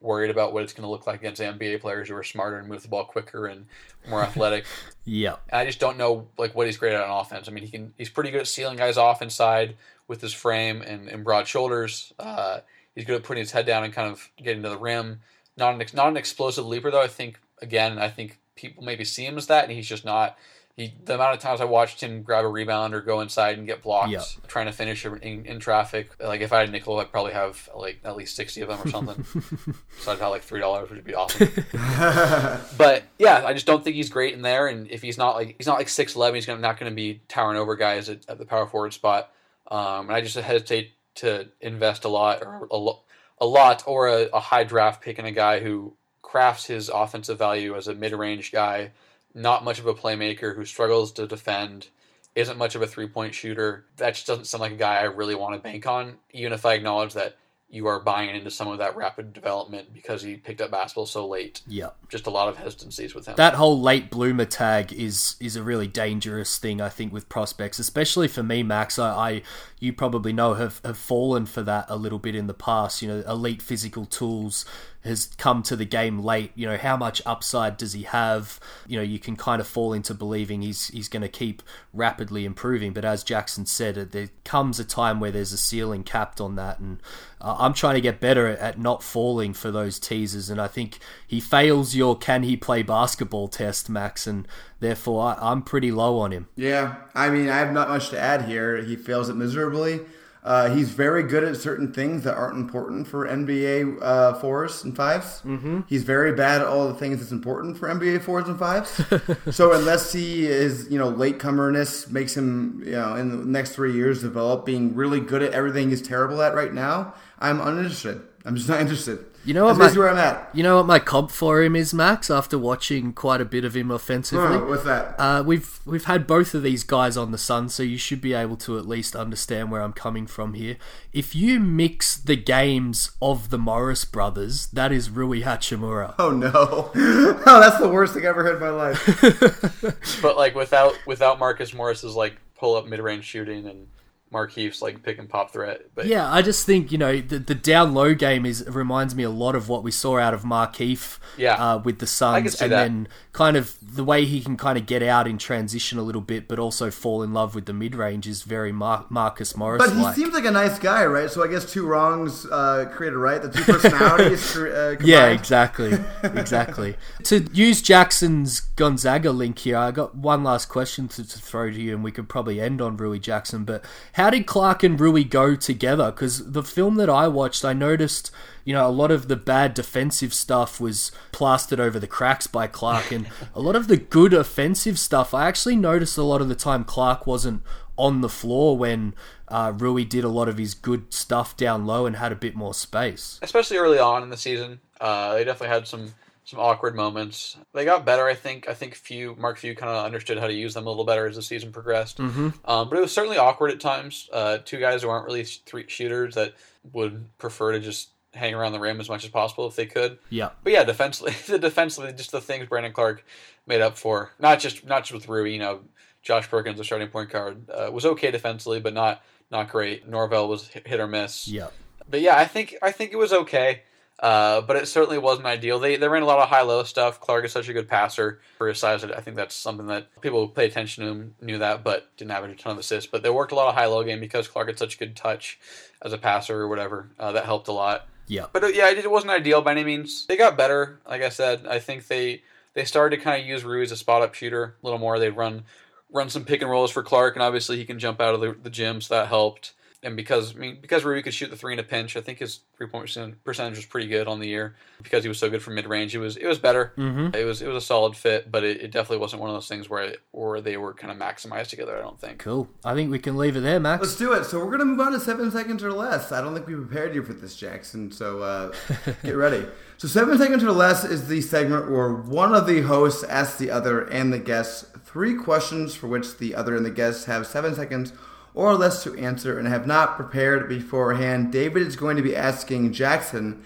[0.00, 2.68] worried about what it's going to look like against NBA players who are smarter and
[2.68, 3.66] move the ball quicker and
[4.08, 4.64] more athletic.
[5.04, 5.36] yeah.
[5.52, 7.48] I just don't know like what he's great at on offense.
[7.48, 9.76] I mean, he can he's pretty good at sealing guys off inside
[10.06, 12.12] with his frame and, and broad shoulders.
[12.18, 12.60] Uh,
[12.94, 15.20] he's good at putting his head down and kind of getting to the rim.
[15.56, 17.02] Not an not an explosive leaper though.
[17.02, 20.38] I think again, I think people maybe see him as that, and he's just not.
[20.78, 23.66] He, the amount of times I watched him grab a rebound or go inside and
[23.66, 24.22] get blocked, yeah.
[24.46, 26.12] trying to finish in, in, traffic.
[26.22, 28.88] Like if I had nickel, I'd probably have like at least sixty of them or
[28.90, 29.24] something.
[29.98, 31.48] so I'd have like three dollars, which would be awesome.
[32.78, 34.68] but yeah, I just don't think he's great in there.
[34.68, 36.94] And if he's not like he's not like six eleven, he's gonna, not going to
[36.94, 39.32] be towering over guys at, at the power forward spot.
[39.72, 44.28] Um, and I just hesitate to invest a lot or a, a lot or a,
[44.32, 48.12] a high draft pick in a guy who crafts his offensive value as a mid
[48.12, 48.92] range guy
[49.34, 51.88] not much of a playmaker who struggles to defend,
[52.34, 53.86] isn't much of a three point shooter.
[53.96, 56.64] That just doesn't sound like a guy I really want to bank on, even if
[56.64, 57.36] I acknowledge that
[57.70, 61.28] you are buying into some of that rapid development because he picked up basketball so
[61.28, 61.60] late.
[61.66, 61.90] Yeah.
[62.08, 63.36] Just a lot of hesitancies with him.
[63.36, 67.78] That whole late bloomer tag is is a really dangerous thing, I think, with prospects,
[67.78, 68.98] especially for me, Max.
[68.98, 69.42] I, I
[69.80, 73.02] you probably know have, have fallen for that a little bit in the past.
[73.02, 74.64] You know, elite physical tools
[75.04, 76.52] has come to the game late.
[76.54, 78.58] You know, how much upside does he have?
[78.86, 81.62] You know, you can kind of fall into believing he's he's going to keep
[81.92, 82.92] rapidly improving.
[82.92, 86.78] But as Jackson said, there comes a time where there's a ceiling capped on that,
[86.80, 87.00] and
[87.40, 90.50] uh, I'm trying to get better at, at not falling for those teasers.
[90.50, 94.46] And I think he fails your can he play basketball test, Max, and
[94.80, 96.48] therefore I, I'm pretty low on him.
[96.56, 98.82] Yeah, I mean, I have not much to add here.
[98.82, 100.00] He fails it miserably.
[100.42, 104.94] Uh, he's very good at certain things that aren't important for NBA uh, fours and
[104.96, 105.80] 5s Mm-hmm.
[105.86, 109.00] He's very bad at all the things that's important for NBA fours and fives.
[109.54, 113.92] so unless he is, you know, latecomerness makes him, you know, in the next three
[113.92, 118.22] years develop being really good at everything he's terrible at right now, I'm uninterested.
[118.44, 119.24] I'm just not interested.
[119.44, 119.78] You know what?
[119.78, 120.50] That's My, where I'm at.
[120.52, 122.30] You know what my comp for him is, Max.
[122.30, 125.14] After watching quite a bit of him offensively, Oh, what's that?
[125.18, 128.34] Uh, we've we've had both of these guys on the Sun, so you should be
[128.34, 130.76] able to at least understand where I'm coming from here.
[131.12, 136.14] If you mix the games of the Morris brothers, that is Rui Hachimura.
[136.28, 136.50] Oh no!
[136.94, 140.20] oh, that's the worst thing I've ever heard in my life.
[140.22, 143.86] but like without without Marcus Morris's like pull up mid range shooting and
[144.32, 145.82] Markieff's like pick and pop threat.
[145.94, 149.22] But Yeah, I just think you know the, the down low game is reminds me
[149.22, 151.18] a lot of what we saw out of Markieff.
[151.36, 151.54] Yeah.
[151.54, 152.76] uh, with the I can Suns, see and that.
[152.76, 156.20] then kind of the way he can kind of get out in transition a little
[156.20, 159.84] bit, but also fall in love with the mid range is very Mar- Marcus Morris.
[159.84, 161.30] But he seems like a nice guy, right?
[161.30, 163.40] So I guess two wrongs uh, create a right.
[163.40, 164.56] The two personalities.
[164.56, 164.96] uh.
[165.00, 165.92] Yeah, exactly,
[166.22, 166.96] exactly.
[167.24, 171.80] to use Jackson's Gonzaga link here, I got one last question to, to throw to
[171.80, 173.64] you, and we could probably end on Rui Jackson.
[173.64, 173.84] But
[174.18, 176.10] how did Clarke and Rui go together?
[176.10, 178.32] Because the film that I watched, I noticed,
[178.64, 182.66] you know, a lot of the bad defensive stuff was plastered over the cracks by
[182.66, 186.48] Clarke, and a lot of the good offensive stuff, I actually noticed a lot of
[186.48, 187.62] the time Clarke wasn't
[187.96, 189.14] on the floor when
[189.46, 192.56] uh, Rui did a lot of his good stuff down low and had a bit
[192.56, 193.38] more space.
[193.40, 194.80] especially early on in the season.
[195.00, 196.12] Uh, they definitely had some
[196.48, 197.58] some awkward moments.
[197.74, 198.70] They got better, I think.
[198.70, 201.26] I think few Mark Few kind of understood how to use them a little better
[201.26, 202.16] as the season progressed.
[202.16, 202.48] Mm-hmm.
[202.64, 204.30] Um, but it was certainly awkward at times.
[204.32, 206.54] Uh, two guys who aren't really three shooters that
[206.94, 210.18] would prefer to just hang around the rim as much as possible if they could.
[210.30, 210.48] Yeah.
[210.64, 213.26] But yeah, defensively, the defensively, just the things Brandon Clarke
[213.66, 214.32] made up for.
[214.38, 215.80] Not just not just with Rui, you know,
[216.22, 220.08] Josh Perkins, the starting point guard, uh, was okay defensively, but not not great.
[220.08, 221.46] Norvell was hit hit or miss.
[221.46, 221.68] Yeah.
[222.08, 223.82] But yeah, I think I think it was okay.
[224.20, 225.78] Uh, but it certainly wasn't ideal.
[225.78, 227.20] They they ran a lot of high low stuff.
[227.20, 229.04] Clarke is such a good passer for his size.
[229.04, 232.32] I think that's something that people who pay attention to him knew that, but didn't
[232.32, 233.08] have a ton of assists.
[233.08, 235.14] But they worked a lot of high low game because Clarke had such a good
[235.14, 235.58] touch
[236.02, 237.10] as a passer or whatever.
[237.18, 238.08] Uh, that helped a lot.
[238.26, 238.46] Yeah.
[238.52, 240.26] But uh, yeah, it wasn't ideal by any means.
[240.26, 240.98] They got better.
[241.08, 242.42] Like I said, I think they
[242.74, 245.18] they started to kind of use Rui as a spot up shooter a little more.
[245.18, 245.62] They'd run
[246.10, 248.56] run some pick and rolls for Clarke, and obviously he can jump out of the,
[248.62, 249.74] the gym, so that helped.
[250.02, 252.38] And because I mean because Rui could shoot the three in a pinch, I think
[252.38, 253.10] his three point
[253.44, 254.76] percentage was pretty good on the year.
[255.02, 256.92] Because he was so good from mid range, it was it was better.
[256.96, 257.34] Mm-hmm.
[257.34, 259.66] It was it was a solid fit, but it, it definitely wasn't one of those
[259.66, 261.98] things where it, where they were kind of maximized together.
[261.98, 262.38] I don't think.
[262.38, 262.68] Cool.
[262.84, 264.00] I think we can leave it there, Max.
[264.00, 264.44] Let's do it.
[264.44, 266.30] So we're gonna move on to seven seconds or less.
[266.30, 268.12] I don't think we prepared you for this, Jackson.
[268.12, 268.72] So uh,
[269.24, 269.66] get ready.
[269.96, 273.72] So seven seconds or less is the segment where one of the hosts asks the
[273.72, 277.74] other and the guests three questions for which the other and the guests have seven
[277.74, 278.12] seconds
[278.58, 281.52] or less to answer and have not prepared beforehand.
[281.52, 283.62] David is going to be asking Jackson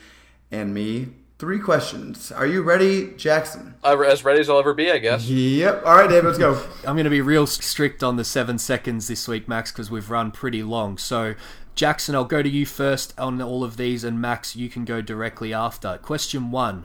[0.50, 1.08] and me
[1.38, 2.30] three questions.
[2.30, 3.74] Are you ready, Jackson?
[3.82, 5.26] As ready as I'll ever be, I guess.
[5.26, 5.86] Yep.
[5.86, 6.62] All right, David, let's go.
[6.86, 10.10] I'm going to be real strict on the seven seconds this week, Max, because we've
[10.10, 10.98] run pretty long.
[10.98, 11.36] So,
[11.74, 15.00] Jackson, I'll go to you first on all of these, and Max, you can go
[15.00, 15.96] directly after.
[16.02, 16.84] Question one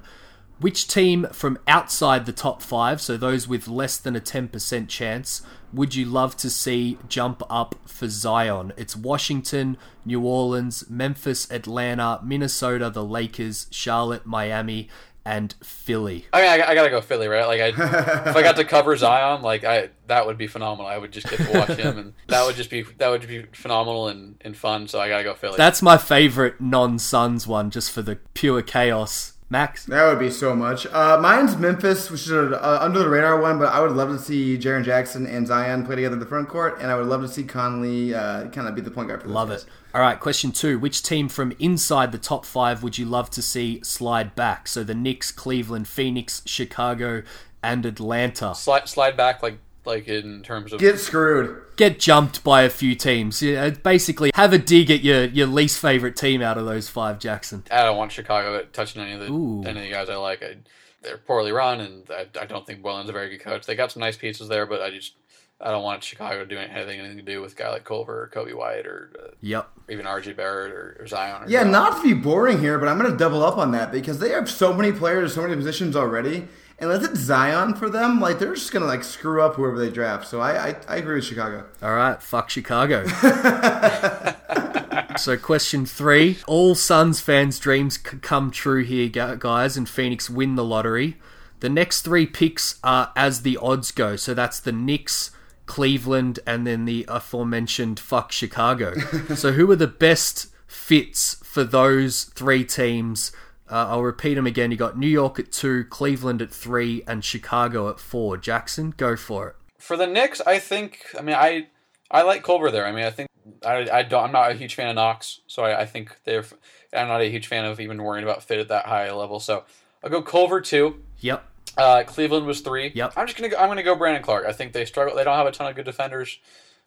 [0.59, 5.43] Which team from outside the top five, so those with less than a 10% chance,
[5.71, 8.73] would you love to see jump up for Zion?
[8.75, 14.89] It's Washington, New Orleans, Memphis, Atlanta, Minnesota, the Lakers, Charlotte, Miami,
[15.27, 16.25] and Philly.
[16.31, 17.45] I mean, I, I gotta go Philly, right?
[17.45, 20.89] Like, I, if I got to cover Zion, like I that would be phenomenal.
[20.89, 23.43] I would just get to watch him, and that would just be that would be
[23.51, 24.87] phenomenal and, and fun.
[24.87, 25.57] So I gotta go Philly.
[25.57, 29.33] That's my favorite non-Suns one, just for the pure chaos.
[29.49, 29.85] Max?
[29.85, 30.85] That would be so much.
[30.87, 34.09] Uh, mine's Memphis, which is an uh, under the radar one, but I would love
[34.09, 37.07] to see Jaren Jackson and Zion play together in the front court, and I would
[37.07, 39.63] love to see Conley uh, kind of be the point guard for Love guys.
[39.63, 39.69] it.
[39.95, 40.77] All right, question two.
[40.77, 44.67] Which team from inside the top five would you love to see slide back?
[44.67, 47.23] So the Knicks, Cleveland, Phoenix, Chicago,
[47.63, 48.53] and Atlanta.
[48.53, 51.61] slide slide back like like in terms of Get screwed.
[51.77, 53.41] Get jumped by a few teams.
[53.41, 57.17] Yeah, basically, have a dig at your, your least favorite team out of those five,
[57.19, 57.63] Jackson.
[57.71, 59.63] I don't want Chicago touching any of the Ooh.
[59.63, 60.43] any of the guys I like.
[60.43, 60.57] I,
[61.01, 63.65] they're poorly run, and I, I don't think Boylen's a very good coach.
[63.65, 65.13] They got some nice pieces there, but I just
[65.61, 68.31] I don't want Chicago doing anything anything to do with a guy like Culver or
[68.33, 69.69] Coby White or uh, Yep.
[69.89, 71.43] even RJ Barrett or, or Zion.
[71.43, 71.71] Or Yeah, Zion.
[71.71, 74.29] not to be boring here, but I'm going to double up on that because they
[74.29, 76.47] have so many players, in so many positions already.
[76.79, 79.79] And unless it's Zion for them, like they're just going to like screw up whoever
[79.79, 80.27] they draft.
[80.27, 81.65] So I, I, I agree with Chicago.
[81.81, 83.07] All right, fuck Chicago.
[85.17, 86.37] so, question three.
[86.45, 91.17] All Suns fans' dreams come true here, guys, and Phoenix win the lottery.
[91.61, 94.15] The next three picks are as the odds go.
[94.15, 95.31] So, that's the Knicks,
[95.65, 98.93] Cleveland, and then the aforementioned fuck Chicago.
[99.35, 103.31] so, who are the best fits for those three teams?
[103.69, 104.71] Uh, I'll repeat them again.
[104.71, 108.37] You got New York at two, Cleveland at three, and Chicago at four.
[108.37, 109.55] Jackson, go for it.
[109.77, 111.05] for the Knicks, I think.
[111.17, 111.67] I mean, I
[112.09, 112.85] I like Culver there.
[112.85, 113.27] I mean, I think
[113.65, 114.23] I, I don't.
[114.25, 116.45] I'm not a huge fan of Knox, so I, I think they're.
[116.93, 119.39] I'm not a huge fan of even worrying about fit at that high a level.
[119.39, 119.63] So
[120.03, 121.03] I'll go Culver two.
[121.19, 121.43] Yep.
[121.77, 122.91] Uh, Cleveland was three.
[122.95, 123.13] Yep.
[123.17, 124.45] I'm just gonna go, I'm gonna go Brandon Clarke.
[124.47, 125.15] I think they struggle.
[125.15, 126.39] They don't have a ton of good defenders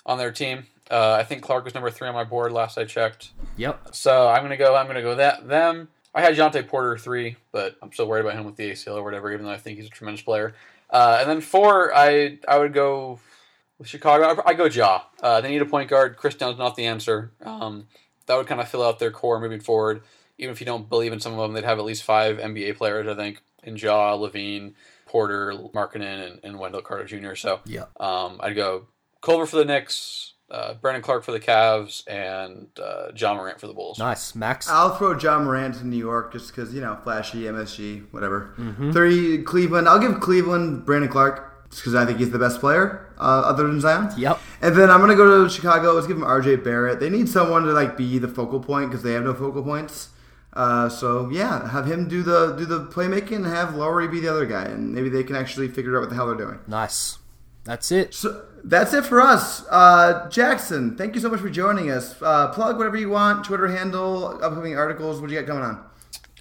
[0.07, 0.67] on their team.
[0.91, 3.31] Uh, I think Clarke was number three on my board last I checked.
[3.57, 3.89] Yep.
[3.93, 4.75] So I'm gonna go.
[4.75, 5.89] I'm gonna go that them.
[6.15, 9.05] I had Jontay Porter three, but I'm still worried about him with the ACL or
[9.05, 9.33] whatever.
[9.33, 10.55] Even though I think he's a tremendous player.
[10.91, 13.21] Uh, and then four, I I would go
[13.79, 14.43] with Chicago.
[14.45, 15.03] I, I go Ja.
[15.23, 16.17] Uh, they need a point guard.
[16.17, 17.33] Kris Dunn's not the answer.
[17.45, 17.87] Um,
[18.27, 20.03] that would kind of fill out their core moving forward.
[20.39, 22.77] Even if you don't believe in some of them, they'd have at least five NBA
[22.77, 23.07] players.
[23.07, 24.73] I think in Ja, LaVine,
[25.07, 27.35] Porter, Markkanen, and, and Wendell Carter Jr.
[27.35, 27.85] So Yeah.
[27.99, 28.87] um, I'd go
[29.21, 33.67] Culver for the Knicks, uh, Brandon Clarke for the Cavs, and uh, Ja Morant for
[33.67, 33.99] the Bulls.
[33.99, 34.35] Nice.
[34.35, 34.69] Max?
[34.69, 38.55] I'll throw Ja Morant to New York just because, you know, flashy, MSG, whatever.
[38.93, 39.89] Three, Cleveland.
[39.89, 43.67] I'll give Cleveland Brandon Clarke just because I think he's the best player uh, other
[43.67, 44.11] than Zion.
[44.17, 44.41] Yep.
[44.61, 45.93] And then I'm going to go to Chicago.
[45.93, 47.01] Let's give him RJ Barrett.
[47.01, 50.11] They need someone to, like, be the focal point because they have no focal points.
[50.53, 54.29] Uh, so yeah, have him do the do the playmaking and have Lowry be the
[54.29, 56.59] other guy, and maybe they can actually figure out what the hell they're doing.
[56.67, 57.19] Nice.
[57.71, 58.13] That's it.
[58.15, 59.65] So that's it for us.
[59.71, 62.21] Uh, Jackson, thank you so much for joining us.
[62.21, 65.21] Uh, plug whatever you want, Twitter handle, upcoming articles.
[65.21, 65.85] What do you got coming on?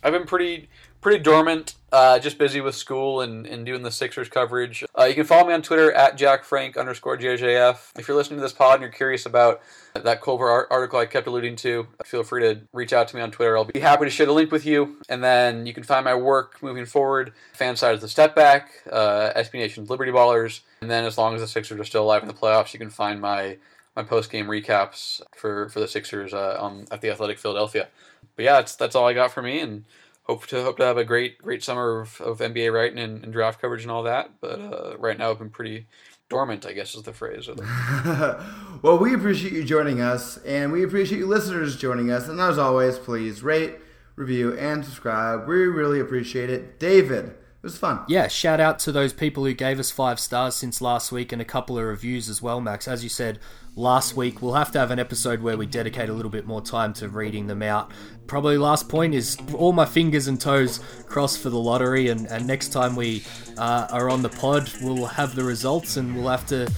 [0.02, 0.70] I've been pretty
[1.02, 1.76] pretty dormant.
[1.92, 4.84] Uh, just busy with school and, and doing the Sixers coverage.
[4.98, 7.98] Uh, you can follow me on Twitter at jackfrank underscore JJF.
[7.98, 9.62] If you're listening to this pod and you're curious about
[9.96, 13.32] that Culver article I kept alluding to, feel free to reach out to me on
[13.32, 13.58] Twitter.
[13.58, 14.98] I'll be happy to share the link with you.
[15.10, 17.34] And then you can find my work moving forward.
[17.54, 20.60] Fan side is the Step Back, uh, SB Nation's Liberty Ballers.
[20.82, 22.92] And then as long as the Sixers are still alive in the playoffs, you can
[22.92, 23.58] find my
[23.96, 27.88] my post game recaps for, for the Sixers uh, on at the Athletic Philadelphia.
[28.36, 29.84] But yeah, that's that's all I got for me, and
[30.30, 33.34] hope to hope to have a great great summer of, of NBA writing and, and,
[33.34, 34.30] draft coverage and all that.
[34.40, 35.88] But uh, right now, I've been pretty
[36.30, 37.50] dormant, I guess is the phrase.
[38.84, 42.28] well, we appreciate you joining us, and we appreciate you listeners joining us.
[42.28, 43.78] And as always, please rate,
[44.16, 45.48] review, and subscribe.
[45.48, 47.34] We really appreciate it, David.
[47.62, 48.06] It was fun.
[48.08, 51.42] Yeah, shout out to those people who gave us five stars since last week and
[51.42, 52.88] a couple of reviews as well, Max.
[52.88, 53.40] As you said,
[53.76, 54.42] last week.
[54.42, 57.08] We'll have to have an episode where we dedicate a little bit more time to
[57.08, 57.92] reading them out.
[58.28, 62.46] Probably last point is all my fingers and toes crossed for the lottery, and, and
[62.46, 63.24] next time we
[63.58, 66.72] uh, are on the pod, we'll have the results and we'll have to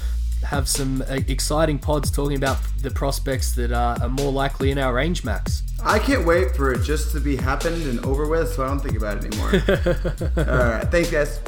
[0.43, 4.77] have some uh, exciting pods talking about the prospects that are, are more likely in
[4.77, 5.63] our range, Max.
[5.83, 8.79] I can't wait for it just to be happened and over with, so I don't
[8.79, 9.51] think about it anymore.
[10.37, 11.39] All right, thanks, guys.